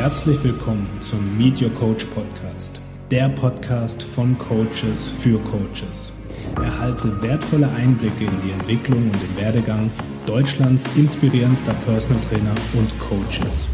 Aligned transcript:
Herzlich 0.00 0.42
willkommen 0.42 0.88
zum 1.02 1.36
Meet 1.36 1.60
Your 1.60 1.74
Coach 1.74 2.06
Podcast, 2.06 2.80
der 3.10 3.28
Podcast 3.28 4.02
von 4.02 4.36
Coaches 4.38 5.10
für 5.10 5.38
Coaches. 5.40 6.10
Erhalte 6.56 7.20
wertvolle 7.20 7.68
Einblicke 7.68 8.24
in 8.24 8.40
die 8.40 8.50
Entwicklung 8.50 9.10
und 9.10 9.22
den 9.22 9.36
Werdegang 9.36 9.90
Deutschlands 10.24 10.86
inspirierendster 10.96 11.74
Personal 11.84 12.18
Trainer 12.22 12.54
und 12.72 12.98
Coaches. 12.98 13.66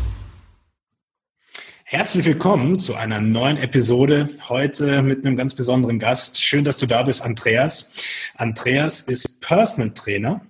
Herzlich 1.84 2.26
willkommen 2.26 2.80
zu 2.80 2.96
einer 2.96 3.20
neuen 3.20 3.56
Episode. 3.56 4.28
Heute 4.48 5.02
mit 5.02 5.24
einem 5.24 5.36
ganz 5.36 5.54
besonderen 5.54 6.00
Gast. 6.00 6.42
Schön, 6.42 6.64
dass 6.64 6.78
du 6.78 6.86
da 6.86 7.04
bist, 7.04 7.22
Andreas. 7.22 7.92
Andreas 8.34 9.02
ist 9.02 9.40
Personal 9.42 9.94
Trainer 9.94 10.40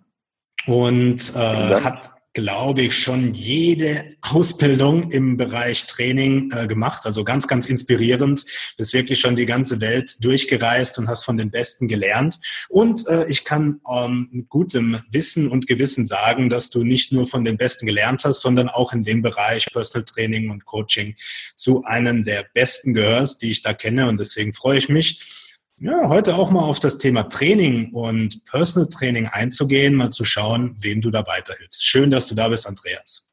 und 0.66 1.36
äh, 1.36 1.80
hat 1.82 2.16
glaube 2.37 2.82
ich, 2.82 2.98
schon 2.98 3.32
jede 3.32 4.14
Ausbildung 4.21 5.11
im 5.11 5.39
Bereich 5.39 5.87
Training 5.87 6.51
äh, 6.52 6.66
gemacht. 6.66 7.06
Also 7.06 7.24
ganz, 7.24 7.48
ganz 7.48 7.65
inspirierend. 7.65 8.43
Du 8.43 8.77
bist 8.77 8.93
wirklich 8.93 9.20
schon 9.20 9.37
die 9.37 9.47
ganze 9.47 9.80
Welt 9.80 10.23
durchgereist 10.23 10.98
und 10.98 11.09
hast 11.09 11.24
von 11.24 11.38
den 11.38 11.51
Besten 11.51 11.88
gelernt. 11.88 12.38
Und 12.69 13.09
äh, 13.09 13.27
ich 13.29 13.45
kann 13.46 13.80
ähm, 13.91 14.29
mit 14.30 14.51
gutem 14.51 14.98
Wissen 15.10 15.48
und 15.48 15.66
Gewissen 15.66 16.05
sagen, 16.05 16.51
dass 16.51 16.69
du 16.69 16.84
nicht 16.84 17.10
nur 17.10 17.27
von 17.27 17.43
den 17.43 17.57
Besten 17.57 17.87
gelernt 17.87 18.23
hast, 18.24 18.43
sondern 18.43 18.68
auch 18.68 18.93
in 18.93 19.02
dem 19.02 19.23
Bereich 19.23 19.65
Personal 19.73 20.05
Training 20.05 20.51
und 20.51 20.66
Coaching 20.66 21.15
zu 21.57 21.84
einem 21.84 22.23
der 22.24 22.45
Besten 22.52 22.93
gehörst, 22.93 23.41
die 23.41 23.51
ich 23.51 23.62
da 23.62 23.73
kenne. 23.73 24.10
Und 24.10 24.21
deswegen 24.21 24.52
freue 24.52 24.77
ich 24.77 24.91
mich, 24.91 25.45
ja, 25.79 26.09
heute 26.09 26.37
auch 26.37 26.51
mal 26.51 26.62
auf 26.62 26.80
das 26.80 26.98
Thema 26.98 27.25
Training 27.25 27.93
und 27.93 28.45
Personal 28.47 28.89
Training 28.89 29.27
einzugehen, 29.27 29.95
mal 29.95 30.11
zu 30.11 30.25
schauen, 30.25 30.77
wem 30.80 31.01
du 31.01 31.11
da 31.11 31.27
weiterhilfst. 31.27 31.85
Schön, 31.85 32.11
dass 32.11 32.29
du 32.29 32.35
da 32.35 32.49
bist, 32.49 32.66
Andreas. 32.66 33.29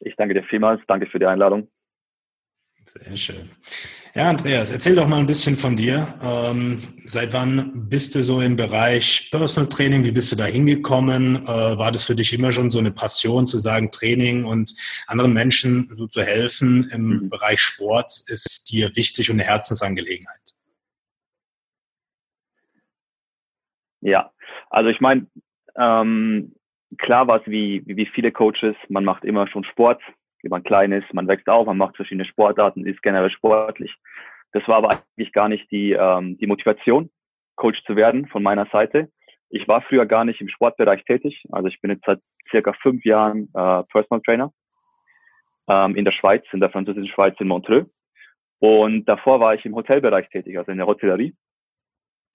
Ich 0.00 0.16
danke 0.16 0.34
dir 0.34 0.44
vielmals. 0.44 0.80
Danke 0.88 1.06
für 1.06 1.18
die 1.18 1.26
Einladung. 1.26 1.70
Sehr 2.86 3.16
schön. 3.16 3.50
Ja, 4.12 4.28
Andreas, 4.28 4.72
erzähl 4.72 4.96
doch 4.96 5.06
mal 5.06 5.20
ein 5.20 5.26
bisschen 5.28 5.54
von 5.54 5.76
dir. 5.76 6.04
Ähm, 6.20 6.82
seit 7.04 7.32
wann 7.32 7.88
bist 7.88 8.16
du 8.16 8.24
so 8.24 8.40
im 8.40 8.56
Bereich 8.56 9.28
Personal 9.30 9.68
Training? 9.68 10.02
Wie 10.02 10.10
bist 10.10 10.32
du 10.32 10.36
da 10.36 10.46
hingekommen? 10.46 11.44
Äh, 11.44 11.46
war 11.46 11.92
das 11.92 12.02
für 12.02 12.16
dich 12.16 12.32
immer 12.32 12.50
schon 12.50 12.72
so 12.72 12.80
eine 12.80 12.90
Passion 12.90 13.46
zu 13.46 13.60
sagen, 13.60 13.92
Training 13.92 14.44
und 14.44 14.74
anderen 15.06 15.32
Menschen 15.32 15.88
so 15.92 16.08
zu 16.08 16.22
helfen 16.22 16.90
im 16.92 17.06
mhm. 17.06 17.30
Bereich 17.30 17.60
Sport 17.60 18.10
ist 18.26 18.72
dir 18.72 18.96
wichtig 18.96 19.30
und 19.30 19.36
eine 19.36 19.48
Herzensangelegenheit? 19.48 20.56
Ja, 24.00 24.32
also 24.70 24.90
ich 24.90 25.00
meine, 25.00 25.28
ähm, 25.76 26.56
klar 26.98 27.28
war 27.28 27.40
es 27.40 27.46
wie, 27.46 27.84
wie 27.86 28.06
viele 28.06 28.32
Coaches, 28.32 28.74
man 28.88 29.04
macht 29.04 29.24
immer 29.24 29.46
schon 29.46 29.62
Sport, 29.62 30.02
wie 30.42 30.48
man 30.48 30.62
klein 30.62 30.92
ist, 30.92 31.12
man 31.12 31.28
wächst 31.28 31.48
auf, 31.48 31.66
man 31.66 31.78
macht 31.78 31.96
verschiedene 31.96 32.24
Sportarten, 32.24 32.86
ist 32.86 33.02
generell 33.02 33.30
sportlich. 33.30 33.94
Das 34.52 34.66
war 34.66 34.76
aber 34.76 34.90
eigentlich 34.90 35.32
gar 35.32 35.48
nicht 35.48 35.70
die, 35.70 35.92
ähm, 35.92 36.36
die 36.38 36.46
Motivation, 36.46 37.10
Coach 37.56 37.82
zu 37.84 37.96
werden 37.96 38.26
von 38.28 38.42
meiner 38.42 38.66
Seite. 38.66 39.10
Ich 39.50 39.66
war 39.68 39.82
früher 39.82 40.06
gar 40.06 40.24
nicht 40.24 40.40
im 40.40 40.48
Sportbereich 40.48 41.04
tätig. 41.04 41.44
Also 41.50 41.68
ich 41.68 41.80
bin 41.80 41.90
jetzt 41.90 42.04
seit 42.06 42.20
circa 42.50 42.72
fünf 42.74 43.04
Jahren 43.04 43.48
äh, 43.54 43.82
Personal 43.84 44.22
Trainer 44.24 44.52
ähm, 45.68 45.96
in 45.96 46.04
der 46.04 46.12
Schweiz, 46.12 46.44
in 46.52 46.60
der 46.60 46.70
französischen 46.70 47.08
Schweiz 47.08 47.34
in 47.38 47.48
Montreux. 47.48 47.86
Und 48.58 49.06
davor 49.06 49.40
war 49.40 49.54
ich 49.54 49.64
im 49.64 49.74
Hotelbereich 49.74 50.28
tätig, 50.30 50.58
also 50.58 50.70
in 50.70 50.78
der 50.78 50.86
Hotellerie. 50.86 51.34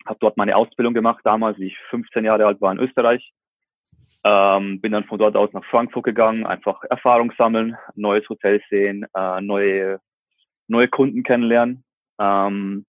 Habe 0.06 0.18
dort 0.20 0.38
meine 0.38 0.56
Ausbildung 0.56 0.94
gemacht, 0.94 1.22
damals, 1.24 1.58
wie 1.58 1.68
ich 1.68 1.78
15 1.90 2.26
Jahre 2.26 2.46
alt 2.46 2.62
war 2.62 2.72
in 2.72 2.80
Österreich. 2.80 3.32
Ähm, 4.28 4.82
bin 4.82 4.92
dann 4.92 5.04
von 5.04 5.20
dort 5.20 5.36
aus 5.36 5.54
nach 5.54 5.64
Frankfurt 5.66 6.04
gegangen, 6.04 6.48
einfach 6.48 6.84
Erfahrung 6.90 7.32
sammeln, 7.38 7.78
neues 7.94 8.28
Hotel 8.28 8.60
sehen, 8.72 9.06
äh, 9.16 9.40
neue, 9.40 10.00
neue 10.68 10.88
Kunden 10.88 11.22
kennenlernen. 11.22 11.84
Ähm, 12.20 12.86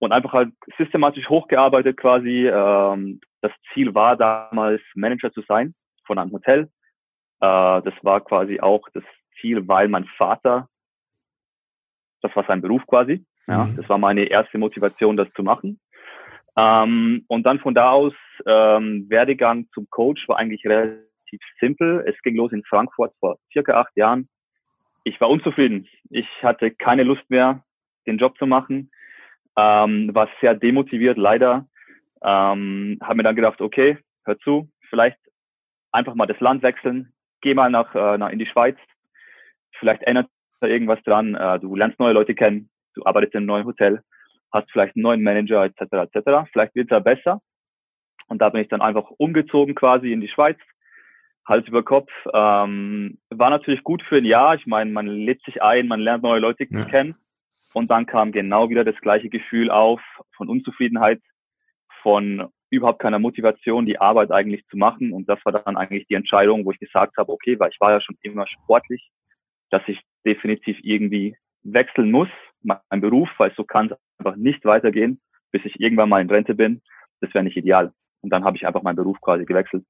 und 0.00 0.12
einfach 0.12 0.32
halt 0.32 0.52
systematisch 0.76 1.28
hochgearbeitet 1.28 1.96
quasi. 1.96 2.48
Ähm, 2.48 3.20
das 3.40 3.52
Ziel 3.72 3.94
war 3.94 4.16
damals 4.16 4.82
Manager 4.96 5.32
zu 5.32 5.42
sein 5.42 5.74
von 6.04 6.18
einem 6.18 6.32
Hotel. 6.32 6.62
Äh, 7.40 7.82
das 7.82 7.94
war 8.02 8.20
quasi 8.20 8.58
auch 8.58 8.88
das 8.94 9.04
Ziel, 9.40 9.66
weil 9.68 9.86
mein 9.86 10.06
Vater, 10.16 10.68
das 12.20 12.34
war 12.34 12.44
sein 12.46 12.60
Beruf 12.60 12.84
quasi. 12.86 13.24
Ja, 13.46 13.64
mhm. 13.64 13.76
das 13.76 13.88
war 13.88 13.98
meine 13.98 14.24
erste 14.24 14.58
Motivation, 14.58 15.16
das 15.16 15.28
zu 15.34 15.42
machen. 15.42 15.80
Ähm, 16.58 17.24
und 17.28 17.44
dann 17.44 17.60
von 17.60 17.72
da 17.72 17.92
aus, 17.92 18.14
ähm, 18.44 19.06
Werdegang 19.08 19.68
zum 19.72 19.88
Coach 19.90 20.26
war 20.26 20.38
eigentlich 20.38 20.64
relativ 20.66 21.40
simpel. 21.60 22.04
Es 22.04 22.20
ging 22.22 22.34
los 22.34 22.50
in 22.50 22.64
Frankfurt 22.64 23.14
vor 23.20 23.38
circa 23.52 23.74
acht 23.80 23.96
Jahren. 23.96 24.28
Ich 25.04 25.20
war 25.20 25.30
unzufrieden. 25.30 25.86
Ich 26.10 26.26
hatte 26.42 26.72
keine 26.72 27.04
Lust 27.04 27.22
mehr, 27.30 27.62
den 28.08 28.18
Job 28.18 28.36
zu 28.38 28.46
machen. 28.46 28.90
Ähm, 29.56 30.12
war 30.12 30.28
sehr 30.40 30.54
demotiviert, 30.54 31.16
leider. 31.16 31.68
Ähm, 32.22 32.98
habe 33.02 33.14
mir 33.14 33.22
dann 33.22 33.36
gedacht, 33.36 33.60
okay, 33.60 33.98
hör 34.24 34.36
zu, 34.40 34.68
vielleicht 34.90 35.18
einfach 35.92 36.16
mal 36.16 36.26
das 36.26 36.40
Land 36.40 36.64
wechseln. 36.64 37.12
Geh 37.40 37.54
mal 37.54 37.70
nach, 37.70 37.94
äh, 37.94 38.18
nach 38.18 38.30
in 38.30 38.40
die 38.40 38.46
Schweiz. 38.46 38.76
Vielleicht 39.78 40.02
ändert 40.02 40.26
da 40.60 40.66
irgendwas 40.66 41.00
dran. 41.04 41.36
Äh, 41.36 41.60
du 41.60 41.76
lernst 41.76 42.00
neue 42.00 42.14
Leute 42.14 42.34
kennen. 42.34 42.68
Du 42.94 43.06
arbeitest 43.06 43.34
in 43.34 43.38
einem 43.38 43.46
neuen 43.46 43.64
Hotel 43.64 44.02
hast 44.52 44.70
vielleicht 44.70 44.96
einen 44.96 45.02
neuen 45.02 45.22
Manager 45.22 45.64
etc. 45.64 45.80
etc. 46.12 46.50
Vielleicht 46.52 46.74
wird 46.74 46.90
er 46.90 47.00
besser. 47.00 47.40
Und 48.28 48.40
da 48.40 48.50
bin 48.50 48.62
ich 48.62 48.68
dann 48.68 48.82
einfach 48.82 49.10
umgezogen 49.16 49.74
quasi 49.74 50.12
in 50.12 50.20
die 50.20 50.28
Schweiz, 50.28 50.58
Hals 51.46 51.66
über 51.66 51.82
Kopf. 51.82 52.10
Ähm, 52.32 53.18
war 53.30 53.50
natürlich 53.50 53.82
gut 53.82 54.02
für 54.02 54.16
ein 54.16 54.24
Jahr. 54.24 54.54
Ich 54.54 54.66
meine, 54.66 54.90
man 54.90 55.06
lebt 55.06 55.44
sich 55.44 55.62
ein, 55.62 55.88
man 55.88 56.00
lernt 56.00 56.22
neue 56.22 56.40
Leute 56.40 56.66
ja. 56.68 56.84
kennen. 56.84 57.16
Und 57.72 57.90
dann 57.90 58.06
kam 58.06 58.32
genau 58.32 58.70
wieder 58.70 58.84
das 58.84 58.96
gleiche 59.00 59.28
Gefühl 59.28 59.70
auf 59.70 60.00
von 60.36 60.48
Unzufriedenheit, 60.48 61.20
von 62.02 62.48
überhaupt 62.70 63.00
keiner 63.00 63.18
Motivation, 63.18 63.86
die 63.86 64.00
Arbeit 64.00 64.30
eigentlich 64.30 64.66
zu 64.66 64.76
machen. 64.76 65.12
Und 65.12 65.28
das 65.28 65.38
war 65.44 65.52
dann 65.52 65.76
eigentlich 65.76 66.06
die 66.06 66.14
Entscheidung, 66.14 66.64
wo 66.64 66.72
ich 66.72 66.78
gesagt 66.78 67.16
habe, 67.16 67.32
okay, 67.32 67.58
weil 67.58 67.70
ich 67.70 67.80
war 67.80 67.92
ja 67.92 68.00
schon 68.00 68.16
immer 68.22 68.46
sportlich, 68.46 69.10
dass 69.70 69.82
ich 69.86 70.00
definitiv 70.24 70.78
irgendwie 70.82 71.36
wechseln 71.62 72.10
muss, 72.10 72.28
mein 72.62 73.00
Beruf, 73.00 73.28
weil 73.38 73.52
so 73.54 73.64
kann 73.64 73.90
es 73.90 73.98
einfach 74.18 74.36
nicht 74.36 74.64
weitergehen, 74.64 75.20
bis 75.52 75.64
ich 75.64 75.80
irgendwann 75.80 76.08
mal 76.08 76.20
in 76.20 76.30
Rente 76.30 76.54
bin. 76.54 76.82
Das 77.20 77.32
wäre 77.34 77.44
nicht 77.44 77.56
ideal. 77.56 77.92
Und 78.20 78.30
dann 78.30 78.44
habe 78.44 78.56
ich 78.56 78.66
einfach 78.66 78.82
meinen 78.82 78.96
Beruf 78.96 79.20
quasi 79.20 79.44
gewechselt. 79.44 79.84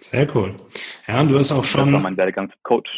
Sehr 0.00 0.34
cool. 0.34 0.56
Ja, 1.06 1.20
und 1.20 1.30
du 1.30 1.38
hast 1.38 1.52
auch 1.52 1.64
schon. 1.64 1.86
Das 1.86 1.94
war 1.94 2.00
mein 2.00 2.16
Werdegang 2.16 2.50
zum 2.50 2.60
Coach. 2.62 2.90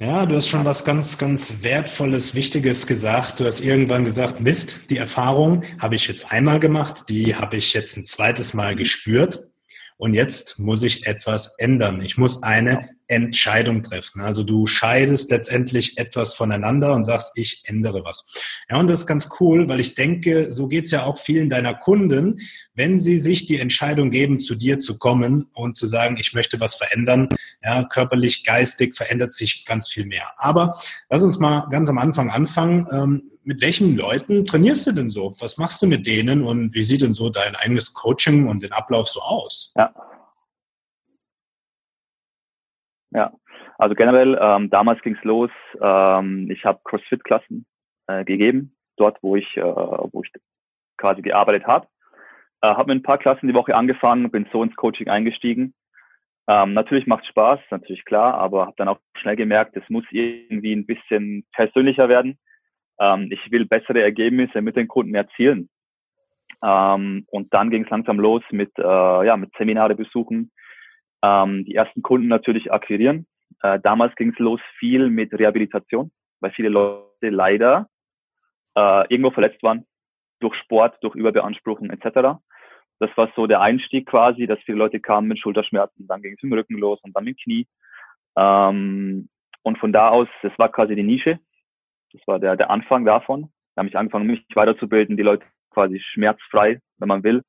Ja, 0.00 0.26
du 0.26 0.36
hast 0.36 0.48
schon 0.48 0.64
was 0.64 0.84
ganz, 0.84 1.18
ganz 1.18 1.64
Wertvolles, 1.64 2.36
Wichtiges 2.36 2.86
gesagt. 2.86 3.40
Du 3.40 3.44
hast 3.44 3.60
irgendwann 3.60 4.04
gesagt, 4.04 4.40
Mist, 4.40 4.90
die 4.90 4.96
Erfahrung 4.96 5.64
habe 5.80 5.96
ich 5.96 6.06
jetzt 6.06 6.30
einmal 6.32 6.60
gemacht, 6.60 7.08
die 7.08 7.34
habe 7.34 7.56
ich 7.56 7.74
jetzt 7.74 7.96
ein 7.96 8.04
zweites 8.04 8.54
Mal 8.54 8.76
gespürt 8.76 9.48
und 9.96 10.14
jetzt 10.14 10.60
muss 10.60 10.84
ich 10.84 11.06
etwas 11.08 11.58
ändern. 11.58 12.00
Ich 12.00 12.16
muss 12.16 12.44
eine 12.44 12.88
Entscheidung 13.08 13.82
treffen. 13.82 14.20
Also 14.20 14.44
du 14.44 14.66
scheidest 14.66 15.30
letztendlich 15.30 15.96
etwas 15.96 16.34
voneinander 16.34 16.94
und 16.94 17.04
sagst, 17.04 17.32
ich 17.36 17.62
ändere 17.64 18.04
was. 18.04 18.24
Ja, 18.70 18.78
und 18.78 18.86
das 18.86 19.00
ist 19.00 19.06
ganz 19.06 19.30
cool, 19.40 19.68
weil 19.68 19.80
ich 19.80 19.94
denke, 19.94 20.52
so 20.52 20.68
geht's 20.68 20.90
ja 20.90 21.04
auch 21.04 21.18
vielen 21.18 21.48
deiner 21.48 21.74
Kunden, 21.74 22.40
wenn 22.74 22.98
sie 22.98 23.18
sich 23.18 23.46
die 23.46 23.58
Entscheidung 23.58 24.10
geben, 24.10 24.38
zu 24.38 24.54
dir 24.54 24.78
zu 24.78 24.98
kommen 24.98 25.48
und 25.54 25.76
zu 25.78 25.86
sagen, 25.86 26.18
ich 26.18 26.34
möchte 26.34 26.60
was 26.60 26.76
verändern. 26.76 27.28
Ja, 27.62 27.84
körperlich, 27.84 28.44
geistig 28.44 28.94
verändert 28.94 29.32
sich 29.32 29.64
ganz 29.64 29.88
viel 29.88 30.04
mehr. 30.04 30.26
Aber 30.36 30.78
lass 31.08 31.22
uns 31.22 31.38
mal 31.38 31.66
ganz 31.70 31.88
am 31.88 31.98
Anfang 31.98 32.30
anfangen. 32.30 32.86
Ähm, 32.92 33.30
mit 33.42 33.62
welchen 33.62 33.96
Leuten 33.96 34.44
trainierst 34.44 34.86
du 34.86 34.92
denn 34.92 35.08
so? 35.08 35.34
Was 35.38 35.56
machst 35.56 35.80
du 35.80 35.86
mit 35.86 36.06
denen 36.06 36.44
und 36.44 36.74
wie 36.74 36.84
sieht 36.84 37.00
denn 37.00 37.14
so 37.14 37.30
dein 37.30 37.56
eigenes 37.56 37.94
Coaching 37.94 38.46
und 38.46 38.62
den 38.62 38.72
Ablauf 38.72 39.08
so 39.08 39.22
aus? 39.22 39.72
Ja, 39.74 39.90
ja, 43.10 43.32
also 43.78 43.94
generell, 43.94 44.38
ähm, 44.40 44.70
damals 44.70 45.00
ging's 45.02 45.22
los. 45.24 45.50
Ähm, 45.80 46.50
ich 46.50 46.64
habe 46.64 46.80
CrossFit-Klassen 46.84 47.66
äh, 48.06 48.24
gegeben, 48.24 48.76
dort, 48.96 49.18
wo 49.22 49.36
ich, 49.36 49.56
äh, 49.56 49.62
wo 49.62 50.22
ich 50.22 50.30
quasi 50.98 51.22
gearbeitet 51.22 51.66
habe. 51.66 51.86
Äh, 52.60 52.68
habe 52.68 52.92
mit 52.92 53.02
ein 53.02 53.06
paar 53.06 53.18
Klassen 53.18 53.48
die 53.48 53.54
Woche 53.54 53.74
angefangen, 53.74 54.30
bin 54.30 54.48
so 54.52 54.62
ins 54.62 54.76
Coaching 54.76 55.08
eingestiegen. 55.08 55.74
Ähm, 56.48 56.72
natürlich 56.72 57.06
macht 57.06 57.26
Spaß, 57.26 57.60
natürlich 57.70 58.04
klar, 58.04 58.34
aber 58.34 58.66
habe 58.66 58.76
dann 58.78 58.88
auch 58.88 58.98
schnell 59.16 59.36
gemerkt, 59.36 59.76
es 59.76 59.88
muss 59.90 60.04
irgendwie 60.10 60.72
ein 60.72 60.86
bisschen 60.86 61.44
persönlicher 61.52 62.08
werden. 62.08 62.38
Ähm, 62.98 63.28
ich 63.30 63.50
will 63.50 63.66
bessere 63.66 64.02
Ergebnisse 64.02 64.62
mit 64.62 64.76
den 64.76 64.88
Kunden 64.88 65.14
erzielen. 65.14 65.68
Ähm, 66.64 67.26
und 67.30 67.52
dann 67.54 67.70
ging 67.70 67.84
es 67.84 67.90
langsam 67.90 68.18
los 68.18 68.42
mit, 68.50 68.72
äh, 68.78 68.82
ja, 69.26 69.36
mit 69.36 69.52
Seminare 69.56 69.94
besuchen, 69.94 70.50
ähm, 71.22 71.64
die 71.64 71.74
ersten 71.74 72.02
Kunden 72.02 72.28
natürlich 72.28 72.72
akquirieren. 72.72 73.26
Äh, 73.62 73.80
damals 73.80 74.14
ging 74.16 74.30
es 74.30 74.38
los 74.38 74.60
viel 74.78 75.10
mit 75.10 75.32
Rehabilitation, 75.32 76.10
weil 76.40 76.50
viele 76.52 76.68
Leute 76.68 77.30
leider 77.30 77.88
äh, 78.76 79.06
irgendwo 79.08 79.30
verletzt 79.30 79.62
waren 79.62 79.84
durch 80.40 80.54
Sport, 80.56 80.96
durch 81.02 81.14
Überbeanspruchung 81.14 81.90
etc. 81.90 82.38
Das 83.00 83.10
war 83.16 83.30
so 83.34 83.46
der 83.46 83.60
Einstieg 83.60 84.06
quasi, 84.06 84.46
dass 84.46 84.58
viele 84.60 84.78
Leute 84.78 85.00
kamen 85.00 85.28
mit 85.28 85.38
Schulterschmerzen, 85.38 86.06
dann 86.06 86.22
ging 86.22 86.34
es 86.34 86.42
im 86.42 86.52
Rücken 86.52 86.78
los 86.78 87.00
und 87.02 87.14
dann 87.16 87.24
dem 87.24 87.36
Knie. 87.36 87.66
Ähm, 88.36 89.28
und 89.62 89.78
von 89.78 89.92
da 89.92 90.08
aus, 90.08 90.28
das 90.42 90.52
war 90.58 90.70
quasi 90.70 90.94
die 90.94 91.02
Nische. 91.02 91.38
Das 92.12 92.22
war 92.26 92.38
der, 92.38 92.56
der 92.56 92.70
Anfang 92.70 93.04
davon. 93.04 93.50
Da 93.74 93.80
habe 93.80 93.88
ich 93.88 93.96
angefangen, 93.96 94.26
mich 94.26 94.44
weiterzubilden, 94.54 95.16
die 95.16 95.22
Leute 95.22 95.44
quasi 95.70 96.00
schmerzfrei, 96.00 96.80
wenn 96.98 97.08
man 97.08 97.22
will, 97.22 97.42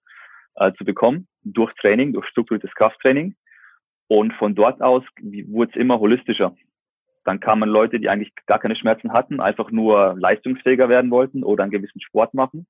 äh, 0.56 0.74
zu 0.74 0.83
bekommen, 0.83 1.27
durch 1.44 1.74
Training, 1.75 2.13
durch 2.13 2.27
strukturiertes 2.27 2.74
Krafttraining. 2.75 3.36
Und 4.09 4.33
von 4.33 4.56
dort 4.56 4.81
aus 4.81 5.03
wurde 5.21 5.71
es 5.71 5.77
immer 5.77 6.00
holistischer. 6.00 6.56
Dann 7.25 7.39
kamen 7.39 7.69
Leute, 7.69 8.00
die 8.00 8.09
eigentlich 8.09 8.33
gar 8.47 8.57
keine 8.57 8.75
Schmerzen 8.75 9.13
hatten, 9.13 9.39
einfach 9.39 9.69
nur 9.69 10.15
leistungsfähiger 10.17 10.89
werden 10.89 11.11
wollten 11.11 11.44
oder 11.44 11.63
einen 11.63 11.71
gewissen 11.71 12.01
Sport 12.01 12.33
machen. 12.33 12.65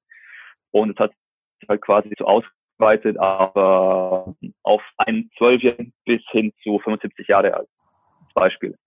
Und 0.72 0.92
es 0.92 0.98
hat 0.98 1.14
sich 1.62 1.70
halt 1.70 1.82
quasi 1.82 2.12
so 2.18 2.26
ausgeweitet, 2.26 3.18
aber 3.18 4.36
auf 4.64 4.84
einen 4.98 5.32
Zwölfjährigen 5.38 5.94
bis 6.06 6.22
hin 6.32 6.52
zu 6.62 6.78
75 6.80 7.28
Jahre 7.30 7.54
alt. 7.54 7.70
Beispiel. 8.34 8.78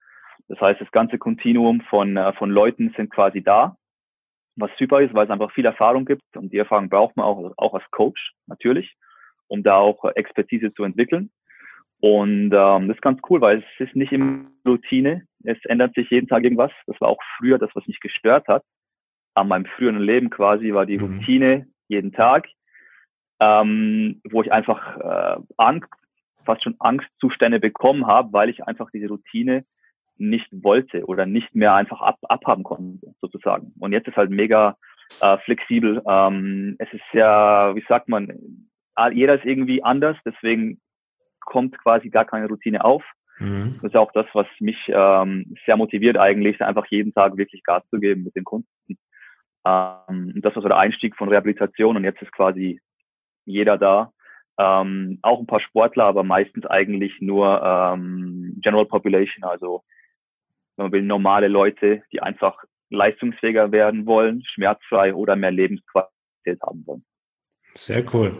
Das 0.48 0.60
heißt, 0.60 0.80
das 0.80 0.90
ganze 0.90 1.16
Kontinuum 1.16 1.80
von, 1.88 2.18
äh, 2.18 2.34
von 2.34 2.50
Leuten 2.50 2.92
sind 2.96 3.10
quasi 3.10 3.42
da, 3.42 3.76
was 4.56 4.70
super 4.78 5.00
ist, 5.00 5.14
weil 5.14 5.24
es 5.24 5.30
einfach 5.30 5.52
viel 5.52 5.64
Erfahrung 5.64 6.04
gibt 6.04 6.36
und 6.36 6.52
die 6.52 6.58
Erfahrung 6.58 6.90
braucht 6.90 7.16
man 7.16 7.24
auch, 7.24 7.52
auch 7.56 7.72
als 7.72 7.90
Coach 7.90 8.32
natürlich, 8.46 8.94
um 9.46 9.62
da 9.62 9.76
auch 9.76 10.04
Expertise 10.14 10.74
zu 10.74 10.84
entwickeln. 10.84 11.30
Und 12.02 12.52
ähm, 12.52 12.88
das 12.88 12.96
ist 12.96 13.02
ganz 13.02 13.20
cool, 13.30 13.40
weil 13.40 13.58
es 13.58 13.86
ist 13.86 13.94
nicht 13.94 14.10
immer 14.10 14.46
Routine. 14.66 15.22
Es 15.44 15.56
ändert 15.66 15.94
sich 15.94 16.10
jeden 16.10 16.26
Tag 16.26 16.42
irgendwas. 16.42 16.72
Das 16.88 17.00
war 17.00 17.08
auch 17.08 17.20
früher 17.38 17.58
das, 17.58 17.70
was 17.74 17.86
mich 17.86 18.00
gestört 18.00 18.48
hat. 18.48 18.64
An 19.34 19.46
meinem 19.46 19.66
früheren 19.66 20.00
Leben 20.00 20.28
quasi 20.28 20.74
war 20.74 20.84
die 20.84 20.98
mhm. 20.98 21.04
Routine 21.04 21.68
jeden 21.86 22.12
Tag, 22.12 22.48
ähm, 23.38 24.20
wo 24.28 24.42
ich 24.42 24.50
einfach 24.50 24.96
äh, 24.96 25.40
Angst, 25.58 25.88
fast 26.44 26.64
schon 26.64 26.74
Angstzustände 26.80 27.60
bekommen 27.60 28.08
habe, 28.08 28.32
weil 28.32 28.48
ich 28.48 28.64
einfach 28.64 28.90
diese 28.92 29.06
Routine 29.06 29.64
nicht 30.16 30.48
wollte 30.50 31.04
oder 31.04 31.24
nicht 31.24 31.54
mehr 31.54 31.74
einfach 31.74 32.00
ab, 32.00 32.18
abhaben 32.22 32.64
konnte, 32.64 33.14
sozusagen. 33.20 33.74
Und 33.78 33.92
jetzt 33.92 34.08
ist 34.08 34.16
halt 34.16 34.30
mega 34.30 34.76
äh, 35.20 35.38
flexibel. 35.44 36.02
Ähm, 36.04 36.74
es 36.80 36.92
ist 36.92 37.04
ja, 37.12 37.76
wie 37.76 37.84
sagt 37.86 38.08
man, 38.08 38.66
jeder 39.12 39.36
ist 39.36 39.44
irgendwie 39.44 39.84
anders, 39.84 40.16
deswegen 40.26 40.80
kommt 41.44 41.78
quasi 41.78 42.10
gar 42.10 42.24
keine 42.24 42.48
Routine 42.48 42.84
auf. 42.84 43.02
Mhm. 43.38 43.78
Das 43.82 43.90
ist 43.90 43.96
auch 43.96 44.12
das, 44.12 44.26
was 44.32 44.46
mich 44.60 44.76
ähm, 44.88 45.54
sehr 45.66 45.76
motiviert 45.76 46.16
eigentlich, 46.16 46.60
einfach 46.60 46.86
jeden 46.86 47.12
Tag 47.12 47.36
wirklich 47.36 47.62
Gas 47.64 47.82
zu 47.90 47.98
geben 47.98 48.24
mit 48.24 48.36
den 48.36 48.44
Kunden. 48.44 48.68
Ähm, 49.64 50.40
das 50.42 50.54
war 50.54 50.62
so 50.62 50.68
der 50.68 50.78
Einstieg 50.78 51.16
von 51.16 51.28
Rehabilitation 51.28 51.96
und 51.96 52.04
jetzt 52.04 52.22
ist 52.22 52.32
quasi 52.32 52.80
jeder 53.44 53.78
da. 53.78 54.12
Ähm, 54.58 55.18
auch 55.22 55.40
ein 55.40 55.46
paar 55.46 55.60
Sportler, 55.60 56.04
aber 56.04 56.24
meistens 56.24 56.66
eigentlich 56.66 57.20
nur 57.20 57.62
ähm, 57.62 58.58
General 58.62 58.86
Population, 58.86 59.44
also 59.44 59.82
wenn 60.76 60.86
man 60.86 60.92
will, 60.92 61.02
normale 61.02 61.48
Leute, 61.48 62.02
die 62.12 62.20
einfach 62.20 62.62
leistungsfähiger 62.90 63.72
werden 63.72 64.06
wollen, 64.06 64.42
schmerzfrei 64.44 65.14
oder 65.14 65.36
mehr 65.36 65.50
Lebensqualität 65.50 66.60
haben 66.62 66.86
wollen. 66.86 67.04
Sehr 67.74 68.04
cool. 68.12 68.36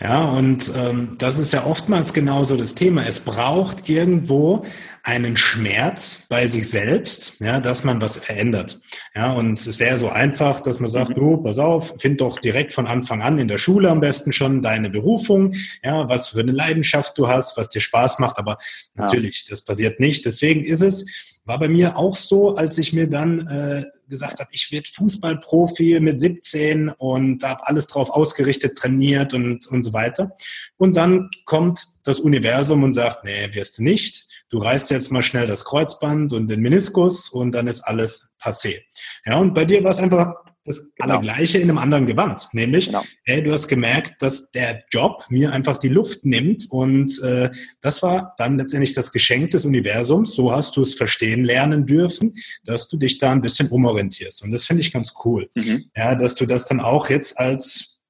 Ja, 0.00 0.22
und 0.24 0.72
ähm, 0.76 1.16
das 1.18 1.40
ist 1.40 1.52
ja 1.52 1.66
oftmals 1.66 2.12
genauso 2.12 2.56
das 2.56 2.76
Thema. 2.76 3.04
Es 3.06 3.18
braucht 3.18 3.88
irgendwo 3.88 4.64
einen 5.02 5.36
Schmerz 5.36 6.26
bei 6.28 6.46
sich 6.46 6.70
selbst, 6.70 7.40
ja, 7.40 7.60
dass 7.60 7.82
man 7.82 8.00
was 8.00 8.18
verändert. 8.18 8.78
Ja, 9.16 9.32
und 9.32 9.58
es 9.58 9.80
wäre 9.80 9.98
so 9.98 10.08
einfach, 10.08 10.60
dass 10.60 10.78
man 10.78 10.90
sagt, 10.90 11.10
mhm. 11.10 11.14
du, 11.14 11.36
pass 11.38 11.58
auf, 11.58 11.94
find 11.98 12.20
doch 12.20 12.38
direkt 12.38 12.72
von 12.72 12.86
Anfang 12.86 13.20
an 13.20 13.38
in 13.38 13.48
der 13.48 13.58
Schule 13.58 13.90
am 13.90 14.00
besten 14.00 14.32
schon 14.32 14.62
deine 14.62 14.90
Berufung, 14.90 15.54
ja, 15.82 16.08
was 16.08 16.28
für 16.28 16.40
eine 16.40 16.52
Leidenschaft 16.52 17.18
du 17.18 17.26
hast, 17.26 17.56
was 17.56 17.70
dir 17.70 17.80
Spaß 17.80 18.20
macht. 18.20 18.38
Aber 18.38 18.58
ja. 18.96 19.02
natürlich, 19.02 19.46
das 19.46 19.62
passiert 19.62 19.98
nicht. 19.98 20.24
Deswegen 20.24 20.62
ist 20.62 20.82
es, 20.82 21.37
war 21.48 21.58
bei 21.58 21.68
mir 21.68 21.96
auch 21.96 22.14
so, 22.14 22.56
als 22.56 22.76
ich 22.76 22.92
mir 22.92 23.08
dann 23.08 23.46
äh, 23.48 23.84
gesagt 24.06 24.38
habe, 24.38 24.50
ich 24.52 24.70
werde 24.70 24.88
Fußballprofi 24.92 25.98
mit 25.98 26.20
17 26.20 26.90
und 26.90 27.42
habe 27.42 27.66
alles 27.66 27.86
drauf 27.86 28.10
ausgerichtet, 28.10 28.76
trainiert 28.76 29.32
und, 29.32 29.66
und 29.68 29.82
so 29.82 29.94
weiter. 29.94 30.36
Und 30.76 30.96
dann 30.96 31.30
kommt 31.46 31.82
das 32.04 32.20
Universum 32.20 32.82
und 32.82 32.92
sagt, 32.92 33.24
nee, 33.24 33.48
wirst 33.54 33.78
du 33.78 33.82
nicht. 33.82 34.26
Du 34.50 34.58
reißt 34.58 34.90
jetzt 34.90 35.10
mal 35.10 35.22
schnell 35.22 35.46
das 35.46 35.64
Kreuzband 35.64 36.34
und 36.34 36.48
den 36.48 36.60
Meniskus 36.60 37.30
und 37.30 37.52
dann 37.52 37.66
ist 37.66 37.80
alles 37.80 38.30
passé. 38.40 38.82
Ja, 39.24 39.38
und 39.38 39.54
bei 39.54 39.64
dir 39.64 39.82
war 39.82 39.90
es 39.90 39.98
einfach 39.98 40.34
das 40.68 40.80
genau. 40.94 41.14
Allergleiche 41.14 41.58
in 41.58 41.68
einem 41.68 41.78
anderen 41.78 42.06
Gewand. 42.06 42.48
Nämlich, 42.52 42.86
genau. 42.86 43.02
hey, 43.24 43.42
du 43.42 43.52
hast 43.52 43.68
gemerkt, 43.68 44.22
dass 44.22 44.50
der 44.50 44.84
Job 44.90 45.24
mir 45.28 45.52
einfach 45.52 45.76
die 45.76 45.88
Luft 45.88 46.24
nimmt 46.24 46.66
und 46.70 47.20
äh, 47.22 47.50
das 47.80 48.02
war 48.02 48.34
dann 48.36 48.58
letztendlich 48.58 48.94
das 48.94 49.12
Geschenk 49.12 49.50
des 49.50 49.64
Universums. 49.64 50.34
So 50.34 50.52
hast 50.52 50.76
du 50.76 50.82
es 50.82 50.94
verstehen 50.94 51.44
lernen 51.44 51.86
dürfen, 51.86 52.34
dass 52.64 52.88
du 52.88 52.96
dich 52.96 53.18
da 53.18 53.32
ein 53.32 53.40
bisschen 53.40 53.68
umorientierst. 53.68 54.42
Und 54.44 54.52
das 54.52 54.66
finde 54.66 54.82
ich 54.82 54.92
ganz 54.92 55.14
cool. 55.24 55.48
Mhm. 55.54 55.84
Ja, 55.96 56.14
dass 56.14 56.34
du 56.34 56.46
das 56.46 56.66
dann 56.66 56.80
auch 56.80 57.10
jetzt 57.10 57.38
als 57.38 58.00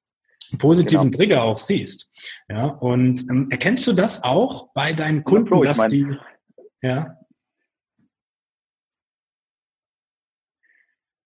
positiven 0.57 1.11
genau. 1.11 1.17
Trigger 1.17 1.43
auch 1.43 1.57
siehst. 1.57 2.09
Ja, 2.49 2.65
und 2.65 3.21
ähm, 3.29 3.47
erkennst 3.51 3.85
du 3.87 3.93
das 3.93 4.23
auch 4.23 4.73
bei 4.73 4.93
deinen 4.93 5.23
Kunden, 5.23 5.55
ja, 5.57 5.61
dass 5.63 5.87
die, 5.87 6.05
ja, 6.81 7.18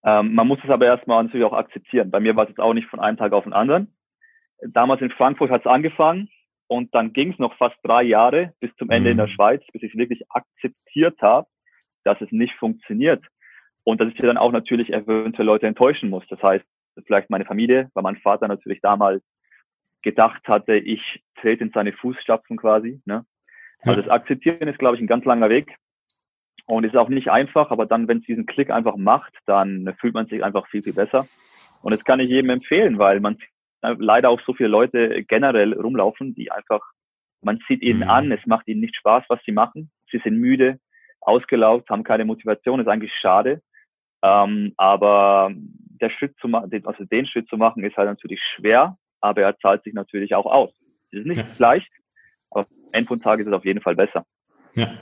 Ähm, 0.06 0.34
man 0.34 0.48
muss 0.48 0.60
es 0.64 0.70
aber 0.70 0.86
erstmal 0.86 1.24
natürlich 1.24 1.46
auch 1.46 1.54
akzeptieren. 1.54 2.12
Bei 2.12 2.20
mir 2.20 2.36
war 2.36 2.44
es 2.44 2.50
jetzt 2.50 2.60
auch 2.60 2.74
nicht 2.74 2.88
von 2.88 3.00
einem 3.00 3.18
Tag 3.18 3.34
auf 3.34 3.44
den 3.44 3.54
anderen. 3.54 3.94
Damals 4.62 5.02
in 5.02 5.12
Frankfurt 5.12 5.50
hat 5.50 5.62
es 5.62 5.68
angefangen 5.68 6.30
und 6.68 6.94
dann 6.96 7.14
ging 7.14 7.32
es 7.32 7.40
noch 7.40 7.56
fast 7.58 7.76
drei 7.84 8.04
Jahre 8.04 8.54
bis 8.60 8.76
zum 8.78 8.90
Ende 8.90 9.10
mhm. 9.10 9.12
in 9.12 9.18
der 9.18 9.28
mhm. 9.28 9.32
Schweiz, 9.32 9.64
bis 9.72 9.84
ich 9.84 9.92
es 9.92 9.98
wirklich 9.98 10.24
akzeptiert 10.30 11.22
habe, 11.22 11.48
dass 12.04 12.20
es 12.22 12.32
nicht 12.32 12.56
funktioniert. 12.56 13.24
Und 13.86 14.00
dass 14.00 14.10
ich 14.10 14.16
dann 14.16 14.38
auch 14.38 14.54
natürlich 14.54 14.94
eventuell 14.94 15.46
Leute 15.46 15.68
enttäuschen 15.68 16.10
muss. 16.10 16.24
Das 16.30 16.42
heißt, 16.42 16.64
vielleicht 17.06 17.30
meine 17.30 17.46
Familie, 17.46 17.90
weil 17.94 18.04
mein 18.04 18.16
Vater 18.18 18.48
natürlich 18.48 18.80
damals 18.82 19.22
gedacht 20.04 20.48
hatte, 20.48 20.76
ich 20.76 21.24
trete 21.36 21.64
in 21.64 21.72
seine 21.72 21.92
Fußstapfen 21.92 22.58
quasi. 22.58 23.02
Ne? 23.06 23.26
Also 23.82 24.02
das 24.02 24.10
Akzeptieren 24.10 24.68
ist, 24.68 24.80
glaube 24.80 24.96
ich, 24.96 25.02
ein 25.02 25.08
ganz 25.08 25.26
langer 25.26 25.50
Weg. 25.50 25.76
Und 26.66 26.86
ist 26.86 26.96
auch 26.96 27.10
nicht 27.10 27.30
einfach, 27.30 27.72
aber 27.72 27.86
dann, 27.86 28.08
wenn 28.08 28.20
es 28.20 28.26
diesen 28.26 28.46
Klick 28.46 28.70
einfach 28.70 28.96
macht, 28.96 29.34
dann 29.46 29.94
fühlt 30.00 30.14
man 30.14 30.28
sich 30.28 30.44
einfach 30.44 30.68
viel, 30.68 30.82
viel 30.82 30.94
besser. 30.94 31.28
Und 31.82 31.92
das 31.92 32.04
kann 32.06 32.22
ich 32.22 32.30
jedem 32.30 32.52
empfehlen, 32.52 32.98
weil 32.98 33.20
man 33.20 33.38
leider 33.82 34.30
auch 34.30 34.40
so 34.46 34.54
viele 34.54 34.70
Leute 34.70 35.24
generell 35.24 35.74
rumlaufen, 35.74 36.34
die 36.36 36.52
einfach, 36.52 36.82
man 37.42 37.60
sieht 37.68 37.82
ihnen 37.82 38.00
mhm. 38.00 38.10
an, 38.10 38.32
es 38.32 38.46
macht 38.46 38.68
ihnen 38.68 38.80
nicht 38.80 38.96
Spaß, 38.96 39.26
was 39.28 39.40
sie 39.46 39.52
machen. 39.52 39.92
Sie 40.10 40.20
sind 40.24 40.38
müde, 40.38 40.80
ausgelaugt, 41.20 41.90
haben 41.90 42.04
keine 42.04 42.26
Motivation, 42.26 42.80
ist 42.80 42.88
eigentlich 42.88 43.14
schade. 43.20 43.62
Ähm, 44.24 44.74
aber 44.78 45.52
der 45.54 46.10
Schritt 46.10 46.38
zu 46.40 46.48
machen, 46.48 46.72
also 46.86 47.04
den 47.04 47.26
Schritt 47.26 47.50
zu 47.50 47.58
machen, 47.58 47.84
ist 47.84 47.98
halt 47.98 48.08
natürlich 48.08 48.42
schwer, 48.56 48.98
aber 49.20 49.42
er 49.42 49.58
zahlt 49.58 49.84
sich 49.84 49.94
natürlich 49.94 50.34
auch 50.34 50.46
aus. 50.46 50.72
Es 51.12 51.20
ist 51.20 51.26
nicht 51.26 51.38
ja. 51.38 51.48
leicht, 51.58 51.92
aber 52.50 52.62
am 52.62 52.68
Ende 52.94 53.08
von 53.08 53.22
Tag 53.22 53.40
ist 53.40 53.48
es 53.48 53.54
auf 53.54 53.66
jeden 53.66 53.82
Fall 53.82 53.96
besser. 53.96 54.26
Ja, 54.76 54.98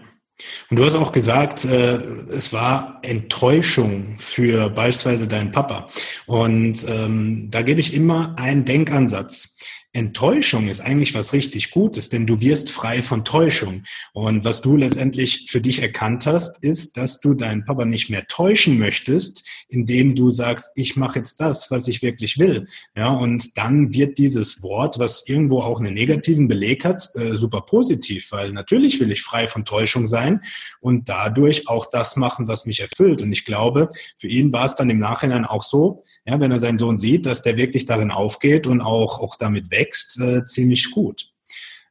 und 0.70 0.78
du 0.78 0.86
hast 0.86 0.96
auch 0.96 1.12
gesagt, 1.12 1.66
äh, 1.66 1.96
es 2.30 2.54
war 2.54 3.00
Enttäuschung 3.02 4.16
für 4.18 4.70
beispielsweise 4.70 5.28
deinen 5.28 5.52
Papa. 5.52 5.88
Und 6.26 6.86
ähm, 6.88 7.50
da 7.52 7.62
gebe 7.62 7.82
ich 7.82 7.94
immer 7.94 8.36
einen 8.38 8.66
Denkansatz. 8.66 9.58
Enttäuschung 9.94 10.70
ist 10.70 10.80
eigentlich 10.80 11.14
was 11.16 11.34
richtig 11.34 11.70
Gutes, 11.72 12.08
denn 12.08 12.26
du 12.26 12.40
wirst 12.40 12.72
frei 12.72 13.02
von 13.02 13.26
Täuschung. 13.26 13.84
Und 14.14 14.46
was 14.46 14.62
du 14.62 14.78
letztendlich 14.78 15.48
für 15.50 15.60
dich 15.60 15.82
erkannt 15.82 16.26
hast, 16.26 16.64
ist, 16.64 16.96
dass 16.96 17.20
du 17.20 17.34
deinen 17.34 17.66
Papa 17.66 17.84
nicht 17.84 18.10
mehr 18.10 18.26
täuschen 18.28 18.80
möchtest, 18.80 19.46
indem 19.68 20.16
du 20.16 20.32
sagst, 20.32 20.72
ich 20.76 20.96
mache 20.96 21.20
jetzt 21.20 21.42
das, 21.42 21.72
was 21.72 21.90
ich 21.90 22.02
wirklich 22.02 22.40
will. 22.40 22.68
Ja, 22.96 23.10
und 23.10 23.58
dann 23.58 23.94
wird 23.94 24.18
dieses 24.18 24.64
Wort, 24.64 24.98
was 24.98 25.28
irgendwo 25.28 25.60
auch 25.60 25.82
einen 25.82 25.94
negativen 25.94 26.48
Beleg 26.48 26.86
hat, 26.86 27.10
äh, 27.16 27.36
super 27.36 27.62
positiv, 27.62 28.32
weil 28.32 28.54
natürlich 28.54 28.98
will 29.02 29.12
ich 29.12 29.24
frei 29.24 29.50
von 29.50 29.66
Täuschung 29.66 30.08
sein 30.08 30.40
und 30.80 31.10
dadurch 31.10 31.68
auch 31.68 31.86
das 31.86 32.16
machen, 32.16 32.48
was 32.48 32.66
mich 32.66 32.80
erfüllt. 32.80 33.22
Und 33.22 33.34
ich 33.34 33.44
glaube, 33.44 33.92
für 34.18 34.28
ihn 34.28 34.54
war 34.54 34.66
es 34.66 34.76
dann 34.76 34.90
im 34.90 35.00
Nachhinein 35.00 35.44
auch 35.44 35.64
so, 35.64 36.04
ja, 36.26 36.40
wenn 36.40 36.52
er 36.52 36.60
seinen 36.60 36.78
Sohn 36.78 36.98
sieht, 36.98 37.26
dass 37.26 37.42
der 37.42 37.58
wirklich 37.58 37.86
darin 37.86 38.12
aufgeht 38.12 38.68
und 38.68 38.80
auch, 38.80 39.20
auch 39.20 39.36
damit 39.36 39.70
weg 39.70 39.81
wächst, 39.82 40.20
äh, 40.22 40.44
ziemlich 40.46 40.92
gut. 40.92 41.32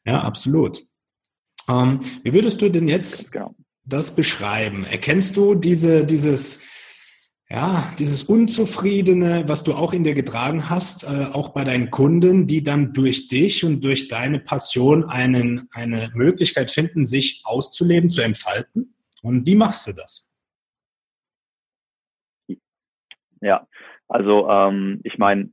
Ja, 0.04 0.20
absolut. 0.20 0.82
Ähm, 1.68 2.00
wie 2.22 2.32
würdest 2.32 2.60
du 2.62 2.70
denn 2.70 2.88
jetzt 2.88 3.32
genau. 3.32 3.54
das 3.84 4.14
beschreiben? 4.14 4.84
Erkennst 4.84 5.36
du 5.36 5.54
diese, 5.54 6.04
dieses, 6.04 6.62
ja, 7.48 7.84
dieses 7.98 8.22
Unzufriedene, 8.24 9.44
was 9.48 9.64
du 9.64 9.74
auch 9.74 9.92
in 9.92 10.04
dir 10.04 10.14
getragen 10.14 10.70
hast, 10.70 11.04
äh, 11.04 11.26
auch 11.32 11.50
bei 11.50 11.64
deinen 11.64 11.90
Kunden, 11.90 12.46
die 12.46 12.62
dann 12.62 12.92
durch 12.92 13.28
dich 13.28 13.64
und 13.64 13.82
durch 13.82 14.08
deine 14.08 14.40
Passion 14.40 15.04
einen, 15.04 15.68
eine 15.72 16.10
Möglichkeit 16.14 16.70
finden, 16.70 17.04
sich 17.04 17.42
auszuleben, 17.44 18.10
zu 18.10 18.22
entfalten? 18.22 18.94
Und 19.22 19.46
wie 19.46 19.56
machst 19.56 19.86
du 19.86 19.92
das? 19.92 20.32
Ja, 23.42 23.66
also 24.08 24.48
ähm, 24.48 25.00
ich 25.04 25.18
meine, 25.18 25.50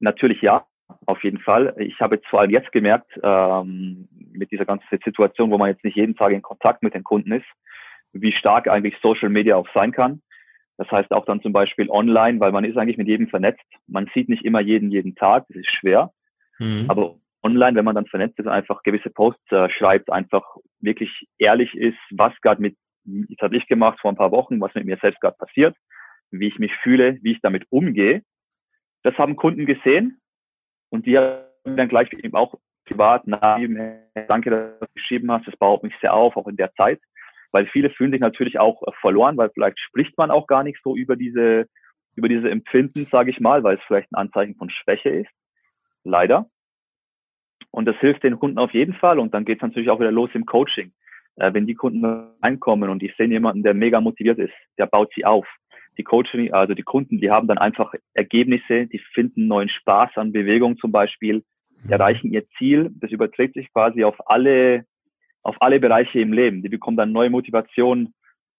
natürlich 0.00 0.42
ja, 0.42 0.66
auf 1.06 1.22
jeden 1.24 1.38
Fall. 1.38 1.74
Ich 1.78 2.00
habe 2.00 2.16
jetzt 2.16 2.26
vor 2.28 2.40
allem 2.40 2.50
jetzt 2.50 2.72
gemerkt, 2.72 3.10
ähm, 3.22 4.08
mit 4.32 4.50
dieser 4.50 4.64
ganzen 4.64 4.86
Situation, 4.90 5.50
wo 5.50 5.58
man 5.58 5.70
jetzt 5.70 5.84
nicht 5.84 5.96
jeden 5.96 6.16
Tag 6.16 6.32
in 6.32 6.42
Kontakt 6.42 6.82
mit 6.82 6.94
den 6.94 7.04
Kunden 7.04 7.32
ist, 7.32 7.46
wie 8.12 8.32
stark 8.32 8.68
eigentlich 8.68 8.96
Social 9.02 9.28
Media 9.28 9.56
auch 9.56 9.68
sein 9.74 9.92
kann. 9.92 10.22
Das 10.76 10.90
heißt 10.90 11.10
auch 11.12 11.26
dann 11.26 11.42
zum 11.42 11.52
Beispiel 11.52 11.90
online, 11.90 12.40
weil 12.40 12.52
man 12.52 12.64
ist 12.64 12.76
eigentlich 12.76 12.96
mit 12.96 13.08
jedem 13.08 13.28
vernetzt. 13.28 13.64
Man 13.86 14.08
sieht 14.14 14.28
nicht 14.28 14.44
immer 14.44 14.60
jeden 14.60 14.90
jeden 14.90 15.14
Tag, 15.14 15.44
das 15.48 15.58
ist 15.58 15.70
schwer. 15.70 16.10
Mhm. 16.58 16.86
Aber 16.88 17.16
online, 17.42 17.76
wenn 17.76 17.84
man 17.84 17.94
dann 17.94 18.06
vernetzt 18.06 18.38
ist, 18.38 18.46
einfach 18.46 18.82
gewisse 18.82 19.10
Posts 19.10 19.52
äh, 19.52 19.68
schreibt, 19.70 20.10
einfach 20.10 20.44
wirklich 20.80 21.10
ehrlich 21.38 21.74
ist, 21.74 21.98
was 22.10 22.32
gerade 22.40 22.62
mit, 22.62 22.76
das 23.04 23.38
habe 23.40 23.56
ich 23.56 23.66
gemacht 23.66 23.98
vor 24.00 24.10
ein 24.10 24.16
paar 24.16 24.30
Wochen, 24.30 24.60
was 24.60 24.74
mit 24.74 24.84
mir 24.84 24.98
selbst 25.00 25.20
gerade 25.20 25.36
passiert, 25.38 25.76
wie 26.30 26.48
ich 26.48 26.58
mich 26.58 26.72
fühle, 26.82 27.18
wie 27.22 27.32
ich 27.32 27.40
damit 27.40 27.66
umgehe. 27.70 28.22
Das 29.02 29.16
haben 29.16 29.36
Kunden 29.36 29.66
gesehen 29.66 30.19
und 30.90 31.06
die 31.06 31.16
haben 31.16 31.40
dann 31.64 31.88
gleich 31.88 32.12
eben 32.12 32.34
auch 32.34 32.54
privat 32.86 33.26
nach 33.26 33.58
danke, 34.28 34.50
dass 34.50 34.78
du 34.80 34.86
geschrieben 34.94 35.30
hast, 35.30 35.46
das 35.46 35.56
baut 35.56 35.82
mich 35.82 35.94
sehr 36.00 36.12
auf, 36.12 36.36
auch 36.36 36.48
in 36.48 36.56
der 36.56 36.72
Zeit 36.74 37.00
weil 37.52 37.66
viele 37.66 37.90
fühlen 37.90 38.12
sich 38.12 38.20
natürlich 38.20 38.58
auch 38.58 38.82
äh, 38.82 38.92
verloren, 39.00 39.36
weil 39.36 39.50
vielleicht 39.50 39.78
spricht 39.80 40.16
man 40.16 40.30
auch 40.30 40.46
gar 40.46 40.62
nicht 40.62 40.80
so 40.82 40.96
über 40.96 41.16
diese, 41.16 41.66
über 42.16 42.28
diese 42.28 42.50
Empfinden, 42.50 43.04
sage 43.04 43.30
ich 43.30 43.40
mal, 43.40 43.62
weil 43.62 43.76
es 43.76 43.82
vielleicht 43.86 44.10
ein 44.12 44.16
Anzeichen 44.16 44.56
von 44.56 44.70
Schwäche 44.70 45.10
ist. 45.10 45.30
Leider. 46.04 46.46
Und 47.70 47.86
das 47.86 47.96
hilft 47.96 48.24
den 48.24 48.38
Kunden 48.38 48.58
auf 48.58 48.72
jeden 48.72 48.94
Fall. 48.94 49.18
Und 49.18 49.34
dann 49.34 49.44
geht 49.44 49.58
es 49.58 49.62
natürlich 49.62 49.90
auch 49.90 50.00
wieder 50.00 50.12
los 50.12 50.30
im 50.34 50.46
Coaching. 50.46 50.92
Äh, 51.36 51.52
wenn 51.54 51.66
die 51.66 51.74
Kunden 51.74 52.04
reinkommen 52.42 52.90
und 52.90 53.00
die 53.00 53.12
sehen 53.16 53.32
jemanden, 53.32 53.62
der 53.62 53.74
mega 53.74 54.00
motiviert 54.00 54.38
ist, 54.38 54.54
der 54.78 54.86
baut 54.86 55.10
sie 55.14 55.24
auf. 55.24 55.46
Die 56.00 56.04
Coaching, 56.04 56.54
also 56.54 56.72
die 56.72 56.82
Kunden, 56.82 57.20
die 57.20 57.30
haben 57.30 57.46
dann 57.46 57.58
einfach 57.58 57.92
Ergebnisse, 58.14 58.86
die 58.86 59.00
finden 59.12 59.46
neuen 59.46 59.68
Spaß 59.68 60.12
an 60.16 60.32
Bewegung 60.32 60.78
zum 60.78 60.92
Beispiel, 60.92 61.44
mhm. 61.82 61.92
erreichen 61.92 62.32
ihr 62.32 62.48
Ziel. 62.56 62.90
Das 63.00 63.10
überträgt 63.10 63.52
sich 63.52 63.70
quasi 63.70 64.02
auf 64.02 64.16
alle 64.30 64.86
auf 65.42 65.56
alle 65.60 65.78
Bereiche 65.78 66.20
im 66.20 66.32
Leben. 66.32 66.62
Die 66.62 66.70
bekommen 66.70 66.96
dann 66.96 67.12
neue 67.12 67.28
Motivation, 67.28 68.14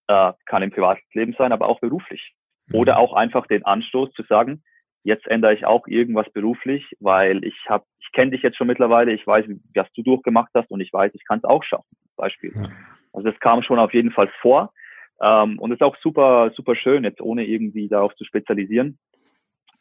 äh, 0.07 0.33
kann 0.45 0.61
im 0.61 0.71
Privatleben 0.71 1.35
sein, 1.35 1.51
aber 1.51 1.67
auch 1.67 1.79
beruflich. 1.79 2.33
Mhm. 2.67 2.75
Oder 2.75 2.99
auch 2.99 3.13
einfach 3.13 3.47
den 3.47 3.65
Anstoß 3.65 4.11
zu 4.13 4.23
sagen, 4.23 4.63
jetzt 5.03 5.27
ändere 5.27 5.53
ich 5.53 5.65
auch 5.65 5.87
irgendwas 5.87 6.29
beruflich, 6.31 6.85
weil 6.99 7.43
ich 7.43 7.55
habe, 7.67 7.85
ich 7.99 8.11
kenne 8.11 8.31
dich 8.31 8.43
jetzt 8.43 8.57
schon 8.57 8.67
mittlerweile, 8.67 9.13
ich 9.13 9.25
weiß, 9.25 9.45
was 9.73 9.91
du 9.93 10.03
durchgemacht 10.03 10.51
hast 10.53 10.69
und 10.69 10.81
ich 10.81 10.93
weiß, 10.93 11.11
ich 11.15 11.25
kann 11.25 11.39
es 11.39 11.43
auch 11.43 11.63
schaffen. 11.63 11.97
Beispiel. 12.15 12.53
Also 13.13 13.29
das 13.29 13.39
kam 13.39 13.63
schon 13.63 13.79
auf 13.79 13.93
jeden 13.93 14.11
Fall 14.11 14.29
vor. 14.41 14.71
Ähm, 15.21 15.59
und 15.59 15.71
ist 15.71 15.83
auch 15.83 15.95
super, 16.01 16.51
super 16.55 16.75
schön, 16.75 17.03
jetzt 17.03 17.21
ohne 17.21 17.45
irgendwie 17.45 17.87
darauf 17.87 18.15
zu 18.15 18.25
spezialisieren. 18.25 18.97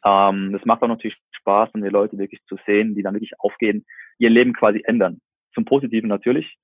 Ähm, 0.05 0.51
das 0.51 0.65
macht 0.65 0.81
auch 0.83 0.87
natürlich 0.87 1.17
Spaß, 1.31 1.69
um 1.73 1.81
die 1.81 1.89
Leute 1.89 2.17
wirklich 2.17 2.41
zu 2.45 2.57
sehen, 2.65 2.95
die 2.95 3.03
dann 3.03 3.15
wirklich 3.15 3.39
aufgehen, 3.39 3.85
ihr 4.19 4.29
Leben 4.29 4.53
quasi 4.53 4.83
ändern. 4.85 5.19
Zum 5.53 5.65
Positiven 5.65 6.09
natürlich. 6.09 6.57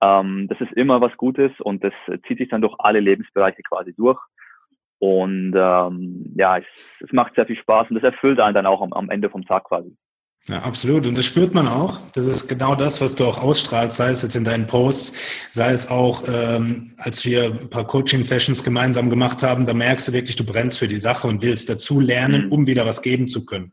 Ähm, 0.00 0.46
das 0.48 0.60
ist 0.60 0.72
immer 0.72 1.00
was 1.00 1.16
Gutes 1.16 1.52
und 1.60 1.82
das 1.82 1.92
zieht 2.26 2.38
sich 2.38 2.48
dann 2.48 2.60
durch 2.60 2.74
alle 2.78 3.00
Lebensbereiche 3.00 3.62
quasi 3.62 3.94
durch. 3.94 4.20
Und 5.00 5.54
ähm, 5.56 6.34
ja, 6.36 6.58
es, 6.58 6.66
es 7.00 7.12
macht 7.12 7.34
sehr 7.34 7.46
viel 7.46 7.56
Spaß 7.56 7.88
und 7.90 7.96
das 7.96 8.04
erfüllt 8.04 8.40
einen 8.40 8.54
dann 8.54 8.66
auch 8.66 8.82
am, 8.82 8.92
am 8.92 9.10
Ende 9.10 9.30
vom 9.30 9.44
Tag 9.44 9.64
quasi. 9.64 9.96
Ja, 10.46 10.62
absolut. 10.62 11.06
Und 11.06 11.14
das 11.16 11.26
spürt 11.26 11.52
man 11.52 11.68
auch. 11.68 12.00
Das 12.14 12.26
ist 12.26 12.48
genau 12.48 12.74
das, 12.74 13.02
was 13.02 13.14
du 13.14 13.26
auch 13.26 13.36
ausstrahlst, 13.36 13.98
sei 13.98 14.10
es 14.10 14.22
jetzt 14.22 14.34
in 14.34 14.44
deinen 14.44 14.66
Posts, 14.66 15.12
sei 15.50 15.72
es 15.72 15.90
auch, 15.90 16.22
ähm, 16.26 16.94
als 16.96 17.22
wir 17.26 17.44
ein 17.44 17.68
paar 17.68 17.86
Coaching-Sessions 17.86 18.64
gemeinsam 18.64 19.10
gemacht 19.10 19.42
haben, 19.42 19.66
da 19.66 19.74
merkst 19.74 20.08
du 20.08 20.12
wirklich, 20.14 20.36
du 20.36 20.44
brennst 20.44 20.78
für 20.78 20.88
die 20.88 20.98
Sache 20.98 21.28
und 21.28 21.42
willst 21.42 21.68
dazu 21.68 22.00
lernen, 22.00 22.46
mhm. 22.46 22.52
um 22.52 22.66
wieder 22.66 22.86
was 22.86 23.02
geben 23.02 23.28
zu 23.28 23.44
können. 23.44 23.72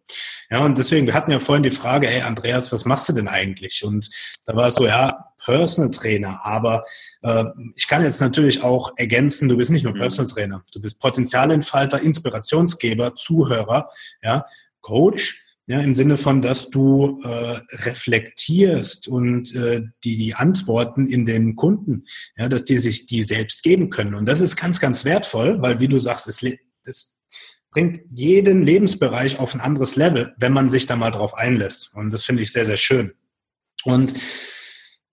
Ja, 0.49 0.65
und 0.65 0.77
deswegen, 0.77 1.07
wir 1.07 1.13
hatten 1.13 1.31
ja 1.31 1.39
vorhin 1.39 1.63
die 1.63 1.71
Frage, 1.71 2.07
hey 2.07 2.23
Andreas, 2.23 2.73
was 2.73 2.83
machst 2.83 3.07
du 3.07 3.13
denn 3.13 3.29
eigentlich? 3.29 3.85
Und 3.85 4.09
da 4.45 4.53
war 4.57 4.67
es 4.67 4.75
so, 4.75 4.85
ja, 4.85 5.31
Personal 5.45 5.91
Trainer, 5.91 6.43
aber 6.43 6.83
äh, 7.21 7.45
ich 7.75 7.87
kann 7.87 8.03
jetzt 8.03 8.19
natürlich 8.19 8.63
auch 8.63 8.91
ergänzen, 8.97 9.47
du 9.47 9.55
bist 9.55 9.71
nicht 9.71 9.83
nur 9.83 9.93
mhm. 9.93 9.99
Personal 9.99 10.29
Trainer, 10.29 10.63
du 10.73 10.81
bist 10.81 10.99
Potenzialentfalter, 10.99 12.01
Inspirationsgeber, 12.01 13.15
Zuhörer, 13.15 13.89
ja, 14.21 14.45
Coach, 14.81 15.44
ja, 15.67 15.79
im 15.79 15.95
Sinne 15.95 16.17
von, 16.17 16.41
dass 16.41 16.69
du 16.69 17.21
äh, 17.23 17.59
reflektierst 17.85 19.07
und 19.07 19.55
äh, 19.55 19.81
die, 20.03 20.17
die 20.17 20.35
Antworten 20.35 21.07
in 21.07 21.25
den 21.25 21.55
Kunden, 21.55 22.05
ja, 22.37 22.47
dass 22.47 22.65
die 22.65 22.77
sich 22.77 23.07
die 23.07 23.23
selbst 23.23 23.63
geben 23.63 23.89
können. 23.89 24.13
Und 24.13 24.25
das 24.25 24.41
ist 24.41 24.55
ganz, 24.55 24.79
ganz 24.79 25.05
wertvoll, 25.05 25.61
weil 25.61 25.79
wie 25.79 25.87
du 25.87 25.97
sagst, 25.97 26.27
es, 26.27 26.45
es 26.83 27.17
bringt 27.71 28.01
jeden 28.11 28.61
Lebensbereich 28.61 29.39
auf 29.39 29.53
ein 29.55 29.61
anderes 29.61 29.95
Level, 29.95 30.33
wenn 30.37 30.53
man 30.53 30.69
sich 30.69 30.85
da 30.85 30.95
mal 30.95 31.11
drauf 31.11 31.33
einlässt. 31.33 31.95
Und 31.95 32.11
das 32.11 32.23
finde 32.23 32.43
ich 32.43 32.51
sehr, 32.51 32.65
sehr 32.65 32.77
schön. 32.77 33.13
Und 33.83 34.13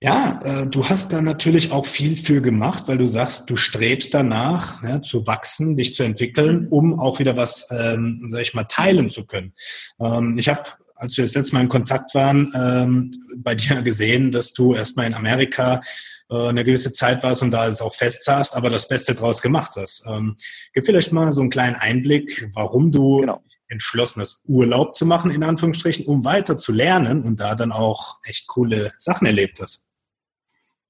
ja, 0.02 0.40
äh, 0.42 0.66
du 0.66 0.88
hast 0.88 1.12
da 1.12 1.22
natürlich 1.22 1.70
auch 1.70 1.86
viel 1.86 2.16
für 2.16 2.42
gemacht, 2.42 2.88
weil 2.88 2.98
du 2.98 3.06
sagst, 3.06 3.48
du 3.48 3.54
strebst 3.54 4.12
danach, 4.12 4.82
ja, 4.82 5.00
zu 5.00 5.28
wachsen, 5.28 5.76
dich 5.76 5.94
zu 5.94 6.02
entwickeln, 6.02 6.66
um 6.70 6.98
auch 6.98 7.20
wieder 7.20 7.36
was, 7.36 7.68
ähm, 7.70 8.26
sag 8.32 8.40
ich 8.40 8.52
mal, 8.52 8.64
teilen 8.64 9.10
zu 9.10 9.26
können. 9.26 9.54
Ähm, 10.00 10.38
ich 10.38 10.48
habe, 10.48 10.64
als 10.96 11.16
wir 11.16 11.24
das 11.24 11.34
letzte 11.34 11.54
Mal 11.54 11.62
in 11.62 11.68
Kontakt 11.68 12.16
waren, 12.16 12.52
ähm, 12.52 13.12
bei 13.36 13.54
dir 13.54 13.80
gesehen, 13.82 14.32
dass 14.32 14.52
du 14.52 14.74
erstmal 14.74 15.06
in 15.06 15.14
Amerika 15.14 15.80
äh, 16.28 16.48
eine 16.48 16.64
gewisse 16.64 16.92
Zeit 16.92 17.22
warst 17.22 17.42
und 17.42 17.52
da 17.52 17.68
es 17.68 17.80
auch 17.80 17.94
fest 17.94 18.24
saßt, 18.24 18.56
aber 18.56 18.70
das 18.70 18.88
Beste 18.88 19.14
draus 19.14 19.40
gemacht 19.40 19.74
hast. 19.76 20.04
Ähm, 20.08 20.36
gib 20.74 20.84
vielleicht 20.84 21.12
mal 21.12 21.30
so 21.30 21.42
einen 21.42 21.50
kleinen 21.50 21.76
Einblick, 21.76 22.50
warum 22.54 22.90
du 22.90 23.20
genau. 23.20 23.40
entschlossen 23.68 24.20
hast, 24.20 24.40
Urlaub 24.46 24.96
zu 24.96 25.06
machen, 25.06 25.30
in 25.30 25.44
Anführungsstrichen, 25.44 26.06
um 26.06 26.24
weiter 26.24 26.58
zu 26.58 26.72
lernen 26.72 27.22
und 27.22 27.38
da 27.38 27.54
dann 27.54 27.70
auch 27.70 28.16
echt 28.24 28.48
coole 28.48 28.90
Sachen 28.98 29.28
erlebt 29.28 29.60
hast. 29.62 29.91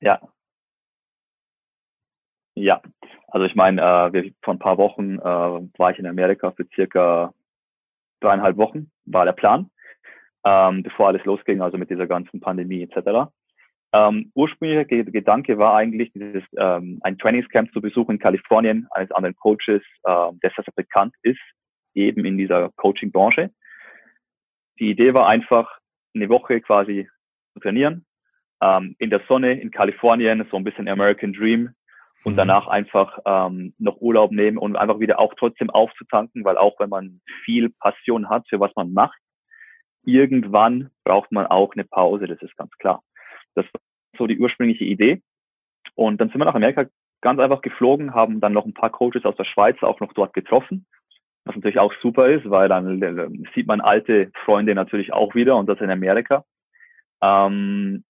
Ja. 0.02 0.20
Ja, 2.54 2.82
also 3.28 3.46
ich 3.46 3.54
meine, 3.54 3.80
äh, 3.80 4.32
vor 4.42 4.54
ein 4.54 4.58
paar 4.58 4.76
Wochen 4.76 5.18
äh, 5.18 5.22
war 5.22 5.90
ich 5.90 5.98
in 5.98 6.06
Amerika 6.06 6.50
für 6.50 6.66
circa 6.74 7.32
dreieinhalb 8.20 8.56
Wochen, 8.56 8.90
war 9.06 9.24
der 9.24 9.32
Plan, 9.32 9.70
ähm, 10.44 10.82
bevor 10.82 11.08
alles 11.08 11.24
losging, 11.24 11.62
also 11.62 11.78
mit 11.78 11.88
dieser 11.88 12.06
ganzen 12.06 12.40
Pandemie 12.40 12.82
etc. 12.82 13.30
Ähm, 13.94 14.32
ursprünglicher 14.34 14.84
Gedanke 14.84 15.56
war 15.58 15.76
eigentlich, 15.76 16.12
dieses, 16.12 16.44
ähm, 16.58 16.98
ein 17.02 17.16
Trainingscamp 17.16 17.72
zu 17.72 17.80
besuchen 17.80 18.12
in 18.12 18.18
Kalifornien 18.18 18.88
eines 18.90 19.12
anderen 19.12 19.36
Coaches, 19.36 19.82
äh, 20.02 20.32
der 20.42 20.50
sehr, 20.50 20.64
sehr 20.64 20.74
bekannt 20.74 21.14
ist, 21.22 21.40
eben 21.94 22.24
in 22.24 22.36
dieser 22.36 22.70
Coaching-Branche. 22.76 23.50
Die 24.80 24.90
Idee 24.90 25.14
war 25.14 25.28
einfach, 25.28 25.78
eine 26.14 26.28
Woche 26.28 26.60
quasi 26.60 27.08
zu 27.54 27.60
trainieren, 27.60 28.04
ähm, 28.62 28.94
in 28.98 29.10
der 29.10 29.20
Sonne 29.28 29.60
in 29.60 29.70
Kalifornien, 29.70 30.46
so 30.50 30.56
ein 30.56 30.64
bisschen 30.64 30.88
American 30.88 31.32
Dream 31.32 31.74
und 32.24 32.34
mhm. 32.34 32.36
danach 32.36 32.68
einfach 32.68 33.18
ähm, 33.26 33.74
noch 33.78 34.00
Urlaub 34.00 34.30
nehmen 34.30 34.56
und 34.56 34.76
einfach 34.76 35.00
wieder 35.00 35.18
auch 35.18 35.34
trotzdem 35.36 35.68
aufzutanken, 35.68 36.44
weil 36.44 36.56
auch 36.56 36.78
wenn 36.78 36.88
man 36.88 37.20
viel 37.44 37.70
Passion 37.70 38.28
hat 38.28 38.48
für 38.48 38.60
was 38.60 38.74
man 38.76 38.92
macht, 38.92 39.18
irgendwann 40.04 40.90
braucht 41.04 41.32
man 41.32 41.46
auch 41.46 41.72
eine 41.74 41.84
Pause, 41.84 42.26
das 42.26 42.40
ist 42.40 42.56
ganz 42.56 42.70
klar. 42.78 43.02
Das 43.54 43.66
war 43.66 43.80
so 44.16 44.26
die 44.26 44.38
ursprüngliche 44.38 44.84
Idee. 44.84 45.22
Und 45.94 46.20
dann 46.20 46.28
sind 46.28 46.40
wir 46.40 46.44
nach 46.44 46.54
Amerika 46.54 46.86
ganz 47.20 47.40
einfach 47.40 47.62
geflogen, 47.62 48.14
haben 48.14 48.40
dann 48.40 48.52
noch 48.52 48.64
ein 48.64 48.74
paar 48.74 48.90
Coaches 48.90 49.24
aus 49.24 49.36
der 49.36 49.44
Schweiz 49.44 49.82
auch 49.82 50.00
noch 50.00 50.12
dort 50.12 50.32
getroffen, 50.32 50.86
was 51.44 51.56
natürlich 51.56 51.78
auch 51.78 51.92
super 52.00 52.28
ist, 52.28 52.48
weil 52.48 52.68
dann 52.68 53.02
äh, 53.02 53.28
sieht 53.54 53.66
man 53.66 53.80
alte 53.80 54.30
Freunde 54.44 54.74
natürlich 54.74 55.12
auch 55.12 55.34
wieder 55.34 55.56
und 55.56 55.66
das 55.68 55.80
in 55.80 55.90
Amerika. 55.90 56.44
Ähm, 57.20 58.04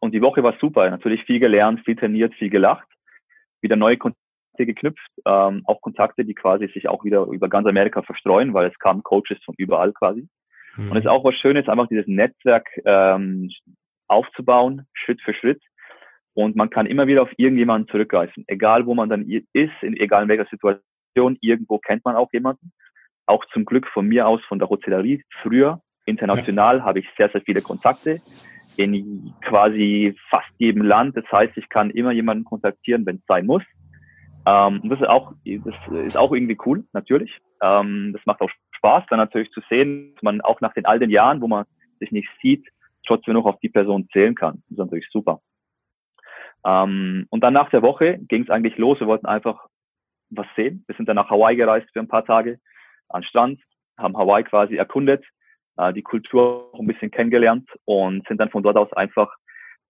und 0.00 0.12
die 0.12 0.22
Woche 0.22 0.42
war 0.42 0.54
super. 0.60 0.88
Natürlich 0.90 1.24
viel 1.24 1.40
gelernt, 1.40 1.80
viel 1.84 1.96
trainiert, 1.96 2.34
viel 2.34 2.50
gelacht, 2.50 2.86
wieder 3.60 3.76
neue 3.76 3.96
Kontakte 3.96 4.24
geknüpft, 4.58 5.10
ähm, 5.26 5.62
auch 5.66 5.80
Kontakte, 5.80 6.24
die 6.24 6.34
quasi 6.34 6.68
sich 6.68 6.88
auch 6.88 7.04
wieder 7.04 7.24
über 7.24 7.48
ganz 7.48 7.66
Amerika 7.66 8.02
verstreuen, 8.02 8.54
weil 8.54 8.66
es 8.66 8.78
kamen 8.78 9.02
Coaches 9.02 9.38
von 9.44 9.54
überall 9.58 9.92
quasi. 9.92 10.28
Mhm. 10.76 10.90
Und 10.90 10.96
es 10.96 11.04
ist 11.04 11.10
auch 11.10 11.24
was 11.24 11.34
Schönes, 11.36 11.68
einfach 11.68 11.88
dieses 11.88 12.06
Netzwerk 12.06 12.68
ähm, 12.84 13.50
aufzubauen, 14.08 14.86
Schritt 14.92 15.20
für 15.22 15.34
Schritt. 15.34 15.62
Und 16.34 16.54
man 16.54 16.68
kann 16.68 16.86
immer 16.86 17.06
wieder 17.06 17.22
auf 17.22 17.30
irgendjemanden 17.38 17.88
zurückgreifen, 17.88 18.44
egal 18.46 18.84
wo 18.86 18.94
man 18.94 19.08
dann 19.08 19.26
ist, 19.28 19.72
in, 19.80 19.96
egal 19.96 20.24
in 20.24 20.28
welcher 20.28 20.46
Situation, 20.46 21.38
irgendwo 21.40 21.78
kennt 21.78 22.04
man 22.04 22.14
auch 22.14 22.30
jemanden. 22.32 22.72
Auch 23.24 23.44
zum 23.52 23.64
Glück 23.64 23.86
von 23.88 24.06
mir 24.06 24.28
aus, 24.28 24.42
von 24.44 24.58
der 24.58 24.68
Hotellerie, 24.68 25.24
früher, 25.42 25.80
international, 26.04 26.78
ja. 26.78 26.84
habe 26.84 27.00
ich 27.00 27.08
sehr, 27.16 27.30
sehr 27.30 27.40
viele 27.40 27.62
Kontakte 27.62 28.20
in 28.78 29.32
quasi 29.42 30.16
fast 30.30 30.48
jedem 30.58 30.82
Land. 30.82 31.16
Das 31.16 31.30
heißt, 31.30 31.56
ich 31.56 31.68
kann 31.68 31.90
immer 31.90 32.12
jemanden 32.12 32.44
kontaktieren, 32.44 33.06
wenn 33.06 33.16
es 33.16 33.26
sein 33.26 33.46
muss. 33.46 33.62
Ähm, 34.46 34.80
das 34.84 35.00
ist 35.00 35.08
auch, 35.08 35.32
das 35.44 35.74
ist 36.06 36.16
auch 36.16 36.32
irgendwie 36.32 36.58
cool, 36.64 36.84
natürlich. 36.92 37.36
Ähm, 37.62 38.12
das 38.12 38.24
macht 38.26 38.40
auch 38.40 38.50
Spaß, 38.76 39.04
dann 39.10 39.18
natürlich 39.18 39.50
zu 39.50 39.60
sehen, 39.68 40.12
dass 40.14 40.22
man 40.22 40.40
auch 40.40 40.60
nach 40.60 40.74
den 40.74 40.86
all 40.86 40.98
den 40.98 41.10
Jahren, 41.10 41.40
wo 41.40 41.48
man 41.48 41.64
sich 41.98 42.12
nicht 42.12 42.28
sieht, 42.40 42.66
trotzdem 43.06 43.34
noch 43.34 43.46
auf 43.46 43.58
die 43.60 43.68
Person 43.68 44.08
zählen 44.12 44.34
kann. 44.34 44.62
Das 44.64 44.72
ist 44.72 44.78
natürlich 44.78 45.08
super. 45.10 45.40
Ähm, 46.64 47.26
und 47.30 47.42
dann 47.42 47.54
nach 47.54 47.70
der 47.70 47.82
Woche 47.82 48.18
ging 48.28 48.42
es 48.42 48.50
eigentlich 48.50 48.76
los. 48.76 49.00
Wir 49.00 49.06
wollten 49.06 49.26
einfach 49.26 49.66
was 50.30 50.46
sehen. 50.56 50.84
Wir 50.86 50.96
sind 50.96 51.08
dann 51.08 51.16
nach 51.16 51.30
Hawaii 51.30 51.56
gereist 51.56 51.88
für 51.92 52.00
ein 52.00 52.08
paar 52.08 52.24
Tage 52.24 52.58
an 53.08 53.22
Strand, 53.22 53.60
haben 53.96 54.16
Hawaii 54.16 54.44
quasi 54.44 54.76
erkundet 54.76 55.24
äh, 55.76 55.92
die 55.92 56.02
Kultur 56.02 56.70
auch 56.72 56.80
ein 56.80 56.86
bisschen 56.86 57.10
kennengelernt 57.10 57.68
und 57.84 58.26
sind 58.26 58.38
dann 58.40 58.50
von 58.50 58.62
dort 58.62 58.76
aus 58.76 58.92
einfach 58.92 59.34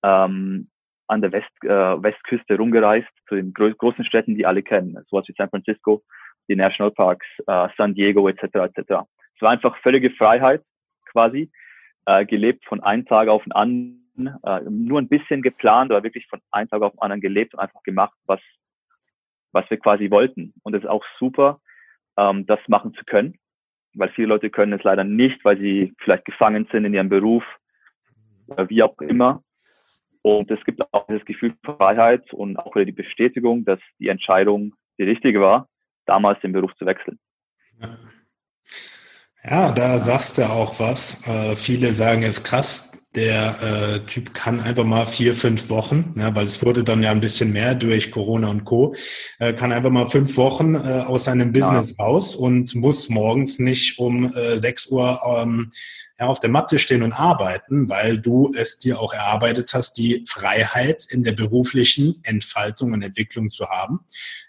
ähm, 0.02 0.69
an 1.09 1.21
der 1.21 1.33
West, 1.33 1.50
äh, 1.62 1.69
Westküste 1.69 2.57
rumgereist 2.57 3.09
zu 3.28 3.37
den 3.37 3.52
gro 3.52 3.71
großen 3.71 4.05
Städten, 4.05 4.35
die 4.35 4.47
alle 4.47 4.62
kennen, 4.62 4.99
sowas 5.09 5.26
wie 5.28 5.35
San 5.37 5.50
Francisco, 5.50 6.02
die 6.49 6.57
Nationalparks, 6.57 7.26
äh, 7.47 7.69
San 7.76 7.95
Diego 7.95 8.28
etc. 8.28 8.43
etc. 8.43 9.05
Es 9.35 9.43
war 9.43 9.50
einfach 9.50 9.76
völlige 9.78 10.11
Freiheit 10.11 10.62
quasi, 11.12 11.50
äh, 12.07 12.25
gelebt 12.26 12.64
von 12.66 12.83
einem 12.83 13.07
Tag 13.07 13.28
auf 13.28 13.45
den 13.45 13.52
anderen, 13.52 14.38
äh, 14.43 14.61
nur 14.69 15.00
ein 15.00 15.09
bisschen 15.09 15.43
geplant, 15.43 15.93
aber 15.93 16.02
wirklich 16.02 16.26
von 16.28 16.40
einem 16.50 16.69
Tag 16.69 16.83
auf 16.83 16.93
den 16.93 17.02
anderen 17.02 17.21
gelebt 17.21 17.55
und 17.55 17.61
einfach 17.61 17.83
gemacht, 17.83 18.14
was 18.26 18.40
was 19.57 19.69
wir 19.71 19.78
quasi 19.78 20.11
wollten. 20.11 20.52
Und 20.62 20.75
es 20.75 20.83
ist 20.83 20.88
auch 20.88 21.05
super, 21.19 21.61
ähm, 22.19 22.47
das 22.47 22.61
machen 22.69 22.93
zu 22.95 23.05
können, 23.05 23.38
weil 23.97 24.11
viele 24.11 24.29
Leute 24.29 24.50
können 24.50 24.75
es 24.75 24.85
leider 24.85 25.05
nicht, 25.05 25.45
weil 25.45 25.59
sie 25.59 25.95
vielleicht 25.99 26.25
gefangen 26.25 26.69
sind 26.71 26.85
in 26.85 26.95
ihrem 26.95 27.09
Beruf, 27.09 27.43
wie 28.69 28.83
auch 28.83 28.97
immer. 29.00 29.43
Und 30.23 30.50
es 30.50 30.62
gibt 30.65 30.83
auch 30.93 31.07
das 31.07 31.25
Gefühl 31.25 31.55
Freiheit 31.65 32.33
und 32.33 32.59
auch 32.59 32.75
wieder 32.75 32.85
die 32.85 32.93
Bestätigung, 32.93 33.65
dass 33.65 33.81
die 33.99 34.09
Entscheidung 34.09 34.75
die 34.99 35.05
richtige 35.05 35.41
war, 35.41 35.69
damals 36.05 36.41
den 36.41 36.53
Beruf 36.53 36.75
zu 36.76 36.87
wechseln. 36.87 37.19
Ja, 39.45 39.71
da 39.71 39.99
sagst 39.99 40.38
du 40.38 40.49
auch 40.49 40.81
was. 40.81 41.26
Äh, 41.29 41.55
viele 41.55 41.93
sagen, 41.93 42.23
es 42.23 42.38
ist 42.38 42.45
krass, 42.45 42.96
der 43.16 43.62
äh, 43.62 44.00
Typ 44.06 44.35
kann 44.35 44.61
einfach 44.61 44.85
mal 44.85 45.06
vier, 45.06 45.35
fünf 45.35 45.70
Wochen, 45.70 46.12
ja, 46.16 46.35
weil 46.35 46.44
es 46.44 46.64
wurde 46.64 46.85
dann 46.85 47.02
ja 47.02 47.11
ein 47.11 47.20
bisschen 47.20 47.52
mehr 47.52 47.75
durch 47.75 48.11
Corona 48.11 48.49
und 48.49 48.64
Co., 48.64 48.94
äh, 49.38 49.54
kann 49.54 49.73
einfach 49.73 49.90
mal 49.90 50.06
fünf 50.06 50.37
Wochen 50.37 50.75
äh, 50.75 51.02
aus 51.06 51.25
seinem 51.25 51.52
Business 51.52 51.94
ja. 51.99 52.04
raus 52.04 52.37
und 52.37 52.75
muss 52.75 53.08
morgens 53.08 53.58
nicht 53.58 53.99
um 53.99 54.32
äh, 54.35 54.58
sechs 54.58 54.87
Uhr 54.87 55.18
ähm, 55.26 55.73
ja, 56.18 56.26
auf 56.26 56.40
der 56.40 56.50
Matte 56.50 56.78
stehen 56.78 57.02
und 57.02 57.12
arbeiten, 57.12 57.88
weil 57.88 58.18
du 58.18 58.52
es 58.54 58.78
dir 58.78 59.00
auch 59.00 59.12
erarbeitet 59.12 59.73
hast, 59.75 59.94
die 59.94 60.25
Freiheit 60.26 61.06
in 61.08 61.23
der 61.23 61.32
beruflichen 61.32 62.20
Entfaltung 62.23 62.92
und 62.92 63.02
Entwicklung 63.02 63.50
zu 63.50 63.68
haben. 63.68 64.00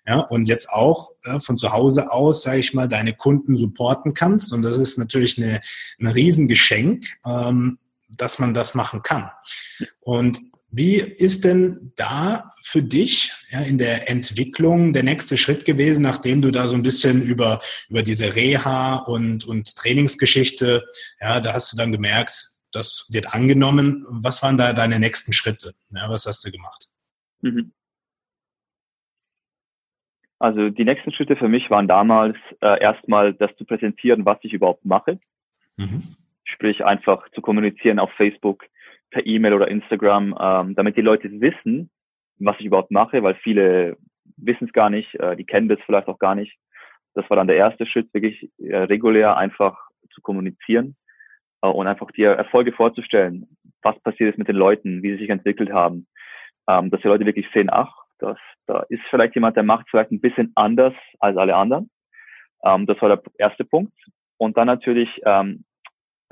Ja, 0.05 0.19
und 0.19 0.47
jetzt 0.47 0.69
auch 0.69 1.09
äh, 1.23 1.39
von 1.39 1.57
zu 1.57 1.71
Hause 1.71 2.11
aus, 2.11 2.43
sage 2.43 2.59
ich 2.59 2.73
mal, 2.73 2.87
deine 2.87 3.13
Kunden 3.13 3.55
supporten 3.55 4.13
kannst. 4.13 4.51
Und 4.51 4.61
das 4.61 4.77
ist 4.77 4.97
natürlich 4.97 5.37
eine, 5.37 5.61
ein 5.99 6.07
Riesengeschenk. 6.07 7.05
Ähm, 7.25 7.77
dass 8.17 8.39
man 8.39 8.53
das 8.53 8.75
machen 8.75 9.03
kann. 9.03 9.29
Und 9.99 10.39
wie 10.69 10.97
ist 10.97 11.45
denn 11.45 11.93
da 11.95 12.51
für 12.61 12.83
dich 12.83 13.31
ja, 13.49 13.61
in 13.61 13.77
der 13.77 14.09
Entwicklung 14.09 14.91
der 14.91 15.03
nächste 15.03 15.37
Schritt 15.37 15.63
gewesen, 15.65 16.03
nachdem 16.03 16.41
du 16.41 16.51
da 16.51 16.67
so 16.67 16.75
ein 16.75 16.83
bisschen 16.83 17.21
über, 17.21 17.59
über 17.89 18.03
diese 18.03 18.35
Reha 18.35 18.97
und, 18.97 19.45
und 19.45 19.75
Trainingsgeschichte, 19.75 20.85
ja, 21.21 21.39
da 21.39 21.53
hast 21.53 21.71
du 21.71 21.77
dann 21.77 21.93
gemerkt, 21.93 22.47
das 22.73 23.07
wird 23.09 23.33
angenommen. 23.33 24.05
Was 24.09 24.43
waren 24.43 24.57
da 24.57 24.73
deine 24.73 24.99
nächsten 24.99 25.31
Schritte? 25.31 25.73
Ja, 25.89 26.09
was 26.09 26.25
hast 26.25 26.45
du 26.45 26.51
gemacht? 26.51 26.87
Mhm. 27.41 27.71
Also 30.39 30.69
die 30.69 30.83
nächsten 30.83 31.11
Schritte 31.13 31.37
für 31.37 31.47
mich 31.47 31.69
waren 31.69 31.87
damals 31.87 32.37
äh, 32.61 32.79
erstmal 32.79 33.33
das 33.33 33.55
zu 33.57 33.65
präsentieren, 33.65 34.25
was 34.25 34.37
ich 34.41 34.53
überhaupt 34.53 34.85
mache. 34.85 35.19
Mhm 35.77 36.16
sprich 36.47 36.83
einfach 36.83 37.29
zu 37.31 37.41
kommunizieren 37.41 37.99
auf 37.99 38.11
Facebook, 38.13 38.65
per 39.09 39.25
E-Mail 39.25 39.53
oder 39.53 39.67
Instagram, 39.69 40.35
ähm, 40.39 40.75
damit 40.75 40.97
die 40.97 41.01
Leute 41.01 41.29
wissen, 41.39 41.89
was 42.39 42.59
ich 42.59 42.65
überhaupt 42.65 42.91
mache, 42.91 43.23
weil 43.23 43.35
viele 43.35 43.97
wissen 44.35 44.65
es 44.65 44.73
gar 44.73 44.89
nicht, 44.89 45.15
äh, 45.15 45.35
die 45.35 45.45
kennen 45.45 45.69
das 45.69 45.79
vielleicht 45.85 46.07
auch 46.07 46.19
gar 46.19 46.35
nicht. 46.35 46.57
Das 47.13 47.29
war 47.29 47.37
dann 47.37 47.47
der 47.47 47.55
erste 47.55 47.85
Schritt, 47.85 48.13
wirklich 48.13 48.49
äh, 48.59 48.75
regulär 48.75 49.37
einfach 49.37 49.77
zu 50.11 50.21
kommunizieren 50.21 50.95
äh, 51.61 51.67
und 51.67 51.87
einfach 51.87 52.11
die 52.11 52.23
Erfolge 52.23 52.73
vorzustellen, 52.73 53.47
was 53.81 53.99
passiert 54.01 54.31
ist 54.31 54.37
mit 54.37 54.47
den 54.47 54.55
Leuten, 54.55 55.01
wie 55.03 55.13
sie 55.13 55.19
sich 55.19 55.29
entwickelt 55.29 55.71
haben, 55.71 56.07
ähm, 56.67 56.89
dass 56.91 57.01
die 57.01 57.07
Leute 57.07 57.25
wirklich 57.25 57.47
sehen, 57.53 57.69
ach, 57.71 57.93
das, 58.19 58.37
da 58.65 58.85
ist 58.89 59.01
vielleicht 59.09 59.35
jemand, 59.35 59.55
der 59.55 59.63
macht 59.63 59.87
vielleicht 59.89 60.11
ein 60.11 60.21
bisschen 60.21 60.51
anders 60.55 60.93
als 61.19 61.37
alle 61.37 61.55
anderen. 61.55 61.89
Ähm, 62.63 62.85
das 62.85 63.01
war 63.01 63.09
der 63.09 63.21
erste 63.37 63.63
Punkt. 63.63 63.93
Und 64.37 64.57
dann 64.57 64.67
natürlich 64.67 65.09
ähm, 65.25 65.63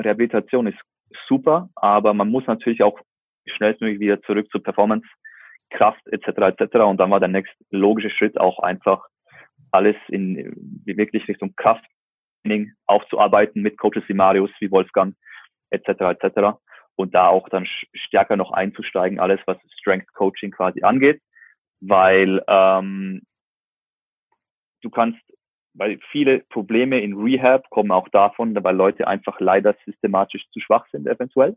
Rehabilitation 0.01 0.67
ist 0.67 0.79
super, 1.27 1.69
aber 1.75 2.13
man 2.13 2.29
muss 2.29 2.45
natürlich 2.47 2.84
auch 2.84 2.99
schnellstmöglich 3.47 3.99
wieder 3.99 4.21
zurück 4.23 4.47
zur 4.51 4.63
Performance, 4.63 5.08
Kraft 5.69 6.05
etc. 6.08 6.58
etc. 6.58 6.75
Und 6.77 6.97
dann 6.97 7.12
war 7.12 7.19
der 7.19 7.29
nächste 7.29 7.55
logische 7.71 8.10
Schritt 8.10 8.39
auch 8.39 8.60
einfach 8.60 9.05
alles 9.71 9.95
in 10.08 10.53
wirklich 10.86 11.27
Richtung 11.27 11.53
Krafttraining 11.55 12.73
aufzuarbeiten 12.86 13.62
mit 13.62 13.77
Coaches 13.77 14.03
wie 14.08 14.13
Marius, 14.13 14.51
wie 14.60 14.71
Wolfgang 14.71 15.15
etc. 15.71 15.89
etc. 16.19 16.58
Und 16.95 17.13
da 17.13 17.27
auch 17.27 17.49
dann 17.49 17.67
stärker 17.93 18.38
noch 18.38 18.51
einzusteigen, 18.51 19.19
alles 19.19 19.39
was 19.45 19.58
Strength 19.79 20.13
Coaching 20.13 20.51
quasi 20.51 20.81
angeht, 20.84 21.21
weil 21.81 22.41
ähm, 22.47 23.21
du 24.81 24.89
kannst 24.89 25.19
weil 25.75 25.99
viele 26.11 26.39
Probleme 26.39 27.01
in 27.01 27.13
Rehab 27.13 27.69
kommen 27.69 27.91
auch 27.91 28.09
davon, 28.09 28.55
weil 28.63 28.75
Leute 28.75 29.07
einfach 29.07 29.39
leider 29.39 29.75
systematisch 29.85 30.45
zu 30.51 30.59
schwach 30.59 30.88
sind 30.91 31.05
eventuell. 31.05 31.55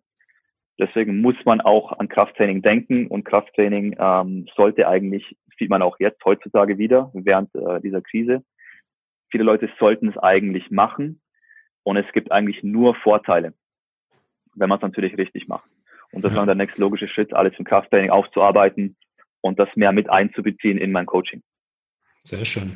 Deswegen 0.78 1.20
muss 1.20 1.36
man 1.44 1.60
auch 1.60 1.92
an 1.98 2.08
Krafttraining 2.08 2.62
denken 2.62 3.06
und 3.08 3.24
Krafttraining 3.24 3.96
ähm, 3.98 4.46
sollte 4.54 4.86
eigentlich, 4.86 5.36
sieht 5.58 5.70
man 5.70 5.82
auch 5.82 5.98
jetzt 5.98 6.24
heutzutage 6.24 6.78
wieder 6.78 7.10
während 7.14 7.52
äh, 7.54 7.80
dieser 7.80 8.00
Krise, 8.00 8.44
viele 9.30 9.44
Leute 9.44 9.68
sollten 9.78 10.08
es 10.08 10.18
eigentlich 10.18 10.70
machen 10.70 11.20
und 11.82 11.96
es 11.96 12.10
gibt 12.12 12.30
eigentlich 12.30 12.62
nur 12.62 12.94
Vorteile, 12.96 13.54
wenn 14.54 14.68
man 14.68 14.78
es 14.78 14.82
natürlich 14.82 15.16
richtig 15.18 15.48
macht. 15.48 15.68
Und 16.12 16.24
das 16.24 16.32
ja. 16.32 16.38
war 16.38 16.46
der 16.46 16.54
nächste 16.54 16.80
logische 16.80 17.08
Schritt, 17.08 17.34
alles 17.34 17.54
im 17.58 17.64
Krafttraining 17.64 18.10
aufzuarbeiten 18.10 18.96
und 19.40 19.58
das 19.58 19.68
mehr 19.74 19.92
mit 19.92 20.08
einzubeziehen 20.08 20.78
in 20.78 20.92
mein 20.92 21.06
Coaching. 21.06 21.42
Sehr 22.22 22.44
schön. 22.44 22.72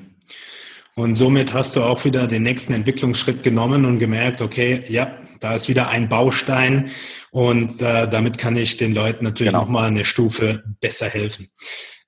Und 0.94 1.16
somit 1.16 1.54
hast 1.54 1.76
du 1.76 1.82
auch 1.82 2.04
wieder 2.04 2.26
den 2.26 2.42
nächsten 2.42 2.74
Entwicklungsschritt 2.74 3.42
genommen 3.42 3.86
und 3.86 3.98
gemerkt, 3.98 4.42
okay, 4.42 4.82
ja, 4.88 5.18
da 5.40 5.54
ist 5.54 5.68
wieder 5.68 5.88
ein 5.88 6.08
Baustein 6.08 6.90
und 7.30 7.80
äh, 7.80 8.06
damit 8.08 8.36
kann 8.36 8.56
ich 8.56 8.76
den 8.76 8.94
Leuten 8.94 9.24
natürlich 9.24 9.52
genau. 9.52 9.64
nochmal 9.64 9.88
eine 9.88 10.04
Stufe 10.04 10.62
besser 10.80 11.06
helfen. 11.06 11.48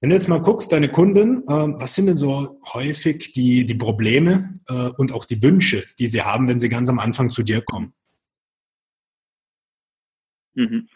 Wenn 0.00 0.10
du 0.10 0.16
jetzt 0.16 0.28
mal 0.28 0.40
guckst, 0.42 0.70
deine 0.70 0.90
Kunden, 0.90 1.38
äh, 1.48 1.80
was 1.80 1.94
sind 1.94 2.06
denn 2.06 2.18
so 2.18 2.60
häufig 2.74 3.32
die, 3.32 3.64
die 3.64 3.74
Probleme 3.74 4.52
äh, 4.68 4.90
und 4.98 5.12
auch 5.12 5.24
die 5.24 5.42
Wünsche, 5.42 5.84
die 5.98 6.06
sie 6.06 6.20
haben, 6.20 6.46
wenn 6.46 6.60
sie 6.60 6.68
ganz 6.68 6.90
am 6.90 6.98
Anfang 6.98 7.30
zu 7.30 7.42
dir 7.42 7.62
kommen? 7.62 7.94
Mhm. 10.54 10.88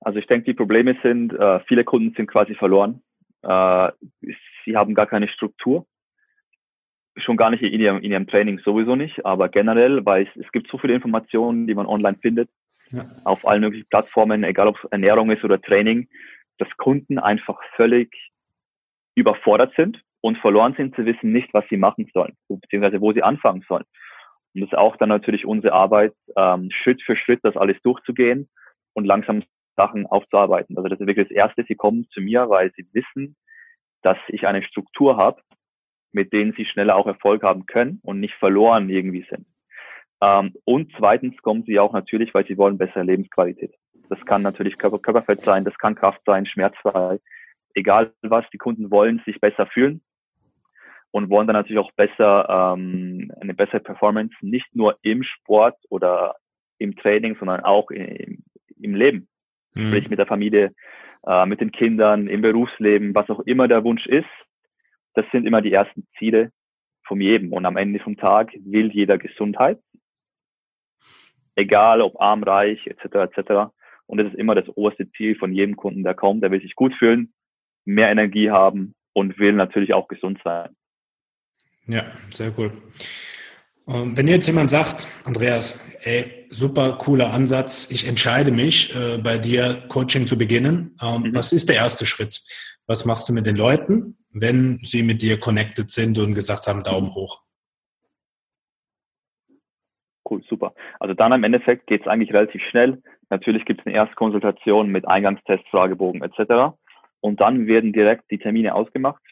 Also 0.00 0.18
ich 0.18 0.26
denke, 0.26 0.46
die 0.46 0.54
Probleme 0.54 0.96
sind, 1.02 1.34
äh, 1.34 1.60
viele 1.68 1.84
Kunden 1.84 2.14
sind 2.16 2.26
quasi 2.26 2.54
verloren. 2.54 3.02
Äh, 3.42 3.92
sie 4.64 4.76
haben 4.76 4.94
gar 4.94 5.06
keine 5.06 5.28
Struktur 5.28 5.86
schon 7.16 7.36
gar 7.36 7.50
nicht 7.50 7.62
in 7.62 7.80
ihrem, 7.80 7.98
in 7.98 8.12
ihrem 8.12 8.26
Training 8.26 8.58
sowieso 8.58 8.96
nicht, 8.96 9.24
aber 9.24 9.48
generell, 9.48 10.04
weil 10.04 10.26
es, 10.26 10.44
es 10.44 10.50
gibt 10.52 10.68
so 10.70 10.78
viele 10.78 10.94
Informationen, 10.94 11.66
die 11.66 11.74
man 11.74 11.86
online 11.86 12.18
findet, 12.20 12.50
ja. 12.90 13.04
auf 13.24 13.46
allen 13.46 13.60
möglichen 13.60 13.88
Plattformen, 13.88 14.44
egal 14.44 14.68
ob 14.68 14.76
es 14.76 14.90
Ernährung 14.90 15.30
ist 15.30 15.44
oder 15.44 15.60
Training, 15.60 16.08
dass 16.58 16.68
Kunden 16.76 17.18
einfach 17.18 17.58
völlig 17.76 18.12
überfordert 19.14 19.72
sind 19.76 20.02
und 20.20 20.38
verloren 20.38 20.74
sind 20.76 20.94
zu 20.96 21.04
wissen 21.06 21.32
nicht, 21.32 21.52
was 21.54 21.64
sie 21.68 21.76
machen 21.76 22.10
sollen, 22.12 22.36
beziehungsweise 22.48 23.00
wo 23.00 23.12
sie 23.12 23.22
anfangen 23.22 23.64
sollen. 23.68 23.84
Und 24.54 24.62
das 24.62 24.70
ist 24.70 24.78
auch 24.78 24.96
dann 24.96 25.08
natürlich 25.08 25.46
unsere 25.46 25.72
Arbeit, 25.72 26.14
ähm, 26.36 26.70
Schritt 26.70 27.02
für 27.02 27.16
Schritt 27.16 27.40
das 27.42 27.56
alles 27.56 27.80
durchzugehen 27.82 28.48
und 28.92 29.04
langsam 29.04 29.42
Sachen 29.76 30.06
aufzuarbeiten. 30.06 30.76
Also 30.76 30.88
das 30.88 31.00
ist 31.00 31.06
wirklich 31.06 31.28
das 31.28 31.36
Erste, 31.36 31.64
sie 31.66 31.74
kommen 31.74 32.06
zu 32.10 32.20
mir, 32.20 32.48
weil 32.48 32.72
sie 32.76 32.86
wissen, 32.92 33.36
dass 34.02 34.18
ich 34.28 34.46
eine 34.46 34.62
Struktur 34.62 35.16
habe, 35.16 35.40
mit 36.14 36.32
denen 36.32 36.54
sie 36.56 36.64
schneller 36.64 36.96
auch 36.96 37.06
Erfolg 37.06 37.42
haben 37.42 37.66
können 37.66 38.00
und 38.02 38.20
nicht 38.20 38.34
verloren 38.34 38.88
irgendwie 38.88 39.26
sind. 39.28 39.46
Ähm, 40.22 40.54
und 40.64 40.92
zweitens 40.96 41.36
kommen 41.42 41.64
sie 41.64 41.78
auch 41.78 41.92
natürlich, 41.92 42.32
weil 42.32 42.46
sie 42.46 42.56
wollen 42.56 42.78
bessere 42.78 43.02
Lebensqualität. 43.02 43.74
Das 44.08 44.24
kann 44.24 44.42
natürlich 44.42 44.78
Körper, 44.78 44.98
Körperfett 44.98 45.42
sein, 45.42 45.64
das 45.64 45.76
kann 45.78 45.96
Kraft 45.96 46.20
sein, 46.24 46.46
schmerzfrei, 46.46 47.18
egal 47.74 48.12
was. 48.22 48.44
Die 48.52 48.58
Kunden 48.58 48.90
wollen 48.90 49.20
sich 49.26 49.40
besser 49.40 49.66
fühlen 49.66 50.02
und 51.10 51.30
wollen 51.30 51.48
dann 51.48 51.56
natürlich 51.56 51.80
auch 51.80 51.92
besser 51.92 52.74
ähm, 52.76 53.32
eine 53.40 53.54
bessere 53.54 53.80
Performance, 53.80 54.34
nicht 54.40 54.74
nur 54.74 54.96
im 55.02 55.24
Sport 55.24 55.76
oder 55.90 56.36
im 56.78 56.94
Training, 56.96 57.36
sondern 57.38 57.60
auch 57.60 57.90
im, 57.90 58.44
im 58.78 58.94
Leben. 58.94 59.28
Mhm. 59.74 59.88
Sprich 59.88 60.10
mit 60.10 60.20
der 60.20 60.26
Familie, 60.26 60.72
äh, 61.26 61.44
mit 61.46 61.60
den 61.60 61.72
Kindern, 61.72 62.28
im 62.28 62.40
Berufsleben, 62.40 63.14
was 63.14 63.28
auch 63.30 63.40
immer 63.40 63.66
der 63.66 63.82
Wunsch 63.82 64.06
ist, 64.06 64.28
das 65.14 65.24
sind 65.32 65.46
immer 65.46 65.62
die 65.62 65.72
ersten 65.72 66.06
Ziele 66.18 66.52
von 67.06 67.20
jedem. 67.20 67.52
Und 67.52 67.66
am 67.66 67.76
Ende 67.76 68.00
vom 68.00 68.16
Tag 68.16 68.52
will 68.64 68.90
jeder 68.92 69.18
Gesundheit, 69.18 69.80
egal 71.54 72.00
ob 72.00 72.20
arm, 72.20 72.42
reich, 72.42 72.86
etc. 72.86 73.36
etc. 73.36 73.72
Und 74.06 74.18
das 74.18 74.28
ist 74.28 74.38
immer 74.38 74.54
das 74.54 74.68
oberste 74.68 75.10
Ziel 75.12 75.36
von 75.36 75.52
jedem 75.52 75.76
Kunden, 75.76 76.02
der 76.02 76.14
kommt. 76.14 76.42
Der 76.42 76.50
will 76.50 76.60
sich 76.60 76.74
gut 76.74 76.94
fühlen, 76.94 77.32
mehr 77.84 78.10
Energie 78.10 78.50
haben 78.50 78.94
und 79.12 79.38
will 79.38 79.52
natürlich 79.52 79.94
auch 79.94 80.08
gesund 80.08 80.40
sein. 80.44 80.74
Ja, 81.86 82.04
sehr 82.30 82.52
cool. 82.58 82.72
Und 83.86 84.16
wenn 84.16 84.28
jetzt 84.28 84.46
jemand 84.46 84.70
sagt, 84.70 85.06
Andreas, 85.24 85.84
ey, 86.04 86.46
super 86.48 86.96
cooler 86.98 87.32
Ansatz, 87.32 87.90
ich 87.90 88.08
entscheide 88.08 88.50
mich, 88.50 88.94
äh, 88.96 89.18
bei 89.18 89.36
dir 89.36 89.84
Coaching 89.88 90.26
zu 90.26 90.38
beginnen, 90.38 90.96
ähm, 91.02 91.22
mhm. 91.22 91.34
was 91.34 91.52
ist 91.52 91.68
der 91.68 91.76
erste 91.76 92.06
Schritt? 92.06 92.42
Was 92.86 93.04
machst 93.04 93.28
du 93.28 93.34
mit 93.34 93.46
den 93.46 93.56
Leuten, 93.56 94.16
wenn 94.34 94.78
sie 94.78 95.02
mit 95.02 95.22
dir 95.22 95.38
connected 95.38 95.90
sind 95.90 96.18
und 96.18 96.34
gesagt 96.34 96.66
haben, 96.66 96.82
Daumen 96.82 97.14
hoch? 97.14 97.42
Cool, 100.28 100.42
super. 100.48 100.74
Also 101.00 101.14
dann 101.14 101.32
im 101.32 101.44
Endeffekt 101.44 101.86
geht 101.86 102.02
es 102.02 102.06
eigentlich 102.06 102.32
relativ 102.32 102.62
schnell. 102.70 103.02
Natürlich 103.30 103.64
gibt 103.64 103.80
es 103.80 103.86
eine 103.86 103.94
Erstkonsultation 103.94 104.88
mit 104.88 105.06
Eingangstest, 105.06 105.66
Fragebogen 105.68 106.22
etc. 106.22 106.76
Und 107.20 107.40
dann 107.40 107.66
werden 107.66 107.92
direkt 107.92 108.30
die 108.30 108.38
Termine 108.38 108.74
ausgemacht. 108.74 109.22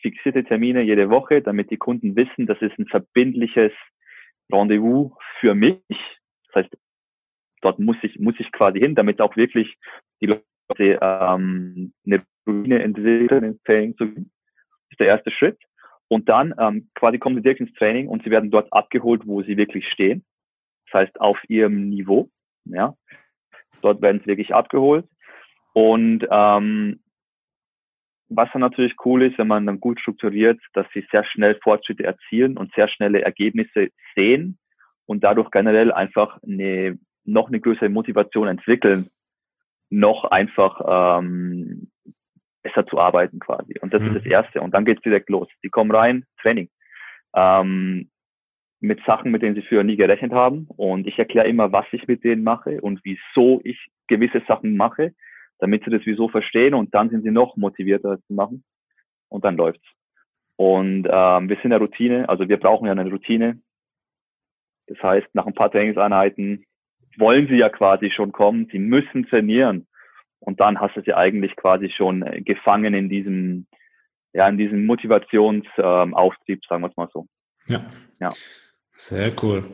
Fixierte 0.00 0.44
Termine 0.44 0.82
jede 0.82 1.10
Woche, 1.10 1.42
damit 1.42 1.70
die 1.70 1.76
Kunden 1.76 2.14
wissen, 2.16 2.46
das 2.46 2.60
ist 2.62 2.78
ein 2.78 2.86
verbindliches 2.86 3.72
Rendezvous 4.52 5.12
für 5.40 5.54
mich. 5.54 5.80
Das 6.52 6.64
heißt, 6.64 6.76
dort 7.62 7.78
muss 7.78 7.96
ich, 8.02 8.18
muss 8.18 8.34
ich 8.38 8.52
quasi 8.52 8.78
hin, 8.78 8.94
damit 8.94 9.20
auch 9.20 9.36
wirklich 9.36 9.76
die 10.20 10.26
Leute 10.26 10.98
ähm, 11.00 11.92
eine 12.06 12.22
Routine 12.46 12.82
entwickeln, 12.82 13.44
ins 13.44 13.62
Training 13.64 13.96
zu 13.96 14.06
gehen. 14.06 14.30
Ist 14.92 15.00
der 15.00 15.08
erste 15.08 15.30
Schritt. 15.30 15.58
Und 16.08 16.28
dann 16.28 16.54
ähm, 16.58 16.90
quasi 16.94 17.18
kommen 17.18 17.36
sie 17.36 17.42
direkt 17.42 17.60
ins 17.60 17.72
Training 17.74 18.06
und 18.06 18.22
sie 18.22 18.30
werden 18.30 18.50
dort 18.50 18.70
abgeholt, 18.72 19.26
wo 19.26 19.42
sie 19.42 19.56
wirklich 19.56 19.88
stehen. 19.88 20.24
Das 20.86 21.00
heißt, 21.00 21.20
auf 21.20 21.38
ihrem 21.48 21.88
Niveau. 21.88 22.28
Ja. 22.66 22.94
Dort 23.80 24.02
werden 24.02 24.20
sie 24.20 24.26
wirklich 24.26 24.54
abgeholt. 24.54 25.06
Und 25.72 26.26
ähm, 26.30 27.00
was 28.28 28.48
dann 28.52 28.60
natürlich 28.60 28.94
cool 29.04 29.22
ist, 29.22 29.38
wenn 29.38 29.46
man 29.46 29.66
dann 29.66 29.80
gut 29.80 30.00
strukturiert, 30.00 30.60
dass 30.74 30.86
sie 30.92 31.06
sehr 31.10 31.24
schnell 31.24 31.58
Fortschritte 31.62 32.04
erzielen 32.04 32.56
und 32.56 32.72
sehr 32.74 32.88
schnelle 32.88 33.22
Ergebnisse 33.22 33.88
sehen 34.14 34.58
und 35.06 35.24
dadurch 35.24 35.50
generell 35.50 35.92
einfach 35.92 36.38
eine, 36.42 36.98
noch 37.24 37.48
eine 37.48 37.60
größere 37.60 37.88
Motivation 37.88 38.48
entwickeln, 38.48 39.08
noch 39.90 40.24
einfach 40.24 41.20
ähm, 41.20 41.90
besser 42.62 42.86
zu 42.86 42.98
arbeiten 42.98 43.40
quasi. 43.40 43.74
Und 43.80 43.92
das 43.92 44.02
mhm. 44.02 44.08
ist 44.08 44.16
das 44.16 44.26
Erste. 44.26 44.60
Und 44.60 44.72
dann 44.74 44.84
geht's 44.84 45.02
direkt 45.02 45.28
los. 45.30 45.48
Sie 45.62 45.68
kommen 45.68 45.90
rein, 45.90 46.24
Training. 46.40 46.68
Ähm, 47.34 48.10
mit 48.80 49.00
Sachen, 49.04 49.30
mit 49.30 49.42
denen 49.42 49.54
sie 49.54 49.62
früher 49.62 49.84
nie 49.84 49.96
gerechnet 49.96 50.32
haben. 50.32 50.66
Und 50.76 51.06
ich 51.06 51.18
erkläre 51.18 51.48
immer, 51.48 51.72
was 51.72 51.86
ich 51.92 52.08
mit 52.08 52.24
denen 52.24 52.42
mache 52.42 52.80
und 52.80 53.00
wieso 53.04 53.60
ich 53.64 53.78
gewisse 54.08 54.42
Sachen 54.46 54.76
mache, 54.76 55.14
damit 55.58 55.84
sie 55.84 55.90
das 55.90 56.02
wieso 56.04 56.28
verstehen 56.28 56.74
und 56.74 56.92
dann 56.94 57.08
sind 57.08 57.22
sie 57.22 57.30
noch 57.30 57.56
motivierter 57.56 58.18
zu 58.26 58.32
machen. 58.32 58.64
Und 59.28 59.44
dann 59.44 59.56
läuft's. 59.56 59.86
Und 60.56 61.08
ähm, 61.10 61.48
wir 61.48 61.56
sind 61.56 61.72
eine 61.72 61.78
Routine, 61.78 62.28
also 62.28 62.48
wir 62.48 62.58
brauchen 62.58 62.86
ja 62.86 62.92
eine 62.92 63.08
Routine. 63.08 63.60
Das 64.88 65.02
heißt, 65.02 65.28
nach 65.32 65.46
ein 65.46 65.54
paar 65.54 65.70
Trainingseinheiten 65.70 66.66
wollen 67.16 67.46
sie 67.48 67.56
ja 67.56 67.68
quasi 67.68 68.10
schon 68.10 68.32
kommen, 68.32 68.68
sie 68.70 68.78
müssen 68.78 69.26
trainieren. 69.26 69.86
Und 70.42 70.60
dann 70.60 70.80
hast 70.80 70.96
du 70.96 71.02
sie 71.02 71.14
eigentlich 71.14 71.56
quasi 71.56 71.90
schon 71.90 72.22
äh, 72.22 72.42
gefangen 72.42 72.94
in 72.94 73.08
diesem, 73.08 73.66
ja, 74.32 74.48
in 74.48 74.58
diesem 74.58 74.86
Motivationsauftrieb, 74.86 76.58
ähm, 76.58 76.66
sagen 76.68 76.82
wir 76.82 76.90
es 76.90 76.96
mal 76.96 77.08
so. 77.12 77.26
Ja. 77.68 77.84
ja. 78.20 78.32
Sehr 78.96 79.32
cool. 79.42 79.70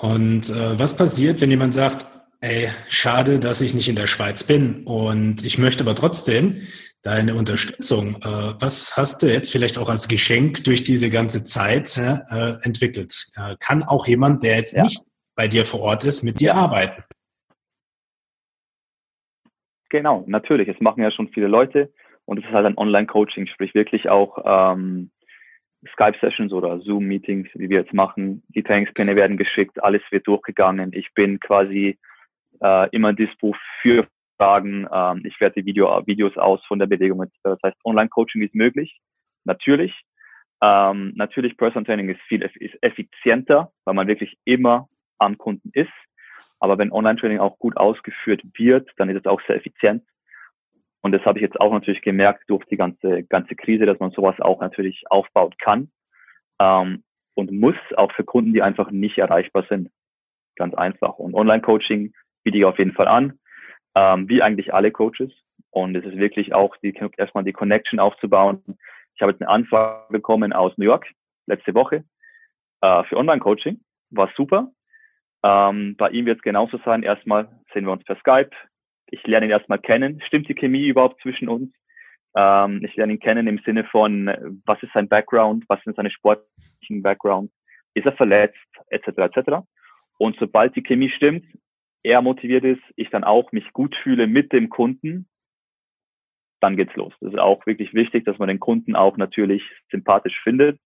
Und 0.00 0.50
äh, 0.50 0.78
was 0.78 0.96
passiert, 0.96 1.40
wenn 1.40 1.50
jemand 1.50 1.74
sagt, 1.74 2.06
ey, 2.40 2.68
schade, 2.88 3.38
dass 3.38 3.60
ich 3.60 3.74
nicht 3.74 3.88
in 3.88 3.96
der 3.96 4.06
Schweiz 4.06 4.44
bin 4.44 4.84
und 4.84 5.44
ich 5.44 5.58
möchte 5.58 5.84
aber 5.84 5.94
trotzdem 5.94 6.62
deine 7.02 7.34
Unterstützung. 7.34 8.16
Äh, 8.16 8.54
was 8.58 8.96
hast 8.96 9.22
du 9.22 9.32
jetzt 9.32 9.52
vielleicht 9.52 9.78
auch 9.78 9.88
als 9.88 10.08
Geschenk 10.08 10.64
durch 10.64 10.82
diese 10.82 11.10
ganze 11.10 11.44
Zeit 11.44 11.96
äh, 11.96 12.54
entwickelt? 12.62 13.28
Äh, 13.36 13.56
kann 13.58 13.82
auch 13.82 14.06
jemand, 14.06 14.42
der 14.42 14.56
jetzt 14.56 14.74
ja. 14.74 14.82
nicht 14.82 15.00
bei 15.34 15.48
dir 15.48 15.64
vor 15.64 15.80
Ort 15.80 16.04
ist, 16.04 16.22
mit 16.22 16.40
dir 16.40 16.54
arbeiten? 16.54 17.02
Genau, 19.90 20.24
natürlich. 20.26 20.68
Es 20.68 20.80
machen 20.80 21.02
ja 21.02 21.10
schon 21.10 21.28
viele 21.28 21.48
Leute 21.48 21.92
und 22.24 22.38
es 22.38 22.44
ist 22.44 22.52
halt 22.52 22.64
ein 22.64 22.78
Online-Coaching, 22.78 23.46
sprich 23.48 23.74
wirklich 23.74 24.08
auch 24.08 24.38
ähm, 24.44 25.10
Skype-Sessions 25.92 26.52
oder 26.52 26.80
Zoom-Meetings, 26.80 27.48
wie 27.54 27.68
wir 27.68 27.80
jetzt 27.80 27.92
machen. 27.92 28.42
Die 28.54 28.62
Trainingspläne 28.62 29.16
werden 29.16 29.36
geschickt, 29.36 29.82
alles 29.82 30.02
wird 30.10 30.26
durchgegangen. 30.26 30.92
Ich 30.92 31.12
bin 31.14 31.40
quasi 31.40 31.98
äh, 32.62 32.88
immer 32.90 33.12
Dispo 33.12 33.54
für 33.82 34.06
Fragen. 34.38 34.86
Ähm, 34.92 35.22
ich 35.24 35.40
werte 35.40 35.64
Video, 35.64 36.06
Videos 36.06 36.36
aus 36.36 36.64
von 36.66 36.78
der 36.78 36.86
Bewegung. 36.86 37.24
Das 37.42 37.58
heißt, 37.64 37.76
Online-Coaching 37.84 38.42
ist 38.42 38.54
möglich, 38.54 39.00
natürlich. 39.44 39.92
Ähm, 40.62 41.12
natürlich, 41.16 41.56
Personal 41.56 41.84
Training 41.84 42.10
ist 42.10 42.20
viel 42.28 42.42
ist 42.42 42.76
effizienter, 42.82 43.72
weil 43.84 43.94
man 43.94 44.06
wirklich 44.06 44.36
immer 44.44 44.88
am 45.18 45.36
Kunden 45.36 45.70
ist. 45.72 45.90
Aber 46.58 46.78
wenn 46.78 46.92
Online-Training 46.92 47.38
auch 47.38 47.58
gut 47.58 47.76
ausgeführt 47.76 48.42
wird, 48.56 48.90
dann 48.96 49.08
ist 49.08 49.20
es 49.20 49.26
auch 49.26 49.40
sehr 49.46 49.56
effizient. 49.56 50.04
Und 51.02 51.12
das 51.12 51.24
habe 51.24 51.38
ich 51.38 51.42
jetzt 51.42 51.58
auch 51.60 51.72
natürlich 51.72 52.02
gemerkt 52.02 52.44
durch 52.48 52.64
die 52.66 52.76
ganze, 52.76 53.22
ganze 53.24 53.54
Krise, 53.54 53.86
dass 53.86 53.98
man 53.98 54.10
sowas 54.10 54.38
auch 54.40 54.60
natürlich 54.60 55.04
aufbauen 55.10 55.54
kann 55.58 55.90
ähm, 56.58 57.02
und 57.34 57.50
muss, 57.52 57.76
auch 57.96 58.12
für 58.12 58.24
Kunden, 58.24 58.52
die 58.52 58.62
einfach 58.62 58.90
nicht 58.90 59.18
erreichbar 59.18 59.64
sind. 59.68 59.90
Ganz 60.56 60.74
einfach. 60.74 61.18
Und 61.18 61.34
Online-Coaching 61.34 62.12
biete 62.42 62.58
ich 62.58 62.64
auf 62.64 62.78
jeden 62.78 62.92
Fall 62.92 63.08
an, 63.08 63.38
ähm, 63.94 64.28
wie 64.28 64.42
eigentlich 64.42 64.74
alle 64.74 64.90
Coaches. 64.90 65.32
Und 65.70 65.96
es 65.96 66.04
ist 66.04 66.18
wirklich 66.18 66.52
auch 66.52 66.76
die, 66.82 66.94
erstmal 67.16 67.44
die 67.44 67.52
Connection 67.52 67.98
aufzubauen. 67.98 68.62
Ich 69.14 69.22
habe 69.22 69.32
jetzt 69.32 69.40
eine 69.40 69.50
Anfrage 69.50 70.12
bekommen 70.12 70.52
aus 70.52 70.76
New 70.76 70.84
York 70.84 71.06
letzte 71.46 71.74
Woche 71.74 72.04
äh, 72.82 73.04
für 73.04 73.16
Online-Coaching. 73.16 73.80
War 74.10 74.30
super. 74.36 74.70
Ähm, 75.42 75.96
bei 75.96 76.10
ihm 76.10 76.26
wird 76.26 76.38
es 76.38 76.42
genauso 76.42 76.78
sein. 76.84 77.02
Erstmal 77.02 77.48
sehen 77.72 77.86
wir 77.86 77.92
uns 77.92 78.04
per 78.04 78.16
Skype, 78.16 78.50
ich 79.10 79.26
lerne 79.26 79.46
ihn 79.46 79.52
erstmal 79.52 79.78
kennen. 79.78 80.20
Stimmt 80.26 80.48
die 80.48 80.54
Chemie 80.54 80.86
überhaupt 80.86 81.20
zwischen 81.22 81.48
uns? 81.48 81.72
Ähm, 82.36 82.84
ich 82.84 82.94
lerne 82.96 83.14
ihn 83.14 83.20
kennen 83.20 83.46
im 83.46 83.58
Sinne 83.64 83.84
von, 83.84 84.60
was 84.64 84.82
ist 84.82 84.92
sein 84.92 85.08
Background, 85.08 85.64
was 85.68 85.82
sind 85.82 85.96
seine 85.96 86.10
sportlichen 86.10 87.02
Background, 87.02 87.50
ist 87.94 88.06
er 88.06 88.12
verletzt, 88.12 88.56
etc. 88.88 89.08
etc. 89.18 89.66
Und 90.18 90.36
sobald 90.38 90.76
die 90.76 90.82
Chemie 90.82 91.10
stimmt, 91.10 91.44
er 92.02 92.22
motiviert 92.22 92.64
ist, 92.64 92.82
ich 92.96 93.10
dann 93.10 93.24
auch 93.24 93.52
mich 93.52 93.72
gut 93.72 93.94
fühle 94.02 94.26
mit 94.26 94.52
dem 94.52 94.70
Kunden, 94.70 95.28
dann 96.60 96.76
geht's 96.76 96.94
los. 96.94 97.12
Das 97.20 97.32
ist 97.32 97.38
auch 97.38 97.64
wirklich 97.66 97.94
wichtig, 97.94 98.24
dass 98.24 98.38
man 98.38 98.48
den 98.48 98.60
Kunden 98.60 98.94
auch 98.94 99.16
natürlich 99.16 99.62
sympathisch 99.90 100.38
findet. 100.42 100.78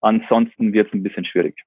Ansonsten 0.00 0.72
wird 0.72 0.88
es 0.88 0.94
ein 0.94 1.02
bisschen 1.02 1.24
schwierig. 1.24 1.58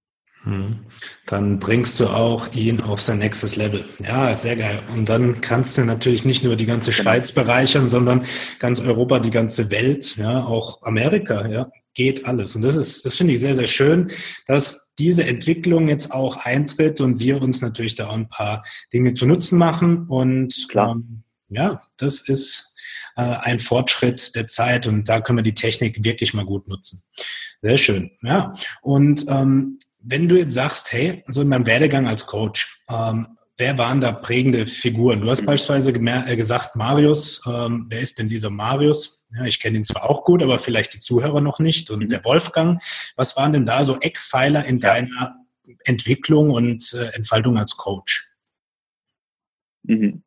Hm. 0.43 0.79
Dann 1.25 1.59
bringst 1.59 1.99
du 1.99 2.07
auch 2.07 2.53
ihn 2.53 2.81
auf 2.81 3.01
sein 3.01 3.19
nächstes 3.19 3.57
Level. 3.57 3.83
Ja, 3.99 4.35
sehr 4.37 4.55
geil. 4.55 4.79
Und 4.93 5.09
dann 5.09 5.41
kannst 5.41 5.77
du 5.77 5.83
natürlich 5.83 6.23
nicht 6.23 6.43
nur 6.43 6.55
die 6.55 6.65
ganze 6.65 6.91
genau. 6.91 7.03
Schweiz 7.03 7.31
bereichern, 7.31 7.89
sondern 7.89 8.25
ganz 8.59 8.79
Europa, 8.79 9.19
die 9.19 9.31
ganze 9.31 9.69
Welt, 9.69 10.15
ja, 10.15 10.45
auch 10.45 10.81
Amerika, 10.83 11.47
ja, 11.47 11.69
geht 11.93 12.25
alles. 12.25 12.55
Und 12.55 12.61
das 12.61 12.75
ist, 12.75 13.05
das 13.05 13.17
finde 13.17 13.33
ich 13.33 13.41
sehr, 13.41 13.55
sehr 13.55 13.67
schön, 13.67 14.11
dass 14.47 14.89
diese 14.97 15.25
Entwicklung 15.25 15.89
jetzt 15.89 16.11
auch 16.13 16.37
eintritt 16.37 17.01
und 17.01 17.19
wir 17.19 17.41
uns 17.41 17.61
natürlich 17.61 17.95
da 17.95 18.07
auch 18.07 18.13
ein 18.13 18.29
paar 18.29 18.63
Dinge 18.93 19.13
zu 19.15 19.25
Nutzen 19.25 19.57
machen. 19.57 20.07
Und 20.07 20.67
Klar. 20.69 20.91
Ähm, 20.91 21.23
ja, 21.49 21.81
das 21.97 22.21
ist 22.21 22.75
äh, 23.17 23.21
ein 23.21 23.59
Fortschritt 23.59 24.35
der 24.35 24.47
Zeit 24.47 24.87
und 24.87 25.09
da 25.09 25.19
können 25.19 25.39
wir 25.39 25.43
die 25.43 25.53
Technik 25.53 26.03
wirklich 26.03 26.33
mal 26.33 26.45
gut 26.45 26.67
nutzen. 26.67 27.03
Sehr 27.61 27.77
schön. 27.77 28.11
Ja. 28.21 28.53
Und 28.81 29.25
ähm, 29.27 29.79
wenn 30.01 30.27
du 30.27 30.37
jetzt 30.37 30.53
sagst, 30.53 30.91
hey, 30.93 31.23
so 31.27 31.41
in 31.41 31.49
meinem 31.49 31.67
Werdegang 31.67 32.07
als 32.07 32.25
Coach, 32.25 32.83
ähm, 32.89 33.37
wer 33.57 33.77
waren 33.77 34.01
da 34.01 34.11
prägende 34.11 34.65
Figuren? 34.65 35.21
Du 35.21 35.29
hast 35.29 35.45
beispielsweise 35.45 35.91
äh, 35.91 36.35
gesagt, 36.35 36.75
Marius, 36.75 37.45
ähm, 37.45 37.87
wer 37.89 37.99
ist 37.99 38.17
denn 38.17 38.29
dieser 38.29 38.49
Marius? 38.49 39.27
Ja, 39.35 39.45
ich 39.45 39.59
kenne 39.59 39.77
ihn 39.77 39.83
zwar 39.83 40.09
auch 40.09 40.23
gut, 40.23 40.41
aber 40.41 40.57
vielleicht 40.57 40.93
die 40.93 40.99
Zuhörer 40.99 41.41
noch 41.41 41.59
nicht. 41.59 41.91
Und 41.91 42.03
mhm. 42.03 42.07
der 42.07 42.23
Wolfgang, 42.23 42.81
was 43.15 43.35
waren 43.37 43.53
denn 43.53 43.65
da 43.65 43.83
so 43.83 43.99
Eckpfeiler 43.99 44.65
in 44.65 44.79
deiner 44.79 45.35
Entwicklung 45.83 46.51
und 46.51 46.93
äh, 46.93 47.15
Entfaltung 47.15 47.57
als 47.57 47.77
Coach? 47.77 48.31
Mhm. 49.83 50.23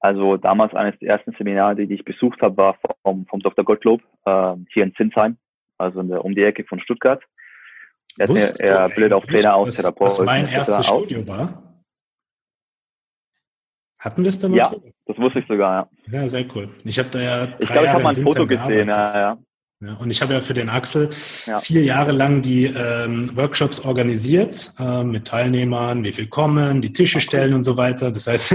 Also 0.00 0.36
damals 0.36 0.74
eines 0.74 0.98
der 1.00 1.08
ersten 1.08 1.32
Seminare, 1.32 1.76
die 1.76 1.94
ich 1.94 2.04
besucht 2.04 2.40
habe, 2.42 2.56
war 2.58 2.78
vom, 3.02 3.26
vom 3.26 3.40
Dr. 3.40 3.64
Gottlob 3.64 4.02
äh, 4.26 4.54
hier 4.72 4.84
in 4.84 4.94
Zinsheim, 4.94 5.38
also 5.78 6.00
in 6.00 6.08
der, 6.08 6.24
um 6.24 6.34
die 6.34 6.42
Ecke 6.42 6.64
von 6.64 6.78
Stuttgart. 6.80 7.22
Er, 8.16 8.28
Wusst, 8.28 8.60
er 8.60 8.88
bildet 8.90 9.12
auch 9.12 9.26
Trainer 9.26 9.54
aus, 9.56 9.74
Therapeuten. 9.74 10.06
Was 10.06 10.20
mein 10.20 10.46
erstes 10.46 10.86
Studio 10.86 11.26
war? 11.26 11.62
Hatten 13.98 14.22
wir 14.22 14.28
es 14.28 14.38
da 14.38 14.48
mal? 14.48 14.56
Ja, 14.56 14.74
das 15.06 15.18
wusste 15.18 15.40
ich 15.40 15.46
sogar, 15.48 15.88
ja. 16.08 16.20
Ja, 16.20 16.28
sehr 16.28 16.44
cool. 16.54 16.68
Ich 16.84 16.98
habe 16.98 17.08
da 17.08 17.20
ja 17.20 17.48
Ich 17.58 17.68
glaube, 17.68 17.86
ich 17.86 17.92
habe 17.92 18.02
mal 18.02 18.14
ein 18.14 18.22
Foto 18.22 18.46
gesehen, 18.46 18.88
ja, 18.88 19.18
ja. 19.18 19.38
Ja, 19.80 19.94
und 19.94 20.10
ich 20.10 20.22
habe 20.22 20.32
ja 20.32 20.40
für 20.40 20.54
den 20.54 20.68
Axel 20.68 21.10
ja. 21.46 21.58
vier 21.58 21.82
Jahre 21.82 22.12
lang 22.12 22.40
die 22.42 22.66
ähm, 22.66 23.36
Workshops 23.36 23.80
organisiert 23.80 24.72
äh, 24.78 25.02
mit 25.02 25.26
Teilnehmern, 25.26 26.04
wie 26.04 26.12
viel 26.12 26.28
kommen, 26.28 26.80
die 26.80 26.92
Tische 26.92 27.20
stellen 27.20 27.52
und 27.54 27.64
so 27.64 27.76
weiter. 27.76 28.10
Das 28.10 28.26
heißt, 28.26 28.54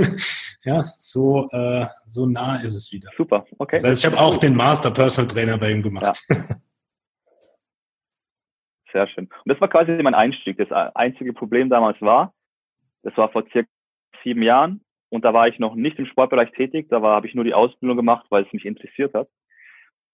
ja, 0.64 0.86
so, 0.98 1.48
äh, 1.52 1.86
so 2.08 2.26
nah 2.26 2.56
ist 2.56 2.74
es 2.74 2.92
wieder. 2.92 3.10
Super, 3.16 3.46
okay. 3.58 3.78
Das 3.78 3.86
heißt, 3.86 4.06
ich 4.06 4.12
habe 4.12 4.20
auch 4.20 4.38
den 4.38 4.56
Master 4.56 4.92
Personal 4.92 5.28
Trainer 5.28 5.58
bei 5.58 5.72
ihm 5.72 5.84
gemacht. 5.84 6.20
Ja. 6.30 6.38
Sehr 8.92 9.08
schön. 9.08 9.26
Und 9.26 9.46
das 9.46 9.62
war 9.62 9.68
quasi 9.68 9.92
mein 10.02 10.16
Einstieg. 10.16 10.58
Das 10.58 10.72
einzige 10.96 11.34
Problem 11.34 11.70
damals 11.70 12.02
war, 12.02 12.34
das 13.04 13.16
war 13.18 13.30
vor 13.30 13.46
circa 13.52 13.70
sieben 14.24 14.42
Jahren 14.42 14.82
und 15.10 15.26
da 15.26 15.34
war 15.34 15.48
ich 15.48 15.60
noch 15.60 15.76
nicht 15.76 15.98
im 16.00 16.06
Sportbereich 16.06 16.52
tätig. 16.52 16.88
Da 16.90 17.02
habe 17.02 17.28
ich 17.28 17.36
nur 17.36 17.44
die 17.44 17.54
Ausbildung 17.54 17.98
gemacht, 17.98 18.26
weil 18.30 18.44
es 18.44 18.54
mich 18.54 18.66
interessiert 18.66 19.14
hat. 19.14 19.30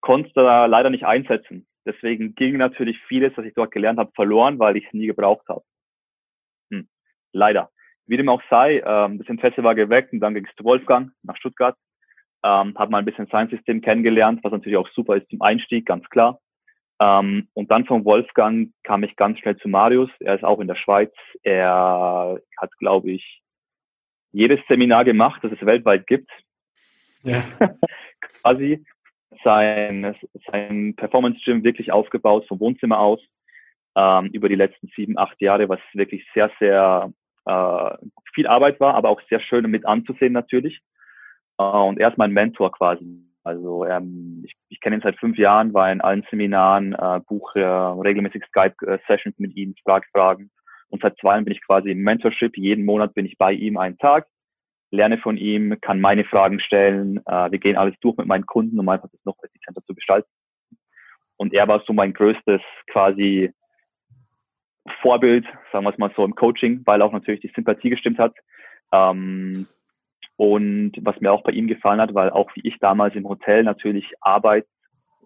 Konnte 0.01 0.31
da 0.35 0.65
leider 0.65 0.89
nicht 0.89 1.05
einsetzen. 1.05 1.67
Deswegen 1.85 2.35
ging 2.35 2.57
natürlich 2.57 2.97
vieles, 3.07 3.33
was 3.35 3.45
ich 3.45 3.53
dort 3.53 3.71
gelernt 3.71 3.99
habe, 3.99 4.11
verloren, 4.15 4.59
weil 4.59 4.77
ich 4.77 4.85
es 4.85 4.93
nie 4.93 5.07
gebraucht 5.07 5.47
habe. 5.47 5.63
Hm. 6.71 6.87
Leider. 7.31 7.69
Wie 8.07 8.17
dem 8.17 8.29
auch 8.29 8.41
sei, 8.49 8.83
ähm, 8.85 9.17
das 9.17 9.27
Interesse 9.27 9.63
war 9.63 9.75
geweckt 9.75 10.13
und 10.13 10.19
dann 10.19 10.33
ging 10.33 10.45
es 10.45 10.55
zu 10.55 10.63
Wolfgang 10.63 11.11
nach 11.23 11.37
Stuttgart. 11.37 11.75
Ähm, 12.43 12.77
habe 12.77 12.91
mal 12.91 12.99
ein 12.99 13.05
bisschen 13.05 13.27
Science-System 13.27 13.81
kennengelernt, 13.81 14.43
was 14.43 14.51
natürlich 14.51 14.77
auch 14.77 14.89
super 14.89 15.15
ist 15.15 15.29
zum 15.29 15.41
Einstieg, 15.41 15.85
ganz 15.85 16.07
klar. 16.09 16.39
Ähm, 16.99 17.47
und 17.53 17.71
dann 17.71 17.85
von 17.85 18.05
Wolfgang 18.05 18.71
kam 18.83 19.03
ich 19.03 19.15
ganz 19.15 19.39
schnell 19.39 19.57
zu 19.57 19.67
Marius. 19.67 20.09
Er 20.19 20.35
ist 20.35 20.43
auch 20.43 20.59
in 20.59 20.67
der 20.67 20.75
Schweiz. 20.75 21.13
Er 21.43 22.39
hat, 22.57 22.71
glaube 22.77 23.11
ich, 23.11 23.41
jedes 24.31 24.59
Seminar 24.67 25.05
gemacht, 25.05 25.43
das 25.43 25.51
es 25.51 25.65
weltweit 25.65 26.07
gibt. 26.07 26.29
Ja. 27.23 27.43
Quasi 28.41 28.85
sein, 29.43 30.15
sein 30.51 30.95
Performance 30.95 31.39
Gym 31.43 31.63
wirklich 31.63 31.91
aufgebaut 31.91 32.45
vom 32.47 32.59
Wohnzimmer 32.59 32.99
aus 32.99 33.21
ähm, 33.95 34.27
über 34.27 34.49
die 34.49 34.55
letzten 34.55 34.87
sieben, 34.95 35.17
acht 35.17 35.39
Jahre, 35.41 35.69
was 35.69 35.79
wirklich 35.93 36.25
sehr, 36.33 36.51
sehr 36.59 37.13
äh, 37.45 37.97
viel 38.33 38.47
Arbeit 38.47 38.79
war, 38.79 38.95
aber 38.95 39.09
auch 39.09 39.21
sehr 39.29 39.39
schön 39.39 39.69
mit 39.69 39.85
anzusehen 39.85 40.33
natürlich. 40.33 40.81
Äh, 41.57 41.63
und 41.63 41.99
er 41.99 42.09
ist 42.09 42.17
mein 42.17 42.31
Mentor 42.31 42.71
quasi. 42.71 43.23
Also 43.45 43.85
ähm, 43.85 44.41
ich, 44.43 44.55
ich 44.69 44.81
kenne 44.81 44.97
ihn 44.97 45.01
seit 45.03 45.19
fünf 45.19 45.37
Jahren, 45.37 45.73
war 45.73 45.91
in 45.91 46.01
allen 46.01 46.25
Seminaren, 46.31 46.93
äh, 46.93 47.19
buche 47.27 47.61
äh, 47.61 47.65
regelmäßig 47.65 48.43
Skype-Sessions 48.45 49.37
mit 49.37 49.55
ihm, 49.55 49.75
Sprachfragen. 49.77 50.49
Und 50.89 51.03
seit 51.03 51.15
zwei 51.19 51.33
Jahren 51.33 51.45
bin 51.45 51.53
ich 51.53 51.61
quasi 51.63 51.91
im 51.91 52.01
Mentorship. 52.01 52.57
Jeden 52.57 52.85
Monat 52.85 53.13
bin 53.13 53.27
ich 53.27 53.37
bei 53.37 53.53
ihm 53.53 53.77
einen 53.77 53.99
Tag, 53.99 54.25
lerne 54.89 55.19
von 55.19 55.37
ihm, 55.37 55.79
kann 55.79 56.01
meine 56.01 56.25
Fragen 56.25 56.59
stellen. 56.59 57.17
Äh, 57.27 57.51
wir 57.51 57.59
gehen 57.59 57.77
alles 57.77 57.93
durch 58.01 58.17
mit 58.17 58.25
meinen 58.25 58.47
Kunden, 58.47 58.79
um 58.79 58.89
einfach 58.89 59.09
das 59.11 59.23
noch 59.25 59.37
effizienter 59.43 59.83
zu 59.85 59.93
gestalten. 59.93 60.29
Und 61.37 61.53
er 61.53 61.67
war 61.67 61.83
so 61.85 61.93
mein 61.93 62.13
größtes 62.13 62.61
quasi 62.91 63.53
Vorbild, 65.01 65.45
sagen 65.71 65.85
wir 65.85 65.91
es 65.91 65.99
mal 65.99 66.11
so, 66.15 66.25
im 66.25 66.33
Coaching, 66.33 66.81
weil 66.85 67.03
auch 67.03 67.11
natürlich 67.11 67.41
die 67.41 67.51
Sympathie 67.53 67.91
gestimmt 67.91 68.17
hat. 68.17 68.33
Ähm, 68.91 69.67
und 70.37 70.93
was 71.01 71.19
mir 71.21 71.31
auch 71.31 71.43
bei 71.43 71.51
ihm 71.51 71.67
gefallen 71.67 72.01
hat, 72.01 72.13
weil 72.13 72.29
auch 72.29 72.49
wie 72.55 72.67
ich 72.67 72.77
damals 72.79 73.15
im 73.15 73.27
Hotel 73.27 73.63
natürlich 73.63 74.11
Arbeit 74.21 74.65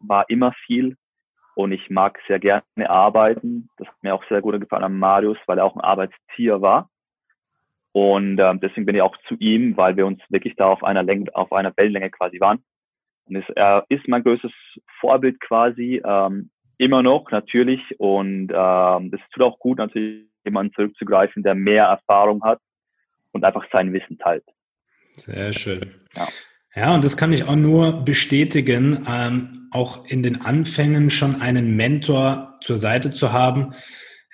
war 0.02 0.30
immer 0.30 0.54
viel 0.66 0.98
und 1.56 1.72
ich 1.72 1.90
mag 1.90 2.20
sehr 2.28 2.40
gerne 2.40 2.64
arbeiten. 2.88 3.70
Das 3.78 3.88
hat 3.88 4.02
mir 4.02 4.14
auch 4.14 4.24
sehr 4.30 4.42
gut 4.42 4.60
gefallen 4.60 4.84
an 4.84 4.98
Marius, 4.98 5.38
weil 5.46 5.58
er 5.58 5.66
auch 5.66 5.76
ein 5.76 5.82
Arbeitstier 5.82 6.62
war. 6.62 6.90
Und 7.92 8.40
ähm, 8.40 8.60
deswegen 8.60 8.86
bin 8.86 8.96
ich 8.96 9.02
auch 9.02 9.18
zu 9.28 9.36
ihm, 9.40 9.76
weil 9.76 9.98
wir 9.98 10.06
uns 10.06 10.22
wirklich 10.30 10.56
da 10.56 10.68
auf 10.68 10.84
einer 10.84 11.04
Länge, 11.04 11.26
auf 11.34 11.52
einer 11.52 11.76
Wellenlänge 11.76 12.12
quasi 12.12 12.40
waren. 12.40 12.64
Und 13.26 13.36
es, 13.36 13.50
er 13.56 13.86
ist 13.90 14.08
mein 14.08 14.24
größtes 14.24 14.52
Vorbild 15.00 15.40
quasi, 15.40 16.02
ähm, 16.06 16.52
immer 16.78 17.04
noch 17.04 17.30
natürlich. 17.32 17.82
Und 18.00 18.52
ähm, 18.54 19.12
das 19.12 19.20
tut 19.34 19.44
auch 19.44 19.60
gut, 19.60 19.80
natürlich 19.80 20.30
jemanden 20.46 20.74
zurückzugreifen, 20.74 21.44
der 21.44 21.56
mehr 21.56 21.86
Erfahrung 21.86 22.44
hat 22.44 22.60
und 23.32 23.44
einfach 23.44 23.66
sein 23.72 23.92
Wissen 23.92 24.18
teilt. 24.18 24.46
Sehr 25.26 25.54
schön. 25.54 25.82
Ja. 26.16 26.28
Ja, 26.76 26.94
und 26.94 27.04
das 27.04 27.18
kann 27.18 27.34
ich 27.34 27.44
auch 27.44 27.56
nur 27.56 28.06
bestätigen, 28.06 29.06
ähm, 29.10 29.68
auch 29.72 30.06
in 30.06 30.24
den 30.24 30.42
Anfängen 30.42 31.10
schon 31.10 31.42
einen 31.42 31.76
Mentor 31.76 32.58
zur 32.62 32.78
Seite 32.78 33.12
zu 33.12 33.34
haben. 33.34 33.74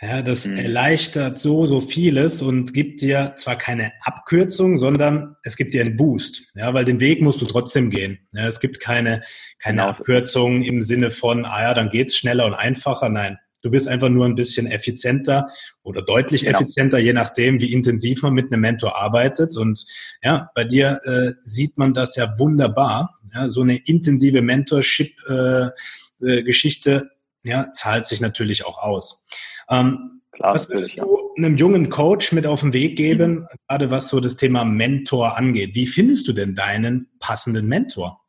Ja, 0.01 0.21
das 0.21 0.45
mhm. 0.45 0.57
erleichtert 0.57 1.39
so, 1.39 1.65
so 1.65 1.79
vieles 1.79 2.41
und 2.41 2.73
gibt 2.73 3.01
dir 3.01 3.33
zwar 3.37 3.57
keine 3.57 3.93
Abkürzung, 4.01 4.77
sondern 4.77 5.37
es 5.43 5.55
gibt 5.55 5.73
dir 5.73 5.81
einen 5.81 5.95
Boost. 5.95 6.51
Ja, 6.53 6.73
weil 6.73 6.83
den 6.83 6.99
Weg 6.99 7.21
musst 7.21 7.41
du 7.41 7.45
trotzdem 7.45 7.89
gehen. 7.89 8.19
Ja, 8.33 8.45
es 8.45 8.59
gibt 8.59 8.81
keine, 8.81 9.21
keine. 9.57 9.83
Abkürzung 9.85 10.61
im 10.63 10.83
Sinne 10.83 11.11
von, 11.11 11.45
ah 11.45 11.61
ja, 11.61 11.73
dann 11.73 11.89
geht's 11.89 12.17
schneller 12.17 12.45
und 12.45 12.53
einfacher. 12.53 13.07
Nein, 13.07 13.37
Du 13.65 13.71
bist 13.71 13.87
einfach 13.87 14.09
nur 14.09 14.25
ein 14.25 14.35
bisschen 14.35 14.67
effizienter 14.67 15.47
oder 15.81 16.03
deutlich 16.03 16.45
genau. 16.45 16.59
effizienter, 16.59 16.99
je 16.99 17.13
nachdem, 17.13 17.59
wie 17.59 17.73
intensiv 17.73 18.21
man 18.21 18.33
mit 18.33 18.53
einem 18.53 18.61
Mentor 18.61 18.95
arbeitet. 18.95 19.57
Und 19.57 19.83
ja, 20.21 20.51
bei 20.53 20.65
dir 20.65 20.99
äh, 21.03 21.33
sieht 21.41 21.79
man 21.79 21.95
das 21.95 22.15
ja 22.15 22.37
wunderbar. 22.37 23.15
Ja, 23.33 23.49
so 23.49 23.63
eine 23.63 23.77
intensive 23.77 24.43
Mentorship-Geschichte 24.43 26.91
äh, 26.91 26.97
äh, 26.97 27.49
ja, 27.49 27.71
zahlt 27.71 28.05
sich 28.05 28.21
natürlich 28.21 28.67
auch 28.67 28.77
aus. 28.77 29.25
Ähm, 29.67 30.21
Klar, 30.33 30.53
was 30.53 30.69
würdest 30.69 30.99
du 30.99 31.31
einem 31.35 31.57
jungen 31.57 31.89
Coach 31.89 32.33
mit 32.33 32.45
auf 32.45 32.61
den 32.61 32.71
Weg 32.71 32.97
geben, 32.97 33.31
mhm. 33.31 33.47
gerade 33.67 33.89
was 33.89 34.09
so 34.09 34.19
das 34.19 34.35
Thema 34.35 34.63
Mentor 34.63 35.39
angeht? 35.39 35.73
Wie 35.73 35.87
findest 35.87 36.27
du 36.27 36.33
denn 36.33 36.53
deinen 36.53 37.09
passenden 37.19 37.67
Mentor? 37.67 38.21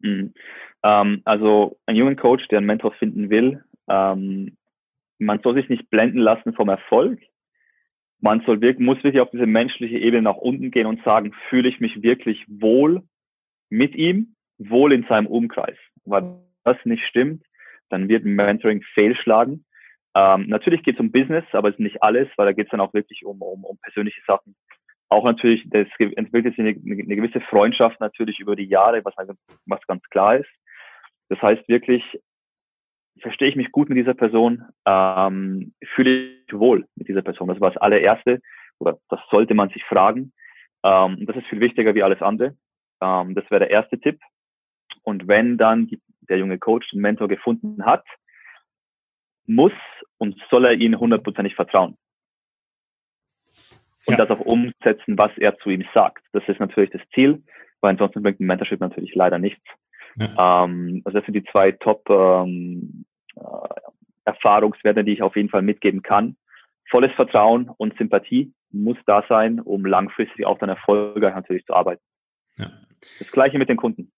Mhm. 0.00 0.34
Ähm, 0.82 1.22
also 1.24 1.78
ein 1.86 1.94
jungen 1.94 2.16
Coach, 2.16 2.48
der 2.48 2.58
einen 2.58 2.66
Mentor 2.66 2.92
finden 2.94 3.30
will, 3.30 3.62
ähm, 3.88 4.56
man 5.18 5.40
soll 5.40 5.54
sich 5.54 5.68
nicht 5.68 5.90
blenden 5.90 6.18
lassen 6.18 6.54
vom 6.54 6.68
Erfolg. 6.68 7.20
Man 8.20 8.42
soll 8.46 8.60
wirklich, 8.60 8.84
muss 8.84 9.02
wirklich 9.02 9.20
auf 9.20 9.30
diese 9.30 9.46
menschliche 9.46 9.98
Ebene 9.98 10.22
nach 10.22 10.36
unten 10.36 10.70
gehen 10.70 10.86
und 10.86 11.02
sagen, 11.04 11.32
fühle 11.48 11.68
ich 11.68 11.80
mich 11.80 12.02
wirklich 12.02 12.44
wohl 12.48 13.02
mit 13.68 13.94
ihm, 13.94 14.36
wohl 14.58 14.92
in 14.92 15.04
seinem 15.04 15.26
Umkreis. 15.26 15.76
Weil 16.04 16.40
das 16.64 16.76
nicht 16.84 17.04
stimmt, 17.06 17.44
dann 17.88 18.08
wird 18.08 18.24
Mentoring 18.24 18.82
fehlschlagen. 18.94 19.64
Ähm, 20.14 20.46
natürlich 20.48 20.82
geht 20.82 20.96
es 20.96 21.00
um 21.00 21.10
Business, 21.10 21.44
aber 21.52 21.68
es 21.68 21.74
ist 21.74 21.80
nicht 21.80 22.02
alles, 22.02 22.28
weil 22.36 22.46
da 22.46 22.52
geht 22.52 22.66
es 22.66 22.70
dann 22.70 22.80
auch 22.80 22.94
wirklich 22.94 23.24
um, 23.24 23.40
um, 23.40 23.64
um 23.64 23.78
persönliche 23.78 24.20
Sachen. 24.26 24.54
Auch 25.08 25.24
natürlich, 25.24 25.62
das 25.70 25.86
entwickelt 25.98 26.56
sich 26.56 26.60
eine, 26.64 26.70
eine 26.70 27.16
gewisse 27.16 27.40
Freundschaft 27.40 28.00
natürlich 28.00 28.40
über 28.40 28.56
die 28.56 28.66
Jahre, 28.66 29.04
was, 29.04 29.14
was 29.66 29.86
ganz 29.86 30.02
klar 30.10 30.36
ist. 30.36 30.50
Das 31.28 31.40
heißt 31.40 31.68
wirklich, 31.68 32.02
verstehe 33.20 33.48
ich 33.48 33.56
mich 33.56 33.72
gut 33.72 33.88
mit 33.88 33.98
dieser 33.98 34.14
Person, 34.14 34.64
ähm, 34.86 35.74
fühle 35.94 36.10
ich 36.10 36.52
wohl 36.52 36.86
mit 36.96 37.08
dieser 37.08 37.22
Person. 37.22 37.48
Das 37.48 37.60
war 37.60 37.70
das 37.70 37.80
allererste, 37.80 38.40
oder 38.78 38.98
das 39.08 39.20
sollte 39.30 39.54
man 39.54 39.68
sich 39.70 39.84
fragen. 39.84 40.32
Ähm, 40.82 41.24
das 41.26 41.36
ist 41.36 41.46
viel 41.46 41.60
wichtiger 41.60 41.94
wie 41.94 42.02
alles 42.02 42.22
andere. 42.22 42.56
Ähm, 43.00 43.34
das 43.34 43.44
wäre 43.50 43.60
der 43.60 43.70
erste 43.70 43.98
Tipp. 44.00 44.20
Und 45.02 45.28
wenn 45.28 45.58
dann 45.58 45.86
die, 45.86 46.00
der 46.22 46.38
junge 46.38 46.58
Coach 46.58 46.88
den 46.90 47.00
Mentor 47.00 47.28
gefunden 47.28 47.84
hat, 47.84 48.04
muss 49.46 49.72
und 50.18 50.40
soll 50.50 50.64
er 50.64 50.74
ihnen 50.74 50.98
hundertprozentig 50.98 51.54
vertrauen. 51.54 51.96
Und 54.04 54.18
ja. 54.18 54.24
das 54.24 54.30
auch 54.30 54.44
umsetzen, 54.44 55.16
was 55.16 55.30
er 55.36 55.56
zu 55.58 55.70
ihm 55.70 55.84
sagt. 55.94 56.24
Das 56.32 56.42
ist 56.48 56.58
natürlich 56.58 56.90
das 56.90 57.02
Ziel, 57.14 57.42
weil 57.80 57.90
ansonsten 57.90 58.22
bringt 58.22 58.40
ein 58.40 58.46
Mentorship 58.46 58.80
natürlich 58.80 59.14
leider 59.14 59.38
nichts. 59.38 59.62
Ja. 60.16 60.64
Ähm, 60.64 61.02
also 61.04 61.18
das 61.18 61.26
sind 61.26 61.34
die 61.34 61.44
zwei 61.44 61.72
Top 61.72 62.08
ähm, 62.08 63.04
äh, 63.36 63.40
Erfahrungswerte, 64.24 65.04
die 65.04 65.12
ich 65.12 65.22
auf 65.22 65.36
jeden 65.36 65.48
Fall 65.48 65.62
mitgeben 65.62 66.02
kann. 66.02 66.36
Volles 66.90 67.12
Vertrauen 67.12 67.70
und 67.76 67.96
Sympathie 67.96 68.52
muss 68.70 68.98
da 69.06 69.24
sein, 69.28 69.60
um 69.60 69.84
langfristig 69.84 70.46
auch 70.46 70.58
dann 70.58 70.68
erfolgreich 70.68 71.34
natürlich 71.34 71.64
zu 71.64 71.74
arbeiten. 71.74 72.02
Ja. 72.56 72.70
Das 73.18 73.30
gleiche 73.32 73.58
mit 73.58 73.68
den 73.68 73.76
Kunden. 73.76 74.12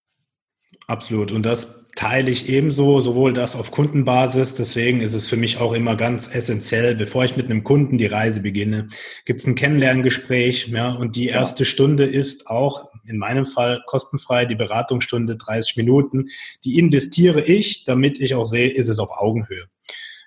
Absolut. 0.87 1.31
Und 1.31 1.45
das 1.45 1.85
teile 1.95 2.29
ich 2.29 2.49
ebenso, 2.49 2.99
sowohl 2.99 3.33
das 3.33 3.55
auf 3.55 3.71
Kundenbasis. 3.71 4.53
Deswegen 4.55 4.99
ist 4.99 5.13
es 5.13 5.27
für 5.27 5.37
mich 5.37 5.57
auch 5.59 5.73
immer 5.73 5.95
ganz 5.95 6.27
essentiell, 6.33 6.93
bevor 6.95 7.23
ich 7.23 7.37
mit 7.37 7.45
einem 7.45 7.63
Kunden 7.63 7.97
die 7.97 8.05
Reise 8.05 8.41
beginne, 8.41 8.89
gibt 9.23 9.39
es 9.39 9.47
ein 9.47 9.55
Kennenlerngespräch. 9.55 10.67
Ja, 10.67 10.91
und 10.91 11.15
die 11.15 11.27
erste 11.27 11.63
ja. 11.63 11.69
Stunde 11.69 12.05
ist 12.05 12.47
auch 12.47 12.89
in 13.05 13.17
meinem 13.17 13.45
Fall 13.45 13.81
kostenfrei, 13.87 14.45
die 14.45 14.55
Beratungsstunde 14.55 15.37
30 15.37 15.77
Minuten. 15.77 16.27
Die 16.65 16.77
investiere 16.77 17.41
ich, 17.41 17.85
damit 17.85 18.19
ich 18.19 18.35
auch 18.35 18.45
sehe, 18.45 18.69
ist 18.69 18.89
es 18.89 18.99
auf 18.99 19.11
Augenhöhe. 19.11 19.65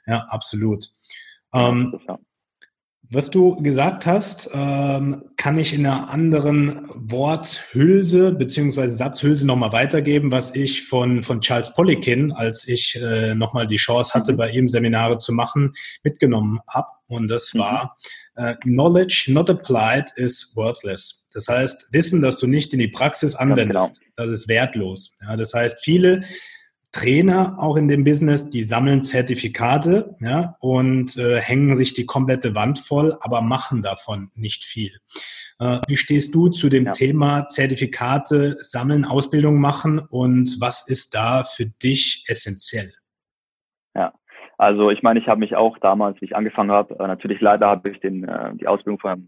Ja, 0.07 0.27
absolut. 0.31 0.91
Ähm, 1.53 1.99
ja. 2.09 2.19
Was 3.11 3.31
du 3.31 3.57
gesagt 3.57 4.05
hast, 4.05 4.51
ähm, 4.53 5.25
kann 5.39 5.57
ich 5.57 5.73
in 5.73 5.87
einer 5.87 6.11
anderen 6.11 6.87
Worthülse 6.95 8.33
beziehungsweise 8.33 8.95
Satzhülse 8.95 9.47
nochmal 9.47 9.73
weitergeben, 9.73 10.31
was 10.31 10.55
ich 10.55 10.87
von, 10.87 11.23
von 11.23 11.41
Charles 11.41 11.73
Poliquin, 11.73 12.33
als 12.33 12.69
ich 12.69 13.01
äh, 13.01 13.35
nochmal 13.35 13.67
die 13.67 13.77
Chance 13.77 14.13
hatte, 14.13 14.35
mhm. 14.35 14.37
bei 14.37 14.51
ihm 14.51 14.69
Seminare 14.69 15.19
zu 15.19 15.33
machen, 15.33 15.73
mitgenommen 16.05 16.61
habe. 16.69 16.89
Und 17.07 17.29
das 17.29 17.55
mhm. 17.55 17.61
war, 17.61 17.97
äh, 18.37 18.57
Knowledge 18.57 19.29
not 19.29 19.49
applied 19.49 20.11
is 20.17 20.53
worthless. 20.55 21.29
Das 21.33 21.49
heißt, 21.49 21.89
Wissen, 21.93 22.21
das 22.21 22.39
du 22.39 22.47
nicht 22.47 22.75
in 22.75 22.79
die 22.79 22.89
Praxis 22.89 23.35
anwendest, 23.35 23.95
genau. 23.95 24.13
das 24.17 24.31
ist 24.31 24.49
wertlos. 24.49 25.15
Ja, 25.23 25.35
das 25.39 25.55
heißt, 25.55 25.83
viele 25.83 26.25
Trainer 26.93 27.57
auch 27.59 27.77
in 27.77 27.89
dem 27.89 28.03
Business, 28.03 28.49
die 28.49 28.63
sammeln 28.63 29.03
Zertifikate 29.03 30.15
ja, 30.21 30.57
und 30.61 31.17
äh, 31.19 31.39
hängen 31.39 31.75
sich 31.75 31.93
die 31.93 32.07
komplette 32.07 32.55
Wand 32.55 32.79
voll, 32.79 33.17
aber 33.21 33.43
machen 33.43 33.83
davon 33.83 34.31
nicht 34.35 34.65
viel. 34.65 34.93
Äh, 35.59 35.81
wie 35.87 35.97
stehst 35.97 36.35
du 36.35 36.49
zu 36.49 36.69
dem 36.69 36.87
ja. 36.87 36.93
Thema 36.93 37.47
Zertifikate 37.49 38.57
sammeln, 38.61 39.05
Ausbildung 39.05 39.61
machen 39.61 39.99
und 39.99 40.57
was 40.61 40.89
ist 40.89 41.15
da 41.15 41.43
für 41.43 41.67
dich 41.67 42.25
essentiell? 42.27 42.95
Ja, 43.95 44.15
Also 44.57 44.91
ich 44.91 45.03
meine, 45.03 45.21
ich 45.21 45.29
habe 45.29 45.41
mich 45.41 45.57
auch 45.57 45.77
damals, 45.79 46.21
wie 46.21 46.27
ich 46.27 46.37
angefangen 46.37 46.71
habe, 46.71 46.95
äh, 46.99 47.07
natürlich 47.07 47.41
leider 47.41 47.67
habe 47.67 47.91
ich 47.91 48.01
den, 48.01 48.25
äh, 48.25 48.55
die 48.55 48.67
Ausbildung 48.67 48.99
von 48.99 49.27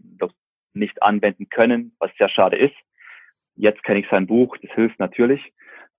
nicht 0.73 1.03
anwenden 1.03 1.49
können, 1.49 1.95
was 1.99 2.11
sehr 2.17 2.29
schade 2.29 2.57
ist. 2.57 2.75
Jetzt 3.55 3.83
kenne 3.83 3.99
ich 3.99 4.07
sein 4.09 4.25
Buch, 4.25 4.57
das 4.61 4.71
hilft 4.71 4.99
natürlich. 4.99 5.41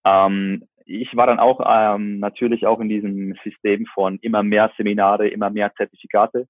Ähm, 0.05 0.67
ich 0.87 1.15
war 1.17 1.27
dann 1.27 1.39
auch 1.39 1.61
ähm, 1.67 2.19
natürlich 2.19 2.67
auch 2.67 2.81
in 2.81 2.89
diesem 2.89 3.35
System 3.45 3.87
von 3.87 4.19
immer 4.21 4.43
mehr 4.43 4.73
Seminare, 4.77 5.29
immer 5.29 5.51
mehr 5.51 5.73
Zertifikate, 5.75 6.47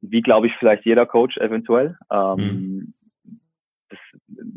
wie 0.00 0.22
glaube 0.22 0.46
ich 0.46 0.52
vielleicht 0.58 0.84
jeder 0.84 1.06
Coach 1.06 1.36
eventuell. 1.38 1.96
Ähm, 2.10 2.36
mhm. 2.36 2.94
Das 3.88 3.98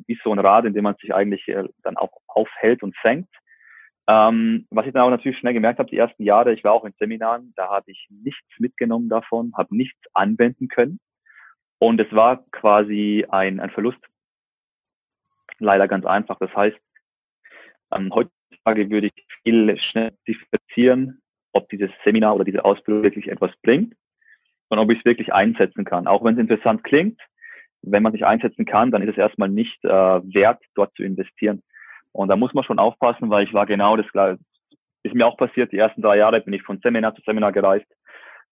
ist 0.07 0.21
so 0.23 0.31
ein 0.31 0.39
Rad, 0.39 0.65
in 0.65 0.73
dem 0.73 0.83
man 0.83 0.95
sich 0.95 1.13
eigentlich 1.13 1.47
äh, 1.47 1.63
dann 1.83 1.97
auch 1.97 2.11
aufhält 2.27 2.83
und 2.83 2.95
senkt. 3.01 3.33
Ähm, 4.07 4.67
was 4.69 4.85
ich 4.85 4.93
dann 4.93 5.03
auch 5.03 5.09
natürlich 5.09 5.37
schnell 5.37 5.53
gemerkt 5.53 5.79
habe, 5.79 5.89
die 5.89 5.97
ersten 5.97 6.23
Jahre, 6.23 6.53
ich 6.53 6.63
war 6.63 6.73
auch 6.73 6.83
in 6.83 6.93
Seminaren, 6.99 7.53
da 7.55 7.69
habe 7.69 7.89
ich 7.89 8.07
nichts 8.09 8.47
mitgenommen 8.59 9.07
davon, 9.07 9.53
habe 9.55 9.75
nichts 9.75 9.99
anwenden 10.13 10.67
können. 10.67 10.99
Und 11.79 11.99
es 11.99 12.11
war 12.13 12.43
quasi 12.51 13.25
ein, 13.29 13.59
ein 13.59 13.69
Verlust. 13.69 13.99
Leider 15.59 15.87
ganz 15.87 16.05
einfach. 16.05 16.37
Das 16.39 16.53
heißt, 16.53 16.77
ähm, 17.97 18.11
heutzutage 18.65 18.89
würde 18.89 19.07
ich 19.07 19.25
viel 19.43 19.77
schnell 19.79 20.11
differenzieren, 20.27 21.21
ob 21.53 21.69
dieses 21.69 21.91
Seminar 22.03 22.35
oder 22.35 22.43
diese 22.43 22.65
Ausbildung 22.65 23.03
wirklich 23.03 23.27
etwas 23.27 23.51
bringt 23.61 23.93
und 24.69 24.79
ob 24.79 24.89
ich 24.91 24.99
es 24.99 25.05
wirklich 25.05 25.33
einsetzen 25.33 25.85
kann. 25.85 26.07
Auch 26.07 26.23
wenn 26.23 26.35
es 26.35 26.39
interessant 26.39 26.83
klingt, 26.83 27.19
wenn 27.81 28.03
man 28.03 28.13
sich 28.13 28.25
einsetzen 28.25 28.65
kann, 28.65 28.91
dann 28.91 29.01
ist 29.01 29.11
es 29.11 29.17
erstmal 29.17 29.49
nicht 29.49 29.83
äh, 29.83 29.89
wert, 29.89 30.61
dort 30.75 30.95
zu 30.95 31.03
investieren. 31.03 31.61
Und 32.11 32.29
da 32.29 32.35
muss 32.35 32.53
man 32.53 32.63
schon 32.63 32.79
aufpassen, 32.79 33.29
weil 33.29 33.45
ich 33.45 33.53
war 33.53 33.65
genau 33.65 33.97
das 33.97 34.07
gleiche. 34.11 34.39
Ist 35.03 35.15
mir 35.15 35.27
auch 35.27 35.35
passiert, 35.35 35.71
die 35.73 35.77
ersten 35.77 36.01
drei 36.01 36.17
Jahre 36.17 36.39
bin 36.39 36.53
ich 36.53 36.63
von 36.63 36.79
Seminar 36.79 37.13
zu 37.13 37.21
Seminar 37.25 37.51
gereist. 37.51 37.87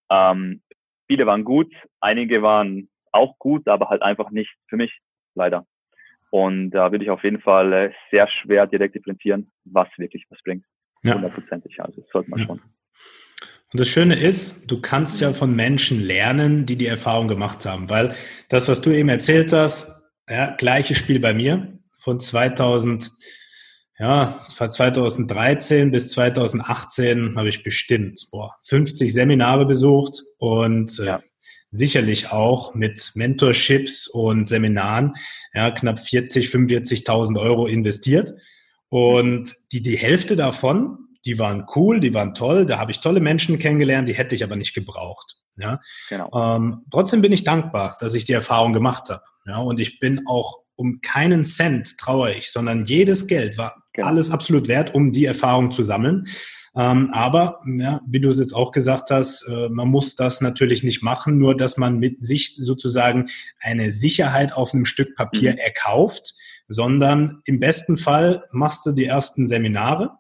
Ähm, 0.10 0.62
viele 1.08 1.26
waren 1.26 1.46
gut, 1.46 1.74
einige 2.02 2.42
waren 2.42 2.90
auch 3.14 3.38
gut, 3.40 3.68
aber 3.70 3.90
halt 3.90 4.02
einfach 4.02 4.32
nicht 4.32 4.54
für 4.68 4.76
mich, 4.76 5.00
leider. 5.34 5.66
Und 6.32 6.72
da 6.72 6.92
würde 6.92 7.04
ich 7.04 7.12
auf 7.12 7.24
jeden 7.24 7.42
Fall 7.42 7.74
äh, 7.74 7.92
sehr 8.10 8.28
schwer 8.28 8.66
direkt 8.66 8.96
differenzieren, 8.96 9.52
was 9.66 9.88
wirklich 9.98 10.26
was 10.30 10.40
bringt. 10.44 10.66
Hundertprozentig. 11.04 11.76
Ja. 11.78 11.86
Also 11.86 12.02
das 12.02 12.10
sollte 12.10 12.30
man 12.30 12.40
ja. 12.40 12.46
schon. 12.48 12.62
Und 13.74 13.80
das 13.80 13.88
Schöne 13.88 14.16
ist, 14.16 14.70
du 14.70 14.82
kannst 14.82 15.22
ja 15.22 15.32
von 15.34 15.56
Menschen 15.56 16.02
lernen, 16.02 16.66
die 16.66 16.78
die 16.78 16.88
Erfahrung 16.88 17.28
gemacht 17.28 17.66
haben, 17.66 17.90
weil 17.90 18.14
das, 18.50 18.68
was 18.68 18.82
du 18.82 18.92
eben 18.92 19.10
erzählt 19.10 19.54
hast, 19.54 20.02
ja, 20.30 20.56
gleiches 20.56 20.98
Spiel 20.98 21.20
bei 21.20 21.34
mir 21.34 21.80
von 22.00 22.20
2000, 22.20 23.12
ja, 23.98 24.40
von 24.56 24.70
2013 24.70 25.92
bis 25.92 26.10
2018 26.12 27.38
habe 27.38 27.50
ich 27.50 27.64
bestimmt 27.64 28.28
boah, 28.32 28.56
50 28.66 29.14
Seminare 29.14 29.66
besucht 29.66 30.22
und 30.38 31.00
äh, 31.00 31.06
ja. 31.06 31.22
Sicherlich 31.72 32.32
auch 32.32 32.76
mit 32.76 33.12
Mentorships 33.16 34.08
und 34.08 34.48
Seminaren 34.48 35.14
ja, 35.54 35.72
knapp 35.72 36.00
40, 36.00 36.48
45.000 36.48 37.40
Euro 37.40 37.66
investiert. 37.66 38.34
Und 38.90 39.54
die, 39.72 39.82
die 39.82 39.98
Hälfte 39.98 40.36
davon, 40.36 40.98
die 41.26 41.40
waren 41.40 41.66
cool, 41.76 42.02
die 42.02 42.14
waren 42.14 42.34
toll, 42.34 42.66
da 42.66 42.78
habe 42.78 42.92
ich 42.92 43.00
tolle 43.00 43.22
Menschen 43.22 43.58
kennengelernt, 43.58 44.10
die 44.10 44.14
hätte 44.14 44.36
ich 44.36 44.44
aber 44.44 44.58
nicht 44.58 44.74
gebraucht. 44.74 45.38
Ja? 45.58 45.80
Genau. 46.10 46.30
Ähm, 46.34 46.86
trotzdem 46.92 47.22
bin 47.22 47.32
ich 47.32 47.46
dankbar, 47.46 47.98
dass 48.00 48.16
ich 48.16 48.26
die 48.26 48.34
Erfahrung 48.34 48.74
gemacht 48.74 49.10
habe. 49.10 49.24
Ja? 49.46 49.60
Und 49.60 49.80
ich 49.80 50.00
bin 50.00 50.28
auch 50.28 50.60
um 50.76 51.00
keinen 51.02 51.44
Cent 51.44 51.98
traue 52.00 52.34
ich, 52.34 52.52
sondern 52.52 52.86
jedes 52.86 53.28
Geld 53.28 53.58
war 53.58 53.84
genau. 53.94 54.08
alles 54.08 54.32
absolut 54.32 54.68
wert, 54.68 54.96
um 54.96 55.12
die 55.12 55.26
Erfahrung 55.26 55.72
zu 55.72 55.84
sammeln. 55.84 56.28
Ähm, 56.76 57.10
aber, 57.12 57.60
ja, 57.66 58.02
wie 58.08 58.22
du 58.22 58.30
es 58.30 58.40
jetzt 58.40 58.54
auch 58.54 58.72
gesagt 58.72 59.12
hast, 59.12 59.46
äh, 59.48 59.68
man 59.70 59.90
muss 59.90 60.16
das 60.16 60.40
natürlich 60.40 60.84
nicht 60.84 61.04
machen, 61.04 61.38
nur 61.38 61.56
dass 61.56 61.76
man 61.78 62.00
mit 62.00 62.24
sich 62.24 62.56
sozusagen 62.58 63.28
eine 63.60 63.92
Sicherheit 63.92 64.54
auf 64.54 64.74
einem 64.74 64.86
Stück 64.86 65.16
Papier 65.16 65.52
mhm. 65.52 65.58
erkauft, 65.58 66.34
sondern 66.70 67.42
im 67.44 67.60
besten 67.60 67.98
Fall 67.98 68.46
machst 68.52 68.86
du 68.86 68.94
die 68.94 69.06
ersten 69.06 69.48
Seminare 69.48 70.12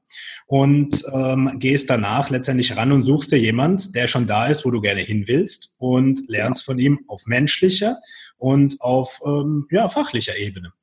und 0.45 1.05
ähm, 1.13 1.53
gehst 1.59 1.89
danach 1.89 2.29
letztendlich 2.29 2.75
ran 2.75 2.91
und 2.91 3.05
suchst 3.05 3.31
dir 3.31 3.39
jemand, 3.39 3.95
der 3.95 4.07
schon 4.07 4.27
da 4.27 4.47
ist, 4.47 4.65
wo 4.65 4.71
du 4.71 4.81
gerne 4.81 4.99
hin 4.99 5.23
willst 5.27 5.73
und 5.77 6.27
lernst 6.27 6.65
von 6.65 6.77
ihm 6.77 7.05
auf 7.07 7.25
menschlicher 7.25 7.97
und 8.37 8.81
auf 8.81 9.21
ähm, 9.25 9.67
ja, 9.71 9.87
fachlicher 9.87 10.37
Ebene. 10.37 10.73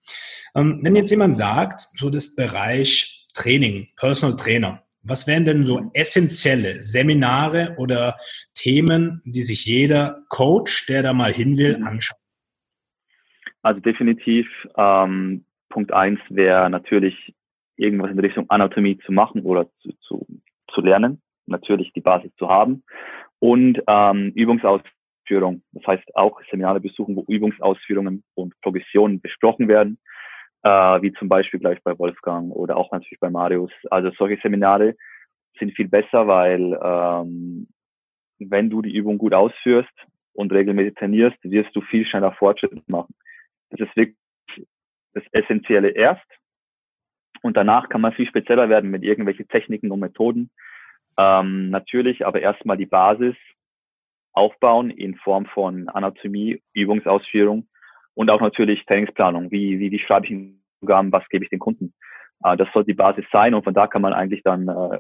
Ähm, 0.55 0.81
wenn 0.83 0.97
jetzt 0.97 1.11
jemand 1.11 1.37
sagt, 1.37 1.89
so 1.95 2.09
das 2.09 2.35
Bereich 2.35 3.27
Training, 3.35 3.89
Personal 3.97 4.37
Trainer, 4.37 4.83
was 5.03 5.27
wären 5.27 5.45
denn 5.45 5.65
so 5.65 5.91
essentielle 5.95 6.75
Seminare 6.75 7.75
oder 7.79 8.17
Themen, 8.55 9.23
die 9.25 9.43
sich 9.43 9.65
jeder 9.65 10.23
Coach, 10.29 10.87
der 10.87 11.03
da 11.03 11.13
mal 11.13 11.33
hin 11.33 11.57
will, 11.57 11.83
anschaut? 11.85 12.19
Also 13.63 13.81
definitiv 13.81 14.47
ähm, 14.77 15.45
Punkt 15.69 15.93
eins 15.93 16.21
wäre 16.29 16.71
natürlich 16.71 17.35
irgendwas 17.77 18.11
in 18.11 18.19
Richtung 18.19 18.49
Anatomie 18.51 18.99
zu 18.99 19.13
machen 19.13 19.43
oder 19.43 19.69
zu, 19.81 19.93
zu, 20.01 20.27
zu 20.73 20.81
lernen, 20.81 21.23
natürlich 21.47 21.93
die 21.93 22.01
Basis 22.01 22.35
zu 22.37 22.49
haben 22.49 22.83
und 23.39 23.81
ähm, 23.87 24.33
Übungsausführung. 24.35 25.63
Das 25.73 25.87
heißt 25.87 26.17
auch 26.17 26.41
Seminare 26.51 26.81
besuchen, 26.81 27.17
wo 27.17 27.25
Übungsausführungen 27.29 28.25
und 28.35 28.61
Progressionen 28.61 29.21
besprochen 29.21 29.69
werden, 29.69 29.99
äh, 30.69 31.03
wie 31.03 31.13
zum 31.15 31.29
Beispiel 31.29 31.61
gleich 31.61 31.83
bei 31.83 31.99
Wolfgang 31.99 32.53
oder 32.55 32.77
auch 32.77 32.93
natürlich 32.93 33.21
bei 33.21 33.31
Marius. 33.31 33.73
Also 33.91 34.11
solche 34.19 34.41
Seminare 34.43 34.97
sind 35.59 35.75
viel 35.75 35.89
besser, 35.89 36.27
weil 36.27 36.79
ähm, 36.83 37.69
wenn 38.39 38.69
du 38.71 38.83
die 38.83 38.95
Übung 38.95 39.19
gut 39.19 39.33
ausführst 39.35 39.93
und 40.35 40.53
regelmäßig 40.53 40.95
trainierst, 40.95 41.39
wirst 41.43 41.75
du 41.75 41.81
viel 41.81 42.07
schneller 42.07 42.33
Fortschritte 42.33 42.83
machen. 42.87 43.15
Das 43.71 43.81
ist 43.81 43.97
wirklich 43.97 44.17
das 45.15 45.25
Essentielle 45.33 45.89
erst. 45.89 46.27
Und 47.43 47.57
danach 47.57 47.89
kann 47.89 48.01
man 48.01 48.13
viel 48.13 48.27
spezieller 48.27 48.69
werden 48.69 48.91
mit 48.91 49.03
irgendwelchen 49.03 49.49
Techniken 49.49 49.91
und 49.91 50.01
Methoden. 50.01 50.51
Ähm, 51.17 51.71
natürlich, 51.71 52.27
aber 52.27 52.41
erstmal 52.41 52.77
die 52.77 52.87
Basis 52.87 53.37
aufbauen 54.33 54.91
in 54.91 55.17
Form 55.17 55.47
von 55.47 55.89
Anatomie, 55.89 56.63
Übungsausführung 56.75 57.69
und 58.15 58.31
auch 58.31 58.41
natürlich 58.41 58.85
Trainingsplanung. 58.87 59.51
Wie, 59.51 59.79
wie, 59.79 59.91
wie 59.91 59.99
schreibe 59.99 60.27
ich 60.27 60.33
einen 60.33 60.58
Programm, 60.81 61.13
was 61.13 61.29
gebe 61.29 61.45
ich 61.45 61.51
den 61.51 61.59
Kunden? 61.59 61.93
Äh, 62.45 62.57
das 62.57 62.69
soll 62.73 62.85
die 62.85 62.95
Basis 62.95 63.25
sein 63.33 63.55
und 63.55 63.65
von 63.65 63.75
da 63.75 63.87
kann 63.87 64.03
man 64.03 64.13
eigentlich 64.13 64.43
dann 64.43 64.69
äh, 64.69 64.99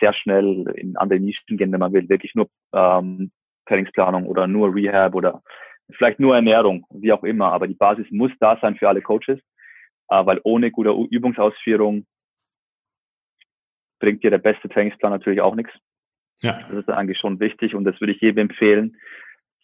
sehr 0.00 0.14
schnell 0.14 0.72
in 0.76 0.96
andere 0.96 1.20
Nischen 1.20 1.56
gehen, 1.56 1.72
wenn 1.72 1.80
man 1.80 1.92
will. 1.92 2.08
Wirklich 2.08 2.34
nur 2.34 2.48
ähm, 2.72 3.30
Trainingsplanung 3.66 4.26
oder 4.26 4.46
nur 4.46 4.74
Rehab 4.74 5.14
oder 5.14 5.42
vielleicht 5.92 6.20
nur 6.20 6.34
Ernährung, 6.34 6.86
wie 6.90 7.12
auch 7.12 7.24
immer. 7.24 7.52
Aber 7.52 7.66
die 7.66 7.74
Basis 7.74 8.06
muss 8.10 8.32
da 8.40 8.58
sein 8.60 8.76
für 8.76 8.88
alle 8.88 9.02
Coaches 9.02 9.40
äh, 10.10 10.26
weil 10.26 10.40
ohne 10.42 10.70
gute 10.70 10.90
Übungsausführung 10.90 12.06
bringt 14.00 14.22
dir 14.22 14.30
der 14.30 14.38
beste 14.38 14.68
Trainingsplan 14.68 15.12
natürlich 15.12 15.40
auch 15.40 15.54
nichts. 15.54 15.72
Ja. 16.42 16.60
Das 16.68 16.78
ist 16.78 16.88
eigentlich 16.88 17.18
schon 17.18 17.40
wichtig 17.40 17.74
und 17.74 17.84
das 17.84 18.00
würde 18.00 18.12
ich 18.12 18.20
jedem 18.20 18.50
empfehlen 18.50 18.96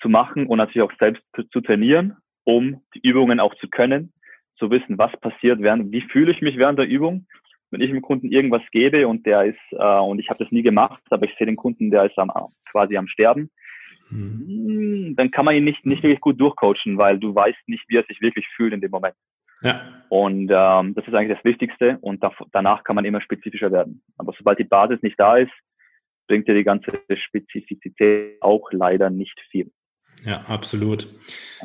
zu 0.00 0.08
machen 0.08 0.46
und 0.46 0.58
natürlich 0.58 0.88
auch 0.88 0.96
selbst 0.98 1.22
zu, 1.34 1.44
zu 1.44 1.60
trainieren, 1.60 2.16
um 2.44 2.82
die 2.94 3.00
Übungen 3.00 3.40
auch 3.40 3.54
zu 3.56 3.68
können, 3.68 4.12
zu 4.58 4.70
wissen, 4.70 4.98
was 4.98 5.12
passiert 5.20 5.60
während, 5.60 5.92
wie 5.92 6.02
fühle 6.02 6.32
ich 6.32 6.40
mich 6.40 6.56
während 6.56 6.78
der 6.78 6.86
Übung. 6.86 7.26
Wenn 7.70 7.80
ich 7.80 7.90
dem 7.90 8.02
Kunden 8.02 8.30
irgendwas 8.30 8.62
gebe 8.70 9.08
und 9.08 9.26
der 9.26 9.44
ist, 9.44 9.58
äh, 9.72 9.98
und 9.98 10.20
ich 10.20 10.30
habe 10.30 10.42
das 10.42 10.52
nie 10.52 10.62
gemacht, 10.62 11.02
aber 11.10 11.26
ich 11.26 11.34
sehe 11.36 11.46
den 11.46 11.56
Kunden, 11.56 11.90
der 11.90 12.04
ist 12.04 12.18
am, 12.18 12.30
quasi 12.70 12.96
am 12.96 13.08
Sterben, 13.08 13.50
mhm. 14.08 14.46
Hm, 14.46 15.16
dann 15.16 15.30
kann 15.30 15.44
man 15.44 15.56
ihn 15.56 15.64
nicht, 15.64 15.84
nicht 15.84 16.02
wirklich 16.02 16.20
gut 16.20 16.40
durchcoachen, 16.40 16.96
weil 16.96 17.18
du 17.18 17.34
weißt 17.34 17.68
nicht, 17.68 17.84
wie 17.88 17.96
er 17.96 18.04
sich 18.04 18.20
wirklich 18.20 18.46
fühlt 18.54 18.72
in 18.72 18.80
dem 18.80 18.90
Moment. 18.90 19.16
Ja. 19.62 19.82
Und 20.08 20.50
ähm, 20.52 20.94
das 20.94 21.06
ist 21.06 21.14
eigentlich 21.14 21.36
das 21.36 21.44
Wichtigste 21.44 21.98
und 22.02 22.22
da, 22.22 22.30
danach 22.52 22.84
kann 22.84 22.94
man 22.94 23.04
immer 23.04 23.20
spezifischer 23.20 23.72
werden. 23.72 24.02
Aber 24.16 24.32
sobald 24.36 24.58
die 24.58 24.64
Basis 24.64 25.02
nicht 25.02 25.18
da 25.18 25.36
ist, 25.36 25.52
bringt 26.28 26.46
dir 26.46 26.54
die 26.54 26.64
ganze 26.64 26.90
Spezifizität 27.16 28.40
auch 28.42 28.68
leider 28.70 29.10
nicht 29.10 29.38
viel. 29.50 29.70
Ja, 30.24 30.42
absolut. 30.48 31.06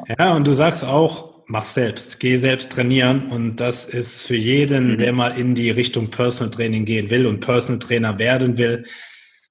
Ja, 0.08 0.15
ja 0.17 0.36
und 0.36 0.47
du 0.47 0.54
sagst 0.54 0.86
auch, 0.86 1.40
mach 1.51 1.65
selbst, 1.65 2.21
geh 2.21 2.38
selbst 2.38 2.71
trainieren 2.71 3.30
und 3.30 3.57
das 3.57 3.86
ist 3.86 4.26
für 4.26 4.38
jeden, 4.38 4.93
mhm. 4.93 4.97
der 4.97 5.11
mal 5.11 5.38
in 5.38 5.53
die 5.53 5.69
Richtung 5.69 6.09
Personal 6.09 6.49
Training 6.49 6.86
gehen 6.86 7.09
will 7.09 7.28
und 7.28 7.41
Personal 7.41 7.80
Trainer 7.80 8.17
werden 8.17 8.57
will, 8.57 8.86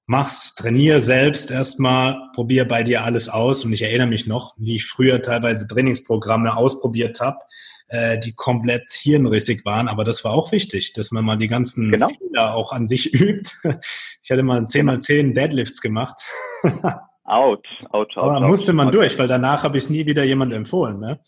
mach's, 0.07 0.55
trainier 0.55 0.99
selbst 0.99 1.51
erstmal, 1.51 2.17
probier 2.33 2.67
bei 2.67 2.81
dir 2.81 3.03
alles 3.03 3.29
aus 3.29 3.63
und 3.63 3.71
ich 3.71 3.83
erinnere 3.83 4.07
mich 4.07 4.25
noch, 4.25 4.55
wie 4.57 4.77
ich 4.77 4.85
früher 4.85 5.21
teilweise 5.21 5.67
Trainingsprogramme 5.67 6.57
ausprobiert 6.57 7.21
habe 7.21 7.37
äh, 7.89 8.17
die 8.17 8.33
komplett 8.33 8.91
hirnrissig 8.91 9.63
waren. 9.65 9.87
Aber 9.87 10.03
das 10.03 10.23
war 10.23 10.31
auch 10.31 10.51
wichtig, 10.51 10.93
dass 10.93 11.11
man 11.11 11.25
mal 11.25 11.37
die 11.37 11.49
ganzen 11.49 11.91
genau. 11.91 12.07
Fehler 12.07 12.55
auch 12.55 12.71
an 12.71 12.87
sich 12.87 13.13
übt. 13.21 13.51
Ich 14.23 14.31
hatte 14.31 14.43
mal 14.43 14.65
10 14.65 14.87
x 14.87 15.05
10 15.05 15.33
Deadlifts 15.33 15.81
gemacht. 15.81 16.21
Out, 17.23 17.65
out, 17.91 18.17
out. 18.17 18.17
Aber 18.17 18.47
musste 18.47 18.73
man 18.73 18.87
ouch, 18.87 18.93
durch, 18.93 19.19
weil 19.19 19.27
danach 19.27 19.63
habe 19.63 19.77
ich 19.77 19.85
es 19.85 19.89
nie 19.89 20.05
wieder 20.05 20.23
jemand 20.23 20.51
empfohlen. 20.53 20.99
Ne? 20.99 21.19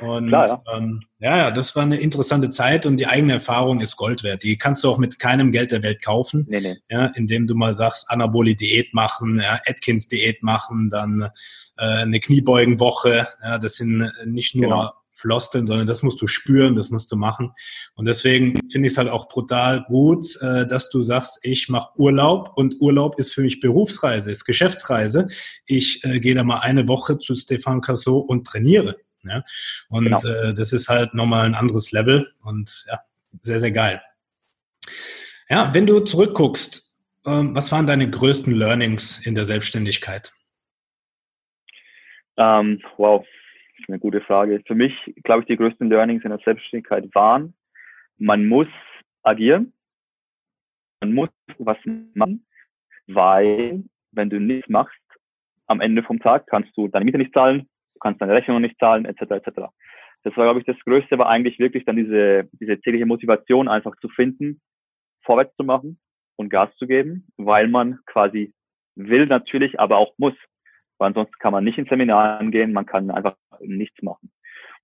Und 0.00 0.28
Klar, 0.28 0.48
ja. 0.48 0.76
Ähm, 0.76 1.02
ja, 1.18 1.36
ja, 1.36 1.50
das 1.50 1.76
war 1.76 1.82
eine 1.82 1.98
interessante 1.98 2.50
Zeit 2.50 2.86
und 2.86 2.96
die 2.96 3.06
eigene 3.06 3.34
Erfahrung 3.34 3.80
ist 3.80 3.96
Gold 3.96 4.22
wert. 4.22 4.42
Die 4.42 4.56
kannst 4.56 4.82
du 4.82 4.88
auch 4.88 4.98
mit 4.98 5.18
keinem 5.18 5.52
Geld 5.52 5.72
der 5.72 5.82
Welt 5.82 6.02
kaufen. 6.02 6.46
Nee, 6.48 6.60
nee. 6.60 6.76
Ja, 6.88 7.06
indem 7.14 7.46
du 7.46 7.54
mal 7.54 7.74
sagst, 7.74 8.10
Anaboli-Diät 8.10 8.94
machen, 8.94 9.40
ja, 9.40 9.60
Atkins-Diät 9.66 10.42
machen, 10.42 10.90
dann 10.90 11.28
äh, 11.76 11.84
eine 11.84 12.20
Kniebeugenwoche. 12.20 13.28
Ja, 13.42 13.58
das 13.58 13.76
sind 13.76 14.10
nicht 14.24 14.54
nur 14.54 14.70
genau. 14.70 14.90
Floskeln, 15.20 15.66
sondern 15.66 15.86
das 15.86 16.02
musst 16.02 16.20
du 16.22 16.26
spüren, 16.26 16.74
das 16.74 16.90
musst 16.90 17.12
du 17.12 17.16
machen. 17.16 17.52
Und 17.94 18.06
deswegen 18.06 18.54
finde 18.70 18.86
ich 18.86 18.92
es 18.92 18.98
halt 18.98 19.10
auch 19.10 19.28
brutal 19.28 19.84
gut, 19.86 20.26
äh, 20.40 20.66
dass 20.66 20.88
du 20.88 21.02
sagst, 21.02 21.40
ich 21.42 21.68
mache 21.68 21.90
Urlaub 21.96 22.52
und 22.56 22.76
Urlaub 22.80 23.18
ist 23.18 23.34
für 23.34 23.42
mich 23.42 23.60
Berufsreise, 23.60 24.30
ist 24.30 24.46
Geschäftsreise. 24.46 25.28
Ich 25.66 26.02
äh, 26.04 26.20
gehe 26.20 26.34
da 26.34 26.42
mal 26.42 26.60
eine 26.60 26.88
Woche 26.88 27.18
zu 27.18 27.34
Stefan 27.34 27.82
Cassot 27.82 28.28
und 28.28 28.46
trainiere. 28.46 28.96
Ja? 29.24 29.44
Und 29.88 30.04
genau. 30.04 30.18
äh, 30.18 30.54
das 30.54 30.72
ist 30.72 30.88
halt 30.88 31.14
nochmal 31.14 31.46
ein 31.46 31.54
anderes 31.54 31.92
Level 31.92 32.32
und 32.42 32.84
ja, 32.88 33.00
sehr, 33.42 33.60
sehr 33.60 33.72
geil. 33.72 34.02
Ja, 35.48 35.74
wenn 35.74 35.86
du 35.86 36.00
zurückguckst, 36.00 36.98
ähm, 37.26 37.54
was 37.54 37.70
waren 37.72 37.86
deine 37.86 38.08
größten 38.08 38.54
Learnings 38.54 39.24
in 39.26 39.34
der 39.34 39.44
Selbstständigkeit? 39.44 40.32
Ähm, 42.36 42.80
wow, 42.96 43.22
das 43.22 43.80
ist 43.80 43.88
eine 43.88 43.98
gute 43.98 44.20
Frage. 44.22 44.62
Für 44.66 44.74
mich, 44.74 44.92
glaube 45.24 45.42
ich, 45.42 45.46
die 45.46 45.56
größten 45.56 45.88
Learnings 45.88 46.24
in 46.24 46.30
der 46.30 46.40
Selbstständigkeit 46.44 47.14
waren, 47.14 47.54
man 48.16 48.46
muss 48.46 48.68
agieren, 49.22 49.72
man 51.00 51.12
muss 51.12 51.30
was 51.58 51.78
machen, 52.14 52.46
weil 53.06 53.84
wenn 54.12 54.30
du 54.30 54.40
nichts 54.40 54.68
machst, 54.68 54.96
am 55.66 55.80
Ende 55.80 56.02
vom 56.02 56.20
Tag 56.20 56.46
kannst 56.46 56.76
du 56.76 56.88
deine 56.88 57.04
Miete 57.04 57.18
nicht 57.18 57.32
zahlen, 57.32 57.68
kannst 58.00 58.20
deine 58.20 58.34
Rechnung 58.34 58.60
nicht 58.60 58.78
zahlen, 58.78 59.04
etc. 59.04 59.22
etc. 59.22 59.50
Das 60.22 60.36
war, 60.36 60.44
glaube 60.44 60.60
ich, 60.60 60.66
das 60.66 60.78
Größte, 60.84 61.18
war 61.18 61.28
eigentlich 61.28 61.58
wirklich 61.58 61.84
dann 61.84 61.96
diese, 61.96 62.48
diese 62.52 62.80
tägliche 62.80 63.06
Motivation 63.06 63.68
einfach 63.68 63.96
zu 63.96 64.08
finden, 64.08 64.60
vorwärts 65.24 65.56
zu 65.56 65.64
machen 65.64 65.98
und 66.36 66.50
Gas 66.50 66.74
zu 66.76 66.86
geben, 66.86 67.28
weil 67.36 67.68
man 67.68 67.98
quasi 68.06 68.52
will 68.96 69.26
natürlich, 69.26 69.78
aber 69.78 69.98
auch 69.98 70.14
muss 70.18 70.34
weil 71.00 71.08
ansonsten 71.08 71.34
kann 71.38 71.52
man 71.52 71.64
nicht 71.64 71.78
ins 71.78 71.88
Seminar 71.88 72.44
gehen, 72.50 72.72
man 72.72 72.86
kann 72.86 73.10
einfach 73.10 73.34
nichts 73.60 74.00
machen. 74.02 74.30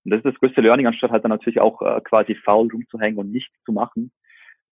Und 0.05 0.11
das 0.11 0.19
ist 0.19 0.25
das 0.25 0.35
größte 0.37 0.63
Learning, 0.63 0.87
anstatt 0.87 1.11
halt 1.11 1.25
dann 1.25 1.31
natürlich 1.31 1.61
auch 1.61 1.83
äh, 1.83 2.01
quasi 2.01 2.35
faul 2.35 2.69
rumzuhängen 2.73 3.19
und 3.19 3.31
nichts 3.31 3.55
zu 3.65 3.73
machen, 3.73 4.11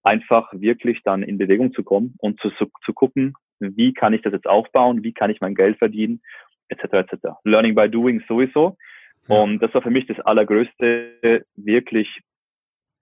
einfach 0.03 0.51
wirklich 0.53 1.03
dann 1.05 1.23
in 1.23 1.39
Bewegung 1.39 1.75
zu 1.75 1.85
kommen 1.85 2.15
und 2.19 2.41
zu, 2.41 2.51
zu, 2.53 2.71
zu 2.85 2.93
gucken, 2.95 3.35
wie 3.59 3.93
kann 3.93 4.15
ich 4.15 4.23
das 4.23 4.33
jetzt 4.33 4.47
aufbauen, 4.47 5.05
wie 5.05 5.13
kann 5.13 5.31
ich 5.31 5.41
mein 5.41 5.55
Geld 5.55 5.79
verdienen, 5.79 6.23
etc. 6.69 6.85
etc. 6.93 7.17
Learning 7.45 7.75
by 7.75 7.89
doing 7.89 8.23
sowieso. 8.29 8.77
Ja. 9.29 9.43
Und 9.43 9.63
das 9.63 9.73
war 9.75 9.83
für 9.83 9.91
mich 9.91 10.07
das 10.07 10.21
Allergrößte, 10.21 11.45
wirklich 11.57 12.21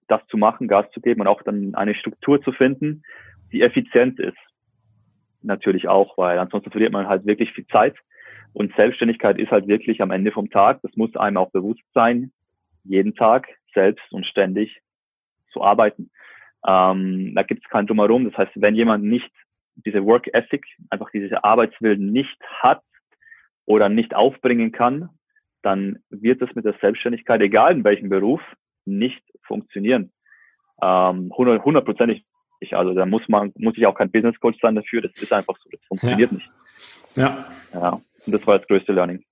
das 0.07 0.25
zu 0.27 0.37
machen, 0.37 0.67
Gas 0.67 0.89
zu 0.91 1.01
geben 1.01 1.21
und 1.21 1.27
auch 1.27 1.41
dann 1.43 1.75
eine 1.75 1.95
Struktur 1.95 2.41
zu 2.41 2.51
finden, 2.51 3.03
die 3.51 3.61
effizient 3.61 4.19
ist. 4.19 4.37
Natürlich 5.41 5.87
auch, 5.87 6.17
weil 6.17 6.39
ansonsten 6.39 6.71
verliert 6.71 6.93
man 6.93 7.07
halt 7.07 7.25
wirklich 7.25 7.51
viel 7.51 7.67
Zeit. 7.67 7.95
Und 8.53 8.73
Selbstständigkeit 8.75 9.39
ist 9.39 9.51
halt 9.51 9.67
wirklich 9.67 10.01
am 10.01 10.11
Ende 10.11 10.31
vom 10.31 10.49
Tag, 10.49 10.79
das 10.83 10.95
muss 10.95 11.15
einem 11.15 11.37
auch 11.37 11.51
bewusst 11.51 11.83
sein, 11.93 12.31
jeden 12.83 13.15
Tag 13.15 13.47
selbst 13.73 14.11
und 14.11 14.25
ständig 14.25 14.81
zu 15.51 15.63
arbeiten. 15.63 16.11
Ähm, 16.65 17.33
da 17.35 17.43
gibt 17.43 17.63
es 17.63 17.69
kein 17.69 17.87
Drumherum. 17.87 18.25
Das 18.25 18.37
heißt, 18.37 18.51
wenn 18.55 18.75
jemand 18.75 19.03
nicht 19.03 19.31
diese 19.75 20.05
Work 20.05 20.27
Ethic, 20.33 20.65
einfach 20.89 21.09
diese 21.11 21.43
Arbeitswillen 21.43 22.11
nicht 22.11 22.39
hat 22.61 22.81
oder 23.65 23.89
nicht 23.89 24.15
aufbringen 24.15 24.71
kann, 24.71 25.09
dann 25.61 25.99
wird 26.09 26.41
das 26.41 26.49
mit 26.55 26.65
der 26.65 26.75
Selbstständigkeit, 26.81 27.41
egal 27.41 27.73
in 27.73 27.83
welchem 27.83 28.09
Beruf, 28.09 28.41
nicht 28.85 29.23
funktionieren. 29.43 30.11
Ähm, 30.81 31.31
hundertprozentig. 31.35 32.25
Also 32.71 32.93
da 32.93 33.05
muss 33.05 33.27
man, 33.27 33.51
muss 33.57 33.77
ich 33.77 33.85
auch 33.85 33.95
kein 33.95 34.11
Business 34.11 34.39
Coach 34.39 34.57
sein 34.61 34.75
dafür. 34.75 35.01
Das 35.01 35.11
ist 35.21 35.33
einfach 35.33 35.55
so. 35.61 35.69
Das 35.69 35.81
funktioniert 35.87 36.31
ja. 36.31 36.37
nicht. 36.37 36.51
Ja. 37.15 37.45
Ja. 37.73 38.01
Und 38.25 38.33
das 38.33 38.45
war 38.47 38.57
das 38.57 38.67
größte 38.67 38.93
Learning. 38.93 39.23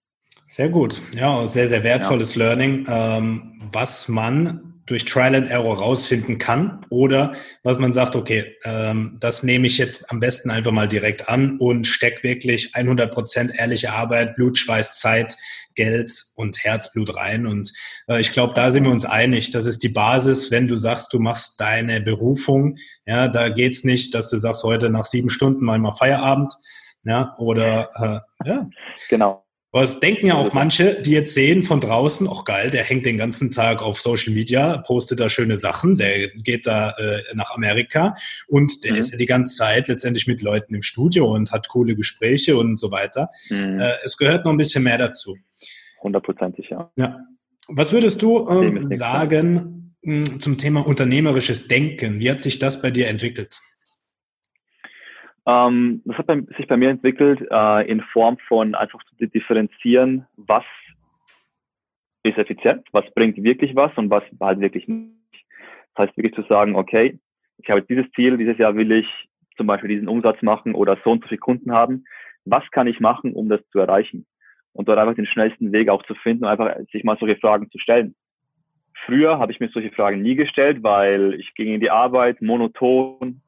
Sehr 0.48 0.70
gut. 0.70 1.02
Ja, 1.14 1.48
sehr, 1.48 1.68
sehr 1.68 1.84
wertvolles 1.84 2.36
ja. 2.36 2.46
Learning, 2.46 2.86
ähm, 2.90 3.62
was 3.72 4.10
man 4.10 4.71
durch 4.92 5.06
Trial 5.06 5.36
and 5.36 5.50
Error 5.50 5.78
rausfinden 5.78 6.38
kann 6.38 6.86
oder 6.90 7.32
was 7.64 7.80
man 7.80 7.94
sagt, 7.94 8.18
okay, 8.18 8.58
ähm, 8.66 9.18
das 9.22 9.42
nehme 9.42 9.68
ich 9.68 9.78
jetzt 9.78 10.12
am 10.12 10.20
besten 10.20 10.52
einfach 10.52 10.74
mal 10.74 10.90
direkt 10.90 11.30
an 11.30 11.58
und 11.60 11.88
steck 11.88 12.24
wirklich 12.24 12.76
100 12.76 13.10
Prozent 13.10 13.54
ehrliche 13.58 13.94
Arbeit, 13.94 14.36
Blut, 14.36 14.58
Schweiß, 14.58 15.00
Zeit, 15.00 15.38
Geld 15.76 16.12
und 16.36 16.62
Herzblut 16.62 17.16
rein. 17.16 17.48
Und 17.48 17.72
äh, 18.10 18.20
ich 18.20 18.34
glaube, 18.34 18.54
da 18.54 18.70
sind 18.70 18.84
wir 18.84 18.92
uns 18.92 19.06
einig. 19.06 19.52
Das 19.52 19.66
ist 19.66 19.82
die 19.82 19.90
Basis, 19.90 20.52
wenn 20.52 20.68
du 20.68 20.76
sagst, 20.76 21.14
du 21.14 21.20
machst 21.20 21.62
deine 21.62 22.02
Berufung. 22.02 22.78
Ja, 23.06 23.30
da 23.30 23.48
geht's 23.48 23.86
nicht, 23.86 24.14
dass 24.14 24.30
du 24.30 24.38
sagst, 24.38 24.64
heute 24.64 24.90
nach 24.90 25.06
sieben 25.06 25.30
Stunden 25.30 25.64
mal 25.64 25.80
mal 25.80 25.94
Feierabend, 25.94 26.52
ja, 27.06 27.34
oder 27.38 27.90
äh, 28.44 28.50
ja. 28.50 28.70
Genau. 29.10 29.46
Aber 29.74 29.84
es 29.84 30.00
denken 30.02 30.28
ja 30.28 30.36
auch 30.36 30.54
manche, 30.54 31.02
die 31.02 31.12
jetzt 31.12 31.34
sehen 31.34 31.64
von 31.64 31.80
draußen, 31.80 32.28
auch 32.28 32.44
geil, 32.44 32.70
der 32.70 32.84
hängt 32.84 33.06
den 33.06 33.18
ganzen 33.18 33.52
Tag 33.52 33.82
auf 33.82 34.02
Social 34.02 34.34
Media, 34.34 34.78
postet 34.80 35.22
da 35.22 35.30
schöne 35.30 35.58
Sachen, 35.58 35.96
der 35.96 36.28
geht 36.30 36.68
da 36.68 36.92
äh, 36.92 37.22
nach 37.36 37.56
Amerika 37.56 38.16
und 38.48 38.84
der 38.84 38.94
mhm. 38.94 38.98
ist 38.98 39.12
ja 39.12 39.18
die 39.18 39.26
ganze 39.26 39.56
Zeit 39.56 39.88
letztendlich 39.88 40.28
mit 40.28 40.42
Leuten 40.42 40.76
im 40.76 40.82
Studio 40.82 41.32
und 41.32 41.54
hat 41.54 41.70
coole 41.70 41.96
Gespräche 41.96 42.58
und 42.58 42.78
so 42.78 42.92
weiter. 42.92 43.30
Mhm. 43.50 43.80
Äh, 43.80 43.94
es 44.04 44.18
gehört 44.18 44.44
noch 44.44 44.52
ein 44.52 44.58
bisschen 44.58 44.84
mehr 44.84 44.98
dazu. 44.98 45.38
Hundertprozentig, 46.02 46.70
ja. 46.70 46.92
ja. 46.98 47.20
Was 47.68 47.94
würdest 47.94 48.22
du 48.22 48.50
ähm, 48.50 48.86
sagen 48.86 49.96
mh, 50.02 50.28
hm, 50.28 50.40
zum 50.42 50.58
Thema 50.58 50.86
unternehmerisches 50.86 51.70
Denken? 51.70 52.20
Wie 52.20 52.30
hat 52.30 52.42
sich 52.42 52.60
das 52.60 52.82
bei 52.82 52.92
dir 52.92 53.08
entwickelt? 53.08 53.62
Ähm, 55.48 56.02
das 56.06 56.18
hat 56.18 56.28
bei, 56.28 56.42
sich 56.58 56.68
bei 56.68 56.78
mir 56.78 56.90
entwickelt 56.90 57.40
äh, 57.50 57.90
in 57.90 58.02
Form 58.02 58.38
von 58.48 58.76
einfach 58.76 59.04
zu 59.06 59.16
differenzieren, 59.26 60.28
was 60.36 60.66
ist 62.24 62.38
effizient, 62.38 62.88
was 62.92 63.06
bringt 63.16 63.42
wirklich 63.44 63.76
was 63.76 63.92
und 63.98 64.10
was 64.10 64.24
halt 64.40 64.60
wirklich 64.60 64.88
nicht. 64.88 65.16
Das 65.96 66.08
heißt 66.08 66.18
wirklich 66.18 66.36
zu 66.36 66.44
sagen, 66.44 66.76
okay, 66.76 67.20
ich 67.58 67.70
habe 67.70 67.82
dieses 67.82 68.10
Ziel, 68.12 68.38
dieses 68.38 68.58
Jahr 68.58 68.76
will 68.76 68.92
ich 68.92 69.08
zum 69.58 69.68
Beispiel 69.68 69.90
diesen 69.90 70.08
Umsatz 70.08 70.42
machen 70.42 70.76
oder 70.76 70.98
so 71.04 71.12
und 71.12 71.24
so 71.24 71.28
viele 71.28 71.40
Kunden 71.40 71.72
haben. 71.72 72.06
Was 72.46 72.64
kann 72.72 72.88
ich 72.88 73.00
machen, 73.00 73.34
um 73.34 73.50
das 73.50 73.62
zu 73.70 73.80
erreichen? 73.80 74.26
Und 74.74 74.88
dort 74.88 75.00
einfach 75.00 75.16
den 75.16 75.26
schnellsten 75.26 75.72
Weg 75.72 75.90
auch 75.90 76.04
zu 76.04 76.16
finden 76.16 76.46
und 76.46 76.50
einfach 76.50 76.76
sich 76.92 77.04
mal 77.04 77.18
solche 77.20 77.38
Fragen 77.38 77.70
zu 77.70 77.78
stellen. 77.78 78.16
Früher 79.06 79.40
habe 79.40 79.52
ich 79.52 79.60
mir 79.60 79.70
solche 79.70 79.92
Fragen 79.92 80.22
nie 80.22 80.36
gestellt, 80.36 80.84
weil 80.84 81.34
ich 81.34 81.54
ging 81.56 81.74
in 81.74 81.82
die 81.82 81.90
Arbeit 81.90 82.42
monoton, 82.42 83.42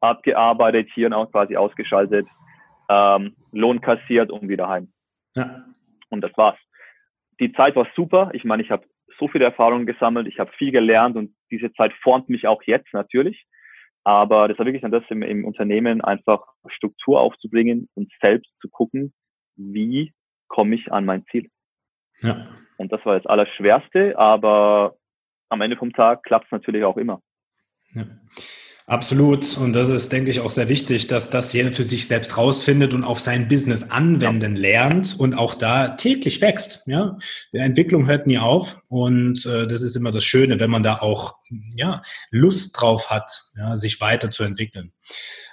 abgearbeitet, 0.00 0.88
Hirn 0.94 1.12
auch 1.12 1.30
quasi 1.30 1.56
ausgeschaltet, 1.56 2.26
ähm, 2.88 3.36
Lohn 3.52 3.80
kassiert 3.80 4.30
und 4.30 4.48
wieder 4.48 4.68
heim. 4.68 4.92
Ja. 5.34 5.64
Und 6.08 6.22
das 6.22 6.36
war's. 6.36 6.58
Die 7.38 7.52
Zeit 7.52 7.76
war 7.76 7.86
super. 7.94 8.30
Ich 8.34 8.44
meine, 8.44 8.62
ich 8.62 8.70
habe 8.70 8.84
so 9.18 9.28
viele 9.28 9.44
Erfahrungen 9.44 9.86
gesammelt, 9.86 10.26
ich 10.26 10.38
habe 10.38 10.50
viel 10.52 10.72
gelernt 10.72 11.16
und 11.16 11.34
diese 11.50 11.72
Zeit 11.72 11.92
formt 12.02 12.28
mich 12.28 12.46
auch 12.46 12.62
jetzt 12.64 12.92
natürlich. 12.92 13.46
Aber 14.02 14.48
das 14.48 14.58
war 14.58 14.66
wirklich 14.66 14.82
dann 14.82 14.90
das 14.90 15.04
im, 15.10 15.22
im 15.22 15.44
Unternehmen, 15.44 16.00
einfach 16.00 16.42
Struktur 16.68 17.20
aufzubringen 17.20 17.88
und 17.94 18.10
selbst 18.20 18.50
zu 18.60 18.68
gucken, 18.68 19.12
wie 19.56 20.12
komme 20.48 20.74
ich 20.74 20.90
an 20.90 21.04
mein 21.04 21.24
Ziel. 21.26 21.50
Ja. 22.22 22.48
Und 22.76 22.92
das 22.92 23.04
war 23.04 23.16
das 23.16 23.26
Allerschwerste, 23.26 24.18
aber 24.18 24.96
am 25.50 25.60
Ende 25.60 25.76
vom 25.76 25.92
Tag 25.92 26.22
klappt 26.22 26.46
es 26.46 26.52
natürlich 26.52 26.84
auch 26.84 26.96
immer. 26.96 27.20
Ja. 27.92 28.04
Absolut. 28.90 29.56
Und 29.56 29.72
das 29.74 29.88
ist, 29.88 30.10
denke 30.10 30.32
ich, 30.32 30.40
auch 30.40 30.50
sehr 30.50 30.68
wichtig, 30.68 31.06
dass 31.06 31.30
das 31.30 31.52
jeder 31.52 31.70
für 31.70 31.84
sich 31.84 32.08
selbst 32.08 32.36
rausfindet 32.36 32.92
und 32.92 33.04
auf 33.04 33.20
sein 33.20 33.46
Business 33.46 33.84
anwenden 33.88 34.56
lernt 34.56 35.14
und 35.16 35.34
auch 35.34 35.54
da 35.54 35.90
täglich 35.90 36.40
wächst. 36.40 36.82
Ja, 36.86 37.16
die 37.52 37.58
Entwicklung 37.58 38.08
hört 38.08 38.26
nie 38.26 38.38
auf 38.38 38.80
und 38.88 39.46
äh, 39.46 39.68
das 39.68 39.82
ist 39.82 39.94
immer 39.94 40.10
das 40.10 40.24
Schöne, 40.24 40.58
wenn 40.58 40.70
man 40.70 40.82
da 40.82 40.96
auch 40.96 41.36
ja 41.76 42.02
Lust 42.32 42.80
drauf 42.80 43.10
hat, 43.10 43.44
ja, 43.56 43.76
sich 43.76 44.00
weiterzuentwickeln. 44.00 44.90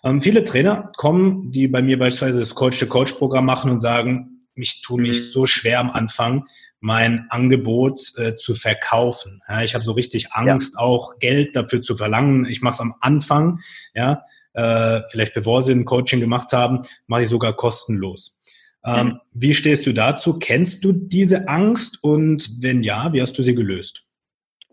Ähm, 0.04 0.20
viele 0.20 0.44
Trainer 0.44 0.92
kommen, 0.98 1.52
die 1.52 1.68
bei 1.68 1.84
mir 1.84 2.00
beispielsweise 2.00 2.40
das 2.40 2.56
Coach-to-Coach-Programm 2.56 3.46
machen 3.46 3.70
und 3.70 3.82
sagen, 3.82 4.48
mich 4.56 4.82
tue 4.82 5.00
mich 5.00 5.20
mhm. 5.20 5.26
so 5.26 5.46
schwer 5.46 5.80
am 5.80 5.92
Anfang, 5.92 6.48
mein 6.80 7.28
Angebot 7.30 8.00
äh, 8.18 8.36
zu 8.36 8.54
verkaufen. 8.54 9.42
Ja, 9.48 9.64
ich 9.64 9.74
habe 9.74 9.84
so 9.84 9.94
richtig 9.94 10.34
Angst, 10.34 10.74
ja. 10.76 10.80
auch 10.80 11.20
Geld 11.20 11.56
dafür 11.56 11.82
zu 11.82 11.98
verlangen. 11.98 12.46
Ich 12.46 12.62
mache 12.62 12.74
es 12.74 12.82
am 12.82 12.96
Anfang, 13.00 13.60
ja, 13.94 14.24
äh, 14.54 15.02
vielleicht 15.10 15.34
bevor 15.34 15.64
sie 15.64 15.74
ein 15.74 15.86
Coaching 15.86 16.20
gemacht 16.20 16.54
haben, 16.54 16.82
mache 17.08 17.24
ich 17.24 17.30
sogar 17.30 17.54
kostenlos. 17.54 18.40
Ähm, 18.86 19.08
mhm. 19.08 19.20
Wie 19.34 19.54
stehst 19.54 19.86
du 19.86 19.94
dazu? 19.94 20.40
Kennst 20.40 20.84
du 20.84 20.92
diese 20.94 21.48
Angst 21.48 22.04
und 22.04 22.50
wenn 22.62 22.84
ja, 22.84 23.12
wie 23.14 23.22
hast 23.22 23.38
du 23.38 23.44
sie 23.44 23.56
gelöst? 23.56 24.06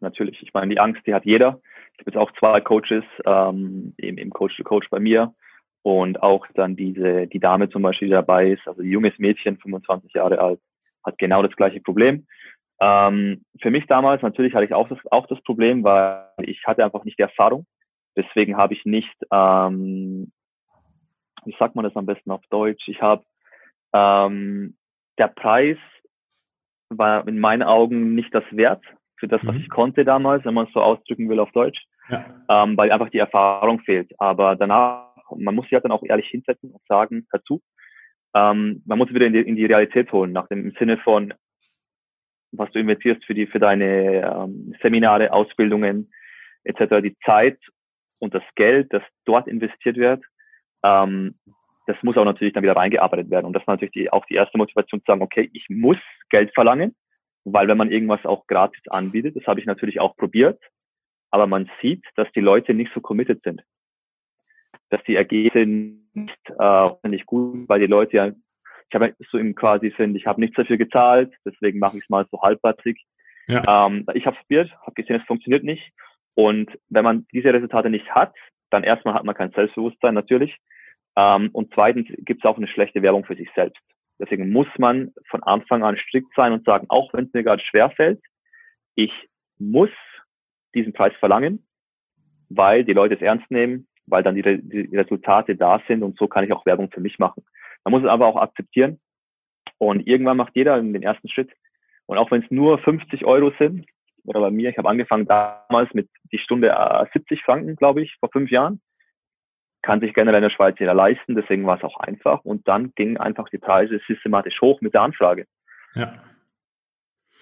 Natürlich, 0.01 0.43
ich 0.43 0.53
meine, 0.53 0.73
die 0.75 0.81
Angst, 0.81 1.03
die 1.07 1.15
hat 1.15 1.25
jeder. 1.25 1.61
Ich 1.95 2.01
habe 2.01 2.11
jetzt 2.11 2.17
auch 2.17 2.33
zwei 2.39 2.61
Coaches 2.61 3.05
ähm, 3.25 3.95
im, 3.97 4.19
im 4.19 4.31
Coach 4.31 4.57
to 4.57 4.65
Coach 4.65 4.89
bei 4.91 5.01
mir 5.01 5.35
und 5.83 6.23
auch 6.23 6.47
dann 6.55 6.77
diese 6.77 7.27
die 7.27 7.41
Dame 7.41 7.69
zum 7.69 7.83
Beispiel, 7.83 8.09
die 8.09 8.13
dabei 8.13 8.51
ist, 8.51 8.67
also 8.67 8.83
ein 8.83 8.89
junges 8.89 9.19
Mädchen, 9.19 9.59
25 9.59 10.13
Jahre 10.15 10.39
alt, 10.39 10.61
hat 11.05 11.19
genau 11.19 11.43
das 11.43 11.55
gleiche 11.57 11.81
Problem. 11.81 12.27
Ähm, 12.81 13.45
für 13.61 13.71
mich 13.71 13.87
damals 13.87 14.23
natürlich 14.23 14.55
hatte 14.55 14.65
ich 14.65 14.75
auch 14.75 14.89
das, 14.89 14.99
auch 15.11 15.27
das 15.27 15.41
Problem, 15.43 15.85
weil 15.85 16.27
ich 16.43 16.63
hatte 16.67 16.85
einfach 16.85 17.05
nicht 17.05 17.19
die 17.19 17.23
Erfahrung. 17.23 17.67
Deswegen 18.17 18.57
habe 18.57 18.75
ich 18.75 18.85
nicht, 18.85 19.15
ähm, 19.33 20.33
wie 21.45 21.57
sagt 21.59 21.75
man 21.75 21.85
das 21.85 21.97
am 21.97 22.07
besten 22.07 22.31
auf 22.31 22.43
Deutsch? 22.51 22.89
Ich 22.89 23.01
habe 23.01 23.25
ähm, 23.93 24.77
der 25.19 25.29
Preis 25.29 25.79
war 26.91 27.27
in 27.27 27.39
meinen 27.39 27.63
Augen 27.63 28.15
nicht 28.15 28.35
das 28.35 28.45
Wert 28.51 28.83
für 29.17 29.29
das, 29.29 29.41
was 29.45 29.55
mhm. 29.55 29.61
ich 29.63 29.71
konnte 29.71 30.05
damals, 30.05 30.45
wenn 30.45 30.55
man 30.55 30.67
es 30.67 30.73
so 30.73 30.81
ausdrücken 30.81 31.29
will 31.29 31.41
auf 31.41 31.51
Deutsch, 31.53 31.81
ja. 32.09 32.25
ähm, 32.49 32.77
weil 32.77 32.93
einfach 32.93 33.11
die 33.11 33.19
Erfahrung 33.19 33.81
fehlt. 33.81 34.13
Aber 34.19 34.57
danach, 34.57 35.15
man 35.37 35.55
muss 35.55 35.65
sich 35.65 35.75
halt 35.75 35.85
dann 35.85 35.93
auch 35.93 36.03
ehrlich 36.05 36.27
hinsetzen 36.29 36.71
und 36.71 36.83
sagen, 36.87 37.27
dazu, 37.31 37.63
ähm, 38.35 38.83
man 38.85 38.99
muss 38.99 39.13
wieder 39.13 39.27
in 39.27 39.33
die, 39.33 39.41
in 39.41 39.57
die 39.57 39.67
Realität 39.67 40.13
holen, 40.13 40.33
nach 40.33 40.49
dem 40.49 40.67
im 40.67 40.75
Sinne 40.79 40.99
von, 40.99 41.33
was 42.53 42.71
du 42.73 42.79
investierst 42.79 43.25
für 43.25 43.35
die, 43.35 43.47
für 43.47 43.59
deine 43.59 44.23
ähm, 44.23 44.75
Seminare, 44.83 45.33
Ausbildungen 45.33 46.13
etc., 46.65 47.03
die 47.03 47.17
Zeit 47.25 47.59
und 48.19 48.35
das 48.35 48.43
Geld, 48.57 48.93
das 48.93 49.03
dort 49.25 49.49
investiert 49.49 49.97
wird, 49.97 50.25
ähm, 50.83 51.37
das 51.87 51.97
muss 52.03 52.17
auch 52.17 52.25
natürlich 52.25 52.55
dann 52.55 52.63
wieder 52.63 52.77
reingearbeitet 52.77 53.31
werden. 53.31 53.47
Und 53.47 53.53
das 53.53 53.63
ist 53.63 53.69
natürlich 53.69 53.93
die, 53.93 54.11
auch 54.11 54.25
die 54.27 54.35
erste 54.35 54.57
Motivation 54.57 55.01
zu 55.01 55.05
sagen, 55.07 55.23
okay, 55.23 55.51
ich 55.53 55.67
muss 55.69 55.99
Geld 56.31 56.53
verlangen, 56.55 56.95
weil 57.45 57.69
wenn 57.69 57.77
man 57.77 57.91
irgendwas 57.91 58.25
auch 58.25 58.47
gratis 58.47 58.83
anbietet, 58.89 59.37
das 59.37 59.47
habe 59.47 59.61
ich 59.61 59.67
natürlich 59.67 60.01
auch 60.01 60.17
probiert, 60.17 60.61
aber 61.31 61.47
man 61.47 61.71
sieht, 61.83 62.05
dass 62.17 62.31
die 62.33 62.41
Leute 62.41 62.75
nicht 62.75 62.93
so 62.95 63.01
committed 63.01 63.43
sind. 63.43 63.63
Dass 64.91 65.03
die 65.05 65.17
Ergebnisse 65.17 65.67
nicht, 65.67 66.51
äh, 66.59 67.09
nicht 67.09 67.27
gut, 67.27 67.69
weil 67.69 67.81
die 67.81 67.87
Leute 67.87 68.17
ja 68.17 68.33
ich 68.95 68.95
habe 68.95 69.15
so 69.31 69.39
im 69.39 69.55
quasi 69.55 69.93
sind, 69.97 70.15
ich 70.15 70.27
habe 70.27 70.41
nichts 70.41 70.57
dafür 70.57 70.77
gezahlt, 70.77 71.33
deswegen 71.45 71.79
mache 71.79 71.97
ich 71.97 72.05
es 72.05 72.09
mal 72.09 72.27
so 72.31 72.41
halbpatzig. 72.43 73.03
Ja. 73.49 73.87
Ähm, 73.87 74.07
ich 74.15 74.27
habe 74.27 74.37
es 74.37 74.43
probiert, 74.43 74.71
habe 74.83 74.95
gesehen, 74.95 75.17
es 75.17 75.27
funktioniert 75.27 75.65
nicht. 75.65 75.93
Und 76.35 76.71
wenn 76.89 77.05
man 77.05 77.27
diese 77.33 77.53
Resultate 77.53 77.91
nicht 77.91 78.09
hat, 78.15 78.35
dann 78.71 78.85
erstmal 78.85 79.15
hat 79.15 79.25
man 79.25 79.35
kein 79.35 79.53
Selbstbewusstsein 79.53 80.15
natürlich. 80.15 80.57
Ähm, 81.17 81.51
und 81.53 81.73
zweitens 81.75 82.09
gibt 82.19 82.45
es 82.45 82.49
auch 82.49 82.57
eine 82.57 82.69
schlechte 82.69 83.03
Werbung 83.03 83.25
für 83.25 83.37
sich 83.37 83.49
selbst. 83.55 83.81
Deswegen 84.19 84.51
muss 84.51 84.69
man 84.79 85.13
von 85.29 85.43
Anfang 85.43 85.83
an 85.83 85.97
strikt 85.97 86.33
sein 86.35 86.53
und 86.53 86.65
sagen, 86.65 86.87
auch 86.89 87.13
wenn 87.13 87.27
es 87.27 87.33
mir 87.33 87.43
gerade 87.43 87.63
schwer 87.63 87.91
fällt, 87.91 88.21
ich 88.95 89.29
muss 89.59 89.91
diesen 90.75 90.93
Preis 90.93 91.13
verlangen, 91.19 91.67
weil 92.49 92.85
die 92.85 92.93
Leute 92.93 93.15
es 93.15 93.23
ernst 93.23 93.51
nehmen, 93.51 93.89
weil 94.07 94.23
dann 94.23 94.35
die, 94.35 94.43
die 94.43 94.97
Resultate 94.97 95.57
da 95.57 95.81
sind 95.89 96.03
und 96.03 96.19
so 96.19 96.29
kann 96.29 96.45
ich 96.45 96.53
auch 96.53 96.67
Werbung 96.67 96.91
für 96.91 97.01
mich 97.01 97.19
machen. 97.19 97.45
Man 97.85 97.93
muss 97.93 98.03
es 98.03 98.09
aber 98.09 98.27
auch 98.27 98.37
akzeptieren. 98.37 99.01
Und 99.79 100.07
irgendwann 100.07 100.37
macht 100.37 100.55
jeder 100.55 100.81
den 100.81 101.03
ersten 101.03 101.29
Schritt. 101.29 101.51
Und 102.07 102.19
auch 102.19 102.31
wenn 102.31 102.43
es 102.43 102.51
nur 102.51 102.79
50 102.79 103.25
Euro 103.25 103.53
sind, 103.59 103.87
oder 104.25 104.41
bei 104.41 104.51
mir, 104.51 104.71
ich 104.71 104.79
habe 104.79 104.89
angefangen 104.89 105.27
damals 105.27 105.93
mit 105.93 106.09
die 106.33 106.39
Stunde 106.39 106.71
äh, 106.71 107.07
70 107.13 107.43
Franken, 107.43 107.77
glaube 107.77 108.03
ich, 108.03 108.17
vor 108.21 108.31
fünf 108.33 108.51
Jahren, 108.51 108.81
kann 109.83 110.01
sich 110.01 110.15
generell 110.15 110.39
in 110.39 110.49
der 110.49 110.55
Schweiz 110.55 110.79
jeder 110.79 110.95
leisten, 110.95 111.35
deswegen 111.35 111.67
war 111.67 111.77
es 111.77 111.85
auch 111.85 111.99
einfach. 111.99 112.43
Und 112.43 112.67
dann 112.67 112.93
gingen 112.95 113.19
einfach 113.19 113.51
die 113.51 113.59
Preise 113.59 114.01
systematisch 114.07 114.61
hoch 114.63 114.81
mit 114.81 114.95
der 114.95 115.03
Anfrage. 115.03 115.47
Ja. 115.95 116.15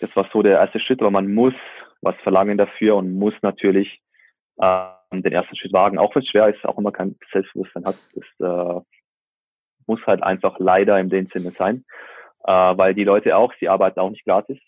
Das 0.01 0.15
war 0.17 0.29
so 0.33 0.43
der 0.43 0.59
erste 0.59 0.81
Schritt, 0.81 1.01
aber 1.01 1.13
man 1.13 1.33
muss 1.33 1.55
was 2.01 2.17
verlangen 2.25 2.59
dafür 2.59 2.97
und 2.97 3.17
muss 3.17 3.35
natürlich 3.43 4.03
äh, 4.59 4.89
den 5.21 5.33
ersten 5.33 5.57
Schritt 5.57 5.73
wagen, 5.73 5.99
auch 5.99 6.15
wenn 6.15 6.23
es 6.23 6.29
schwer 6.29 6.49
ist, 6.49 6.65
auch 6.65 6.77
wenn 6.77 6.85
man 6.85 6.93
kein 6.93 7.17
Selbstbewusstsein 7.33 7.85
hat. 7.85 7.97
Das 8.15 8.25
äh, 8.41 8.81
muss 9.87 10.01
halt 10.07 10.23
einfach 10.23 10.59
leider 10.59 10.99
in 10.99 11.11
dem 11.11 11.27
Sinne 11.27 11.51
sein, 11.51 11.85
äh, 12.45 12.53
weil 12.53 12.95
die 12.95 13.05
Leute 13.05 13.37
auch, 13.37 13.53
sie 13.61 13.69
arbeiten 13.69 14.01
auch 14.01 14.11
nicht 14.11 14.25
gratis. 14.25 14.59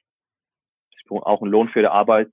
Auch 1.09 1.43
ein 1.43 1.49
Lohn 1.49 1.69
für 1.69 1.81
die 1.81 1.87
Arbeit. 1.87 2.29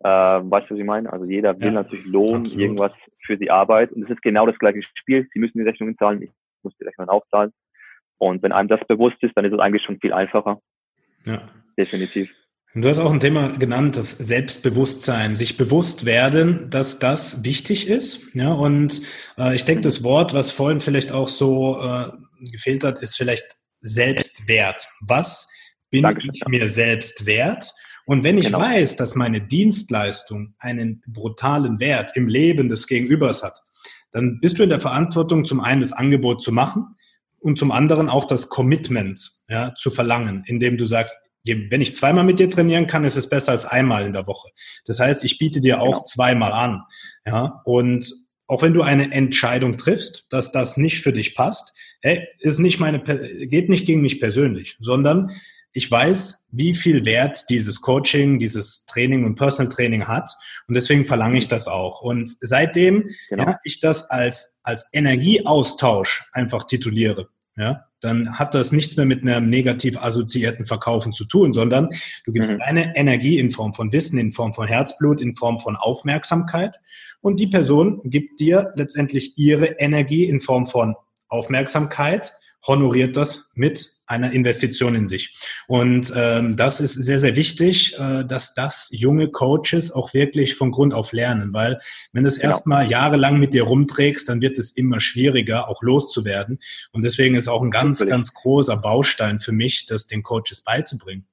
Äh, 0.00 0.08
weißt 0.08 0.68
du, 0.68 0.74
was 0.74 0.80
ich 0.80 0.84
meine? 0.84 1.12
Also 1.12 1.24
jeder 1.24 1.58
will 1.58 1.66
ja, 1.66 1.72
natürlich 1.72 2.06
Lohn, 2.06 2.40
absolut. 2.40 2.58
irgendwas 2.58 2.92
für 3.24 3.36
die 3.36 3.50
Arbeit. 3.50 3.92
Und 3.92 4.04
es 4.04 4.10
ist 4.10 4.22
genau 4.22 4.46
das 4.46 4.58
gleiche 4.58 4.82
Spiel. 4.94 5.28
Sie 5.32 5.38
müssen 5.38 5.58
die 5.58 5.64
Rechnungen 5.64 5.96
zahlen, 5.96 6.22
ich 6.22 6.30
muss 6.62 6.76
die 6.78 6.84
Rechnungen 6.84 7.10
auch 7.10 7.24
zahlen. 7.30 7.52
Und 8.18 8.42
wenn 8.42 8.52
einem 8.52 8.68
das 8.68 8.80
bewusst 8.86 9.22
ist, 9.22 9.36
dann 9.36 9.44
ist 9.44 9.52
es 9.52 9.58
eigentlich 9.58 9.82
schon 9.82 10.00
viel 10.00 10.12
einfacher. 10.12 10.60
Ja. 11.24 11.48
Definitiv. 11.76 12.32
Du 12.76 12.88
hast 12.88 12.98
auch 12.98 13.12
ein 13.12 13.20
Thema 13.20 13.56
genannt, 13.56 13.96
das 13.96 14.10
Selbstbewusstsein, 14.10 15.36
sich 15.36 15.56
bewusst 15.56 16.06
werden, 16.06 16.70
dass 16.70 16.98
das 16.98 17.44
wichtig 17.44 17.86
ist. 17.86 18.34
Ja, 18.34 18.52
und 18.52 19.00
äh, 19.38 19.54
ich 19.54 19.64
denke, 19.64 19.82
das 19.82 20.02
Wort, 20.02 20.34
was 20.34 20.50
vorhin 20.50 20.80
vielleicht 20.80 21.12
auch 21.12 21.28
so 21.28 21.80
äh, 21.80 22.10
gefehlt 22.50 22.82
hat, 22.82 22.98
ist 22.98 23.16
vielleicht 23.16 23.44
Selbstwert. 23.80 24.88
Was 25.00 25.48
bin 25.90 26.02
Dankeschön. 26.02 26.32
ich 26.34 26.48
mir 26.48 26.68
selbst 26.68 27.26
wert? 27.26 27.72
Und 28.06 28.24
wenn 28.24 28.38
ich 28.38 28.46
genau. 28.46 28.58
weiß, 28.58 28.96
dass 28.96 29.14
meine 29.14 29.40
Dienstleistung 29.40 30.54
einen 30.58 31.00
brutalen 31.06 31.78
Wert 31.78 32.16
im 32.16 32.26
Leben 32.26 32.68
des 32.68 32.88
Gegenübers 32.88 33.44
hat, 33.44 33.60
dann 34.10 34.40
bist 34.40 34.58
du 34.58 34.64
in 34.64 34.70
der 34.70 34.80
Verantwortung, 34.80 35.44
zum 35.44 35.60
einen 35.60 35.80
das 35.80 35.92
Angebot 35.92 36.42
zu 36.42 36.50
machen 36.50 36.96
und 37.38 37.56
zum 37.56 37.70
anderen 37.70 38.08
auch 38.08 38.24
das 38.24 38.48
Commitment 38.48 39.30
ja, 39.48 39.72
zu 39.76 39.92
verlangen, 39.92 40.42
indem 40.46 40.76
du 40.76 40.86
sagst, 40.86 41.16
wenn 41.44 41.80
ich 41.80 41.94
zweimal 41.94 42.24
mit 42.24 42.38
dir 42.38 42.48
trainieren 42.48 42.86
kann, 42.86 43.04
ist 43.04 43.16
es 43.16 43.28
besser 43.28 43.52
als 43.52 43.66
einmal 43.66 44.06
in 44.06 44.12
der 44.12 44.26
Woche. 44.26 44.50
Das 44.86 45.00
heißt, 45.00 45.24
ich 45.24 45.38
biete 45.38 45.60
dir 45.60 45.80
auch 45.80 45.92
genau. 45.92 46.04
zweimal 46.04 46.52
an. 46.52 46.82
Ja, 47.26 47.62
und 47.64 48.12
auch 48.46 48.62
wenn 48.62 48.74
du 48.74 48.82
eine 48.82 49.10
Entscheidung 49.10 49.76
triffst, 49.76 50.26
dass 50.30 50.52
das 50.52 50.76
nicht 50.76 51.00
für 51.00 51.12
dich 51.12 51.34
passt, 51.34 51.72
hey, 52.02 52.26
ist 52.40 52.58
nicht 52.58 52.78
meine, 52.78 53.00
geht 53.00 53.68
nicht 53.68 53.86
gegen 53.86 54.02
mich 54.02 54.20
persönlich, 54.20 54.76
sondern 54.80 55.30
ich 55.76 55.90
weiß, 55.90 56.46
wie 56.52 56.74
viel 56.74 57.04
Wert 57.04 57.50
dieses 57.50 57.80
Coaching, 57.80 58.38
dieses 58.38 58.86
Training 58.86 59.24
und 59.24 59.34
Personal 59.34 59.72
Training 59.72 60.06
hat. 60.06 60.30
Und 60.68 60.74
deswegen 60.74 61.04
verlange 61.04 61.36
ich 61.36 61.48
das 61.48 61.66
auch. 61.66 62.00
Und 62.00 62.30
seitdem 62.40 63.10
genau. 63.28 63.44
ja, 63.44 63.58
ich 63.64 63.80
das 63.80 64.08
als, 64.08 64.60
als 64.62 64.88
Energieaustausch 64.92 66.22
einfach 66.32 66.64
tituliere, 66.64 67.28
ja, 67.56 67.84
dann 68.00 68.38
hat 68.38 68.54
das 68.54 68.72
nichts 68.72 68.96
mehr 68.96 69.06
mit 69.06 69.22
einem 69.22 69.48
negativ 69.48 69.96
assoziierten 69.96 70.66
Verkaufen 70.66 71.12
zu 71.12 71.24
tun, 71.24 71.52
sondern 71.52 71.88
du 72.24 72.32
gibst 72.32 72.50
mhm. 72.50 72.58
deine 72.58 72.96
Energie 72.96 73.38
in 73.38 73.50
Form 73.50 73.74
von 73.74 73.92
Wissen, 73.92 74.18
in 74.18 74.32
Form 74.32 74.54
von 74.54 74.66
Herzblut, 74.66 75.20
in 75.20 75.36
Form 75.36 75.60
von 75.60 75.76
Aufmerksamkeit 75.76 76.76
und 77.20 77.38
die 77.38 77.46
Person 77.46 78.00
gibt 78.04 78.40
dir 78.40 78.72
letztendlich 78.74 79.38
ihre 79.38 79.66
Energie 79.66 80.24
in 80.24 80.40
Form 80.40 80.66
von 80.66 80.96
Aufmerksamkeit, 81.28 82.32
honoriert 82.66 83.16
das 83.16 83.48
mit 83.54 83.94
einer 84.06 84.32
Investition 84.32 84.94
in 84.94 85.08
sich. 85.08 85.34
Und 85.66 86.12
ähm, 86.16 86.56
das 86.56 86.80
ist 86.80 86.94
sehr, 86.94 87.18
sehr 87.18 87.36
wichtig, 87.36 87.94
äh, 87.98 88.24
dass 88.24 88.54
das 88.54 88.90
junge 88.92 89.30
Coaches 89.30 89.92
auch 89.92 90.12
wirklich 90.12 90.54
von 90.56 90.72
Grund 90.72 90.94
auf 90.94 91.12
lernen, 91.12 91.52
weil 91.52 91.78
wenn 92.12 92.24
du 92.24 92.28
es 92.28 92.38
genau. 92.38 92.52
erstmal 92.52 92.90
jahrelang 92.90 93.38
mit 93.38 93.54
dir 93.54 93.64
rumträgst, 93.64 94.28
dann 94.28 94.42
wird 94.42 94.58
es 94.58 94.76
immer 94.76 95.00
schwieriger, 95.00 95.68
auch 95.68 95.82
loszuwerden. 95.82 96.58
Und 96.92 97.04
deswegen 97.04 97.34
ist 97.34 97.48
auch 97.48 97.62
ein 97.62 97.70
ganz, 97.70 98.00
Natürlich. 98.00 98.10
ganz 98.12 98.34
großer 98.34 98.76
Baustein 98.76 99.38
für 99.38 99.52
mich, 99.52 99.86
das 99.86 100.06
den 100.06 100.22
Coaches 100.22 100.62
beizubringen. 100.62 101.26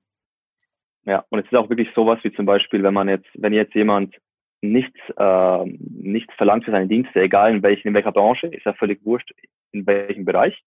Ja, 1.05 1.25
und 1.29 1.39
es 1.39 1.45
ist 1.45 1.55
auch 1.55 1.69
wirklich 1.69 1.89
sowas 1.95 2.19
wie 2.23 2.31
zum 2.31 2.45
Beispiel, 2.45 2.83
wenn 2.83 2.93
man 2.93 3.09
jetzt, 3.09 3.27
wenn 3.33 3.53
jetzt 3.53 3.73
jemand 3.73 4.15
nichts, 4.61 4.99
äh, 5.17 5.65
nichts 5.65 6.33
verlangt 6.35 6.65
für 6.65 6.71
seine 6.71 6.87
Dienste, 6.87 7.19
egal 7.21 7.55
in, 7.55 7.63
welchen, 7.63 7.87
in 7.89 7.93
welcher 7.93 8.11
Branche, 8.11 8.47
ist 8.47 8.65
ja 8.65 8.73
völlig 8.73 9.03
wurscht, 9.03 9.33
in 9.71 9.85
welchem 9.87 10.25
Bereich, 10.25 10.61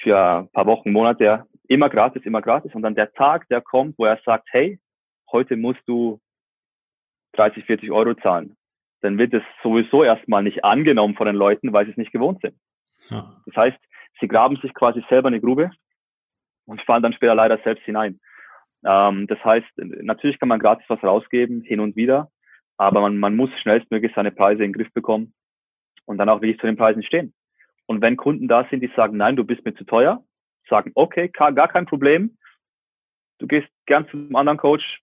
für 0.00 0.18
ein 0.18 0.48
paar 0.50 0.66
Wochen, 0.66 0.92
Monate 0.92 1.44
immer 1.68 1.90
gratis, 1.90 2.24
immer 2.24 2.42
gratis. 2.42 2.74
Und 2.74 2.82
dann 2.82 2.94
der 2.94 3.12
Tag, 3.12 3.48
der 3.48 3.60
kommt, 3.60 3.98
wo 3.98 4.04
er 4.04 4.18
sagt, 4.24 4.48
hey, 4.50 4.78
heute 5.30 5.56
musst 5.56 5.82
du 5.86 6.20
30, 7.32 7.64
40 7.64 7.90
Euro 7.90 8.14
zahlen. 8.14 8.56
Dann 9.00 9.18
wird 9.18 9.34
es 9.34 9.42
sowieso 9.62 10.02
erstmal 10.02 10.42
nicht 10.42 10.64
angenommen 10.64 11.14
von 11.14 11.26
den 11.26 11.36
Leuten, 11.36 11.72
weil 11.72 11.84
sie 11.84 11.92
es 11.92 11.96
nicht 11.96 12.12
gewohnt 12.12 12.40
sind. 12.40 12.56
Ja. 13.10 13.36
Das 13.46 13.56
heißt, 13.56 13.78
sie 14.20 14.28
graben 14.28 14.56
sich 14.56 14.74
quasi 14.74 15.04
selber 15.08 15.28
eine 15.28 15.40
Grube 15.40 15.70
und 16.66 16.82
fallen 16.82 17.02
dann 17.02 17.12
später 17.12 17.34
leider 17.34 17.58
selbst 17.58 17.84
hinein. 17.84 18.18
Ähm, 18.84 19.26
das 19.26 19.42
heißt, 19.44 19.66
natürlich 19.76 20.38
kann 20.38 20.48
man 20.48 20.60
gratis 20.60 20.84
was 20.88 21.02
rausgeben, 21.02 21.62
hin 21.62 21.80
und 21.80 21.96
wieder, 21.96 22.30
aber 22.76 23.00
man, 23.00 23.18
man 23.18 23.36
muss 23.36 23.50
schnellstmöglich 23.60 24.12
seine 24.14 24.32
Preise 24.32 24.64
in 24.64 24.72
den 24.72 24.80
Griff 24.80 24.92
bekommen 24.92 25.32
und 26.06 26.18
dann 26.18 26.28
auch 26.28 26.40
wirklich 26.40 26.60
zu 26.60 26.66
den 26.66 26.76
Preisen 26.76 27.02
stehen. 27.02 27.34
Und 27.88 28.02
wenn 28.02 28.16
Kunden 28.16 28.48
da 28.48 28.66
sind, 28.70 28.80
die 28.80 28.92
sagen, 28.94 29.16
nein, 29.16 29.34
du 29.34 29.44
bist 29.44 29.64
mir 29.64 29.74
zu 29.74 29.84
teuer, 29.84 30.22
sagen, 30.68 30.92
okay, 30.94 31.28
gar 31.28 31.68
kein 31.68 31.86
Problem. 31.86 32.36
Du 33.38 33.46
gehst 33.46 33.68
gern 33.86 34.06
zum 34.10 34.36
anderen 34.36 34.58
Coach 34.58 35.00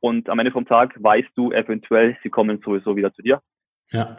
und 0.00 0.28
am 0.28 0.38
Ende 0.38 0.52
vom 0.52 0.66
Tag 0.66 0.94
weißt 1.02 1.30
du 1.34 1.50
eventuell, 1.50 2.16
sie 2.22 2.30
kommen 2.30 2.60
sowieso 2.64 2.96
wieder 2.96 3.12
zu 3.12 3.22
dir. 3.22 3.42
Ja. 3.90 4.18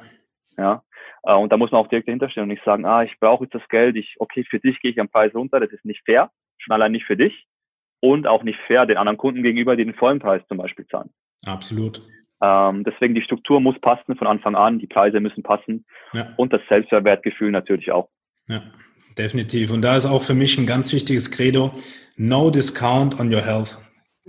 Ja. 0.57 0.83
Äh, 1.23 1.35
und 1.35 1.51
da 1.51 1.57
muss 1.57 1.71
man 1.71 1.81
auch 1.81 1.87
direkt 1.87 2.09
dahinter 2.09 2.29
stehen 2.29 2.43
und 2.43 2.49
nicht 2.49 2.63
sagen, 2.65 2.85
ah, 2.85 3.03
ich 3.03 3.17
brauche 3.19 3.45
jetzt 3.45 3.55
das 3.55 3.67
Geld, 3.69 3.95
ich, 3.95 4.15
okay, 4.19 4.43
für 4.43 4.59
dich 4.59 4.81
gehe 4.81 4.91
ich 4.91 4.99
am 4.99 5.07
Preis 5.07 5.33
runter, 5.33 5.61
das 5.61 5.71
ist 5.71 5.85
nicht 5.85 6.03
fair, 6.03 6.29
schon 6.57 6.73
allein 6.73 6.91
nicht 6.91 7.05
für 7.05 7.15
dich 7.15 7.47
und 8.01 8.27
auch 8.27 8.43
nicht 8.43 8.59
fair 8.67 8.85
den 8.85 8.97
anderen 8.97 9.17
Kunden 9.17 9.43
gegenüber, 9.43 9.77
die 9.77 9.85
den 9.85 9.93
vollen 9.93 10.19
Preis 10.19 10.41
zum 10.47 10.57
Beispiel 10.57 10.85
zahlen. 10.87 11.11
Absolut. 11.45 12.01
Ähm, 12.41 12.83
deswegen 12.83 13.15
die 13.15 13.21
Struktur 13.21 13.59
muss 13.59 13.79
passen 13.79 14.15
von 14.15 14.27
Anfang 14.27 14.55
an, 14.55 14.79
die 14.79 14.87
Preise 14.87 15.19
müssen 15.19 15.43
passen 15.43 15.85
ja. 16.13 16.33
und 16.37 16.53
das 16.53 16.61
Selbstwertgefühl 16.69 17.51
natürlich 17.51 17.91
auch. 17.91 18.09
Ja, 18.47 18.63
definitiv. 19.17 19.71
Und 19.71 19.81
da 19.81 19.97
ist 19.97 20.05
auch 20.05 20.21
für 20.21 20.35
mich 20.35 20.57
ein 20.57 20.65
ganz 20.65 20.93
wichtiges 20.93 21.31
Credo, 21.31 21.71
no 22.17 22.49
discount 22.49 23.19
on 23.19 23.33
your 23.33 23.41
health. 23.41 23.77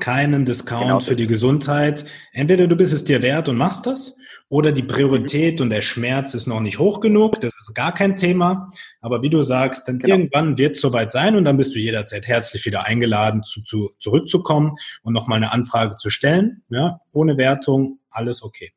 keinen 0.00 0.46
Discount 0.46 0.82
genau. 0.82 1.00
für 1.00 1.16
die 1.16 1.26
Gesundheit. 1.26 2.04
Entweder 2.32 2.66
du 2.66 2.76
bist 2.76 2.92
es 2.92 3.04
dir 3.04 3.22
wert 3.22 3.48
und 3.48 3.56
machst 3.56 3.86
das, 3.86 4.16
oder 4.50 4.72
die 4.72 4.82
Priorität 4.82 5.60
und 5.60 5.70
der 5.70 5.80
Schmerz 5.80 6.34
ist 6.34 6.48
noch 6.48 6.58
nicht 6.58 6.80
hoch 6.80 6.98
genug. 6.98 7.40
Das 7.40 7.54
ist 7.56 7.72
gar 7.72 7.94
kein 7.94 8.16
Thema. 8.16 8.68
Aber 9.00 9.22
wie 9.22 9.30
du 9.30 9.42
sagst, 9.42 9.86
dann 9.86 10.00
genau. 10.00 10.16
irgendwann 10.16 10.58
wird 10.58 10.74
es 10.74 10.82
soweit 10.82 11.12
sein 11.12 11.36
und 11.36 11.44
dann 11.44 11.56
bist 11.56 11.72
du 11.72 11.78
jederzeit 11.78 12.26
herzlich 12.26 12.66
wieder 12.66 12.84
eingeladen, 12.84 13.44
zu, 13.44 13.62
zu, 13.62 13.90
zurückzukommen 14.00 14.74
und 15.04 15.12
nochmal 15.12 15.36
eine 15.36 15.52
Anfrage 15.52 15.94
zu 15.94 16.10
stellen. 16.10 16.64
Ja, 16.68 17.00
ohne 17.12 17.36
Wertung, 17.36 17.99
alles 18.10 18.42
okay. 18.42 18.72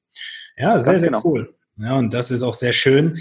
Ja, 0.58 0.80
sehr, 0.82 1.00
sehr 1.00 1.10
genau. 1.10 1.22
cool. 1.24 1.56
Ja, 1.78 1.96
und 1.96 2.14
das 2.14 2.32
ist 2.32 2.44
auch 2.44 2.54
sehr 2.54 2.74
schön 2.74 3.20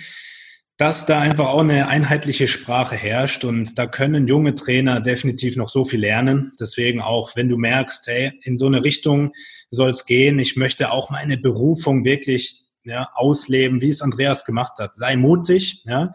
dass 0.83 1.07
da 1.07 1.21
einfach 1.21 1.49
auch 1.49 1.61
eine 1.61 1.87
einheitliche 1.87 2.49
Sprache 2.49 2.97
herrscht 2.97 3.45
und 3.45 3.79
da 3.79 3.87
können 3.87 4.27
junge 4.27 4.57
Trainer 4.57 5.01
definitiv 5.01 5.57
noch 5.57 5.69
so 5.69 5.85
viel 5.85 6.01
lernen. 6.01 6.53
Deswegen 6.59 7.01
auch, 7.01 7.37
wenn 7.37 7.49
du 7.49 7.57
merkst, 7.57 8.05
hey, 8.09 8.33
in 8.43 8.57
so 8.57 8.67
eine 8.67 8.83
Richtung 8.83 9.33
soll 9.71 9.91
es 9.91 10.07
gehen, 10.07 10.41
ich 10.41 10.57
möchte 10.57 10.91
auch 10.91 11.09
meine 11.09 11.39
Berufung 11.39 12.05
wirklich 12.05 12.65
ja, 12.83 13.09
ausleben, 13.15 13.81
wie 13.81 13.91
es 13.91 14.03
Andreas 14.03 14.45
gemacht 14.45 14.81
hat. 14.81 14.97
Sei 14.97 15.15
mutig, 15.15 15.85
ja, 15.85 16.15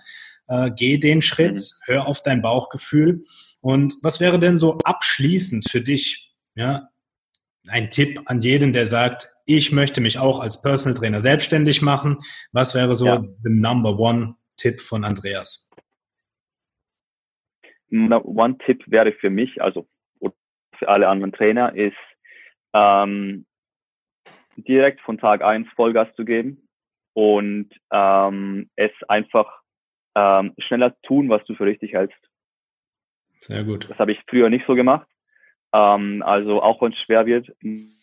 äh, 0.49 0.69
geh 0.75 0.97
den 0.97 1.21
Schritt, 1.21 1.59
mhm. 1.59 1.83
hör 1.85 2.07
auf 2.07 2.21
dein 2.23 2.41
Bauchgefühl. 2.41 3.23
Und 3.61 3.95
was 4.01 4.19
wäre 4.19 4.37
denn 4.37 4.59
so 4.59 4.79
abschließend 4.79 5.69
für 5.69 5.79
dich, 5.79 6.35
ja, 6.55 6.89
ein 7.69 7.89
Tipp 7.89 8.21
an 8.25 8.41
jeden, 8.41 8.73
der 8.73 8.85
sagt, 8.85 9.29
ich 9.47 9.71
möchte 9.71 10.01
mich 10.01 10.19
auch 10.19 10.41
als 10.41 10.61
Personal 10.61 10.97
Trainer 10.97 11.21
selbstständig 11.21 11.81
machen. 11.81 12.19
Was 12.51 12.75
wäre 12.75 12.95
so 12.95 13.05
ja. 13.05 13.23
the 13.43 13.49
number 13.49 13.97
one 13.97 14.35
Tipp 14.57 14.81
von 14.81 15.03
Andreas? 15.03 15.71
One 17.89 18.57
Tipp 18.65 18.83
wäre 18.87 19.13
für 19.13 19.29
mich, 19.29 19.61
also 19.61 19.87
für 20.77 20.89
alle 20.89 21.07
anderen 21.07 21.31
Trainer, 21.31 21.73
ist 21.73 21.95
ähm, 22.73 23.45
direkt 24.57 24.99
von 25.01 25.17
Tag 25.17 25.41
eins 25.41 25.67
Vollgas 25.75 26.13
zu 26.15 26.25
geben 26.25 26.67
und 27.13 27.69
ähm, 27.91 28.69
es 28.75 28.91
einfach 29.07 29.61
ähm, 30.15 30.53
schneller 30.57 30.99
tun, 31.03 31.29
was 31.29 31.43
du 31.45 31.55
für 31.55 31.65
richtig 31.65 31.93
hältst. 31.93 32.19
Sehr 33.39 33.63
gut. 33.63 33.89
Das 33.89 33.97
habe 33.97 34.11
ich 34.11 34.19
früher 34.29 34.49
nicht 34.49 34.65
so 34.67 34.75
gemacht. 34.75 35.07
Ähm, 35.73 36.21
also 36.23 36.61
auch 36.61 36.81
wenn 36.81 36.91
es 36.91 36.99
schwer 36.99 37.25
wird, 37.25 37.49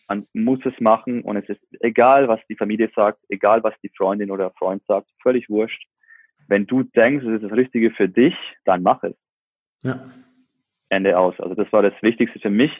man 0.07 0.25
muss 0.33 0.59
es 0.65 0.79
machen 0.79 1.21
und 1.23 1.37
es 1.37 1.47
ist 1.49 1.61
egal, 1.79 2.27
was 2.27 2.39
die 2.47 2.55
Familie 2.55 2.91
sagt, 2.95 3.19
egal, 3.29 3.63
was 3.63 3.73
die 3.81 3.91
Freundin 3.95 4.31
oder 4.31 4.51
Freund 4.51 4.83
sagt, 4.85 5.09
völlig 5.21 5.49
wurscht 5.49 5.87
wenn 6.47 6.67
du 6.67 6.83
denkst, 6.83 7.25
es 7.25 7.41
ist 7.41 7.43
das 7.43 7.57
Richtige 7.57 7.91
für 7.91 8.07
dich, 8.07 8.35
dann 8.65 8.83
mach 8.83 9.03
es. 9.03 9.15
Ja. 9.81 9.99
Ende 10.89 11.17
aus. 11.17 11.39
Also 11.39 11.55
das 11.55 11.71
war 11.73 11.81
das 11.81 11.93
Wichtigste 12.01 12.39
für 12.39 12.49
mich. 12.49 12.71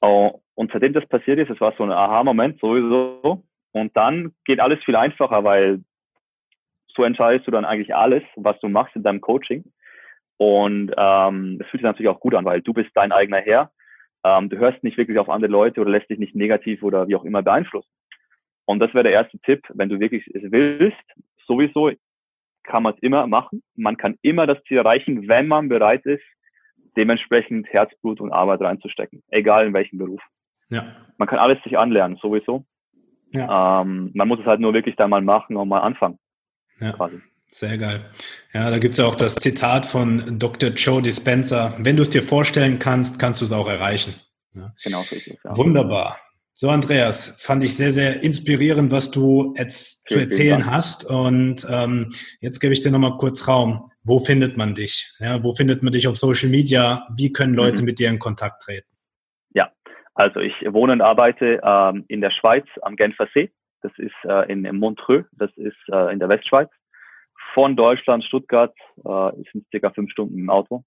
Und 0.00 0.72
seitdem 0.72 0.92
das 0.92 1.06
passiert 1.06 1.38
ist, 1.38 1.50
es 1.50 1.60
war 1.60 1.74
so 1.76 1.84
ein 1.84 1.92
Aha-Moment 1.92 2.60
sowieso. 2.60 3.44
Und 3.72 3.96
dann 3.96 4.32
geht 4.44 4.60
alles 4.60 4.82
viel 4.84 4.96
einfacher, 4.96 5.44
weil 5.44 5.82
so 6.94 7.04
entscheidest 7.04 7.46
du 7.46 7.50
dann 7.50 7.64
eigentlich 7.64 7.94
alles, 7.94 8.22
was 8.36 8.58
du 8.60 8.68
machst 8.68 8.94
in 8.96 9.02
deinem 9.02 9.20
Coaching. 9.20 9.64
Und 10.36 10.92
ähm, 10.96 11.58
das 11.58 11.68
fühlt 11.68 11.80
sich 11.80 11.82
natürlich 11.82 12.10
auch 12.10 12.20
gut 12.20 12.34
an, 12.34 12.44
weil 12.44 12.62
du 12.62 12.72
bist 12.72 12.90
dein 12.94 13.12
eigener 13.12 13.38
Herr. 13.38 13.70
Ähm, 14.24 14.48
du 14.48 14.58
hörst 14.58 14.82
nicht 14.84 14.96
wirklich 14.96 15.18
auf 15.18 15.28
andere 15.28 15.50
Leute 15.50 15.80
oder 15.80 15.90
lässt 15.90 16.10
dich 16.10 16.18
nicht 16.18 16.34
negativ 16.34 16.82
oder 16.82 17.08
wie 17.08 17.16
auch 17.16 17.24
immer 17.24 17.42
beeinflussen. 17.42 17.88
Und 18.64 18.78
das 18.78 18.94
wäre 18.94 19.04
der 19.04 19.12
erste 19.12 19.38
Tipp, 19.40 19.66
wenn 19.74 19.88
du 19.88 19.98
wirklich 20.00 20.26
es 20.34 20.42
willst, 20.50 21.02
sowieso 21.46 21.90
kann 22.62 22.84
man 22.84 22.94
es 22.94 23.02
immer 23.02 23.26
machen. 23.26 23.62
Man 23.74 23.96
kann 23.96 24.16
immer 24.22 24.46
das 24.46 24.62
Ziel 24.64 24.78
erreichen, 24.78 25.28
wenn 25.28 25.48
man 25.48 25.68
bereit 25.68 26.06
ist, 26.06 26.22
dementsprechend 26.96 27.66
Herzblut 27.72 28.20
und 28.20 28.32
Arbeit 28.32 28.60
reinzustecken, 28.60 29.22
egal 29.28 29.66
in 29.66 29.74
welchem 29.74 29.98
Beruf. 29.98 30.20
Ja. 30.68 30.94
Man 31.18 31.28
kann 31.28 31.38
alles 31.38 31.62
sich 31.64 31.76
anlernen, 31.76 32.18
sowieso. 32.20 32.64
Ja. 33.30 33.82
Ähm, 33.82 34.10
man 34.14 34.28
muss 34.28 34.40
es 34.40 34.46
halt 34.46 34.60
nur 34.60 34.74
wirklich 34.74 34.96
da 34.96 35.08
mal 35.08 35.22
machen 35.22 35.56
und 35.56 35.68
mal 35.68 35.80
anfangen. 35.80 36.18
Ja. 36.80 36.92
Quasi. 36.92 37.20
Sehr 37.54 37.76
geil. 37.76 38.06
Ja, 38.54 38.70
da 38.70 38.78
gibt 38.78 38.92
es 38.92 38.98
ja 38.98 39.04
auch 39.04 39.14
das 39.14 39.34
Zitat 39.34 39.84
von 39.84 40.38
Dr. 40.38 40.70
Joe 40.70 41.02
Dispenza. 41.02 41.74
Wenn 41.78 41.96
du 41.96 42.02
es 42.02 42.10
dir 42.10 42.22
vorstellen 42.22 42.78
kannst, 42.78 43.18
kannst 43.18 43.42
du 43.42 43.44
es 43.44 43.52
auch 43.52 43.68
erreichen. 43.68 44.14
Ja. 44.54 44.72
Genau 44.82 45.02
so 45.02 45.14
ist 45.14 45.28
es. 45.28 45.38
Ja. 45.44 45.56
Wunderbar. 45.56 46.18
So, 46.54 46.70
Andreas, 46.70 47.42
fand 47.42 47.62
ich 47.62 47.76
sehr, 47.76 47.92
sehr 47.92 48.22
inspirierend, 48.22 48.90
was 48.90 49.10
du 49.10 49.54
jetzt 49.56 50.08
zu 50.08 50.18
erzählen 50.18 50.64
hast. 50.64 51.04
Und 51.04 51.66
ähm, 51.70 52.12
jetzt 52.40 52.60
gebe 52.60 52.72
ich 52.72 52.82
dir 52.82 52.90
nochmal 52.90 53.18
kurz 53.18 53.46
Raum. 53.46 53.90
Wo 54.02 54.18
findet 54.18 54.56
man 54.56 54.74
dich? 54.74 55.12
Ja, 55.18 55.42
wo 55.44 55.54
findet 55.54 55.82
man 55.82 55.92
dich 55.92 56.08
auf 56.08 56.16
Social 56.16 56.48
Media? 56.48 57.06
Wie 57.16 57.32
können 57.32 57.54
Leute 57.54 57.82
mhm. 57.82 57.86
mit 57.86 57.98
dir 57.98 58.08
in 58.08 58.18
Kontakt 58.18 58.62
treten? 58.62 58.88
Ja, 59.54 59.70
also 60.14 60.40
ich 60.40 60.54
wohne 60.70 60.92
und 60.92 61.00
arbeite 61.02 61.60
ähm, 61.62 62.04
in 62.08 62.20
der 62.22 62.30
Schweiz 62.30 62.66
am 62.80 62.96
Genfer 62.96 63.28
See. 63.34 63.50
Das 63.82 63.92
ist 63.98 64.14
äh, 64.24 64.50
in 64.50 64.62
Montreux, 64.76 65.26
das 65.32 65.50
ist 65.56 65.76
äh, 65.92 66.12
in 66.12 66.18
der 66.18 66.28
Westschweiz. 66.28 66.70
Von 67.54 67.76
Deutschland, 67.76 68.24
Stuttgart, 68.24 68.74
äh, 69.04 69.30
sind 69.52 69.66
circa 69.70 69.90
fünf 69.90 70.10
Stunden 70.10 70.38
im 70.38 70.50
Auto. 70.50 70.84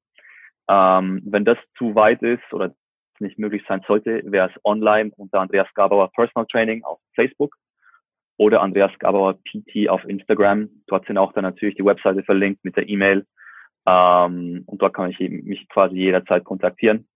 Ähm, 0.68 1.22
wenn 1.26 1.46
das 1.46 1.58
zu 1.78 1.96
weit 1.96 2.22
ist 2.24 2.52
oder 2.52 2.74
nicht 3.20 3.38
möglich 3.38 3.64
sein 3.68 3.82
sollte, 3.88 4.22
wäre 4.26 4.50
es 4.50 4.62
online 4.64 5.12
unter 5.16 5.40
Andreas 5.40 5.68
Gabauer 5.74 6.12
Personal 6.12 6.48
Training 6.48 6.84
auf 6.84 7.00
Facebook 7.14 7.56
oder 8.38 8.62
Andreas 8.62 8.92
Gabauer 9.00 9.40
PT 9.44 9.90
auf 9.90 10.04
Instagram. 10.06 10.70
Dort 10.88 11.06
sind 11.06 11.18
auch 11.18 11.34
dann 11.34 11.44
natürlich 11.44 11.76
die 11.76 11.86
Webseite 11.86 12.24
verlinkt 12.24 12.66
mit 12.66 12.76
der 12.76 12.90
E-Mail. 12.90 13.26
Ähm, 13.86 14.64
und 14.66 14.82
dort 14.82 14.94
kann 14.94 15.12
ich 15.12 15.20
mich 15.20 15.68
quasi 15.70 15.96
jederzeit 15.96 16.44
kontaktieren. 16.44 17.08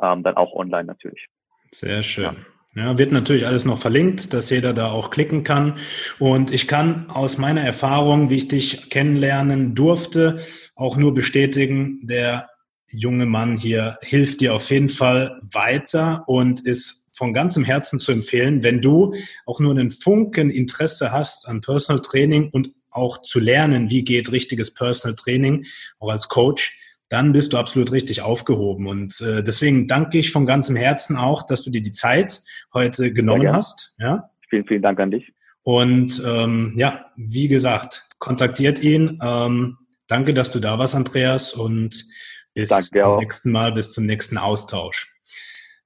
Ähm, 0.00 0.22
dann 0.22 0.36
auch 0.36 0.52
online 0.54 0.84
natürlich. 0.84 1.26
Sehr 1.70 2.02
schön. 2.02 2.24
Ja. 2.24 2.34
Ja, 2.76 2.98
wird 2.98 3.12
natürlich 3.12 3.46
alles 3.46 3.64
noch 3.64 3.78
verlinkt, 3.78 4.32
dass 4.32 4.50
jeder 4.50 4.72
da 4.72 4.90
auch 4.90 5.10
klicken 5.10 5.44
kann. 5.44 5.78
Und 6.18 6.52
ich 6.52 6.66
kann 6.66 7.08
aus 7.08 7.38
meiner 7.38 7.60
Erfahrung, 7.60 8.30
wie 8.30 8.36
ich 8.36 8.48
dich 8.48 8.90
kennenlernen 8.90 9.76
durfte, 9.76 10.40
auch 10.74 10.96
nur 10.96 11.14
bestätigen, 11.14 12.00
der 12.02 12.48
junge 12.88 13.26
Mann 13.26 13.56
hier 13.56 13.98
hilft 14.02 14.40
dir 14.40 14.54
auf 14.54 14.70
jeden 14.70 14.88
Fall 14.88 15.40
weiter 15.42 16.24
und 16.26 16.66
ist 16.66 17.06
von 17.12 17.32
ganzem 17.32 17.64
Herzen 17.64 18.00
zu 18.00 18.10
empfehlen, 18.10 18.64
wenn 18.64 18.80
du 18.80 19.14
auch 19.46 19.60
nur 19.60 19.70
einen 19.70 19.92
Funken 19.92 20.50
Interesse 20.50 21.12
hast 21.12 21.46
an 21.46 21.60
Personal 21.60 22.02
Training 22.02 22.50
und 22.52 22.72
auch 22.90 23.22
zu 23.22 23.38
lernen, 23.38 23.88
wie 23.88 24.02
geht 24.02 24.32
richtiges 24.32 24.74
Personal 24.74 25.14
Training, 25.14 25.64
auch 26.00 26.10
als 26.10 26.28
Coach, 26.28 26.76
dann 27.14 27.30
bist 27.30 27.52
du 27.52 27.58
absolut 27.58 27.92
richtig 27.92 28.22
aufgehoben. 28.22 28.88
Und 28.88 29.20
äh, 29.20 29.44
deswegen 29.44 29.86
danke 29.86 30.18
ich 30.18 30.32
von 30.32 30.46
ganzem 30.46 30.74
Herzen 30.74 31.16
auch, 31.16 31.46
dass 31.46 31.62
du 31.62 31.70
dir 31.70 31.80
die 31.80 31.92
Zeit 31.92 32.42
heute 32.74 33.12
genommen 33.12 33.52
hast. 33.52 33.94
Ja? 33.98 34.30
Vielen, 34.50 34.66
vielen 34.66 34.82
Dank 34.82 34.98
an 34.98 35.12
dich. 35.12 35.32
Und 35.62 36.20
ähm, 36.26 36.74
ja, 36.76 37.06
wie 37.14 37.46
gesagt, 37.46 38.08
kontaktiert 38.18 38.82
ihn. 38.82 39.20
Ähm, 39.22 39.78
danke, 40.08 40.34
dass 40.34 40.50
du 40.50 40.58
da 40.58 40.76
warst, 40.80 40.96
Andreas. 40.96 41.52
Und 41.52 42.04
bis 42.52 42.70
zum 42.70 43.18
nächsten 43.18 43.52
Mal, 43.52 43.70
bis 43.70 43.92
zum 43.92 44.06
nächsten 44.06 44.36
Austausch. 44.36 45.14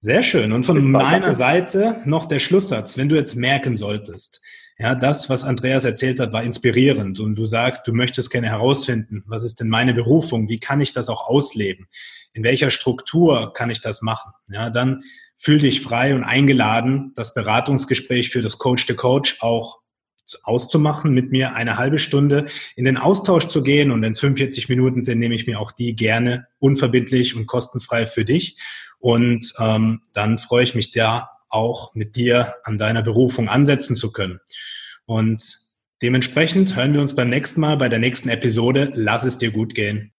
Sehr 0.00 0.22
schön. 0.22 0.52
Und 0.52 0.64
von 0.64 0.90
meiner 0.90 1.34
Seite 1.34 2.00
noch 2.06 2.24
der 2.24 2.38
Schlusssatz. 2.38 2.96
Wenn 2.96 3.10
du 3.10 3.16
jetzt 3.16 3.34
merken 3.34 3.76
solltest, 3.76 4.40
ja, 4.78 4.94
das, 4.94 5.28
was 5.28 5.42
Andreas 5.42 5.84
erzählt 5.84 6.20
hat, 6.20 6.32
war 6.32 6.44
inspirierend 6.44 7.18
und 7.18 7.34
du 7.34 7.44
sagst, 7.44 7.86
du 7.88 7.92
möchtest 7.92 8.30
gerne 8.30 8.48
herausfinden, 8.48 9.24
was 9.26 9.44
ist 9.44 9.58
denn 9.58 9.68
meine 9.68 9.92
Berufung? 9.92 10.48
Wie 10.48 10.60
kann 10.60 10.80
ich 10.80 10.92
das 10.92 11.08
auch 11.08 11.26
ausleben? 11.26 11.88
In 12.32 12.44
welcher 12.44 12.70
Struktur 12.70 13.52
kann 13.52 13.70
ich 13.70 13.80
das 13.80 14.02
machen? 14.02 14.32
Ja, 14.48 14.70
dann 14.70 15.02
fühl 15.36 15.58
dich 15.58 15.80
frei 15.80 16.14
und 16.14 16.22
eingeladen, 16.22 17.12
das 17.16 17.34
Beratungsgespräch 17.34 18.30
für 18.30 18.40
das 18.40 18.58
Coach 18.58 18.86
to 18.86 18.94
Coach 18.94 19.38
auch 19.40 19.80
auszumachen, 20.42 21.12
mit 21.12 21.32
mir 21.32 21.54
eine 21.54 21.76
halbe 21.76 21.98
Stunde 21.98 22.46
in 22.76 22.84
den 22.84 22.98
Austausch 22.98 23.48
zu 23.48 23.62
gehen. 23.62 23.90
Und 23.90 24.02
wenn 24.02 24.12
es 24.12 24.20
45 24.20 24.68
Minuten 24.68 25.02
sind, 25.02 25.18
nehme 25.18 25.34
ich 25.34 25.46
mir 25.46 25.58
auch 25.58 25.72
die 25.72 25.96
gerne 25.96 26.46
unverbindlich 26.58 27.34
und 27.34 27.46
kostenfrei 27.46 28.06
für 28.06 28.24
dich. 28.24 28.56
Und 28.98 29.54
ähm, 29.58 30.02
dann 30.12 30.38
freue 30.38 30.64
ich 30.64 30.74
mich 30.74 30.92
da 30.92 31.30
auch 31.49 31.94
mit 31.94 32.16
dir 32.16 32.55
an 32.64 32.78
deiner 32.78 33.03
Berufung 33.03 33.49
ansetzen 33.49 33.96
zu 33.96 34.12
können. 34.12 34.40
Und 35.07 35.42
dementsprechend 36.03 36.76
hören 36.76 36.94
wir 36.94 37.01
uns 37.01 37.14
beim 37.14 37.30
nächsten 37.30 37.61
Mal 37.61 37.76
bei 37.76 37.88
der 37.88 37.99
nächsten 37.99 38.28
Episode. 38.28 38.92
Lass 38.94 39.24
es 39.24 39.38
dir 39.38 39.51
gut 39.51 39.74
gehen. 39.74 40.07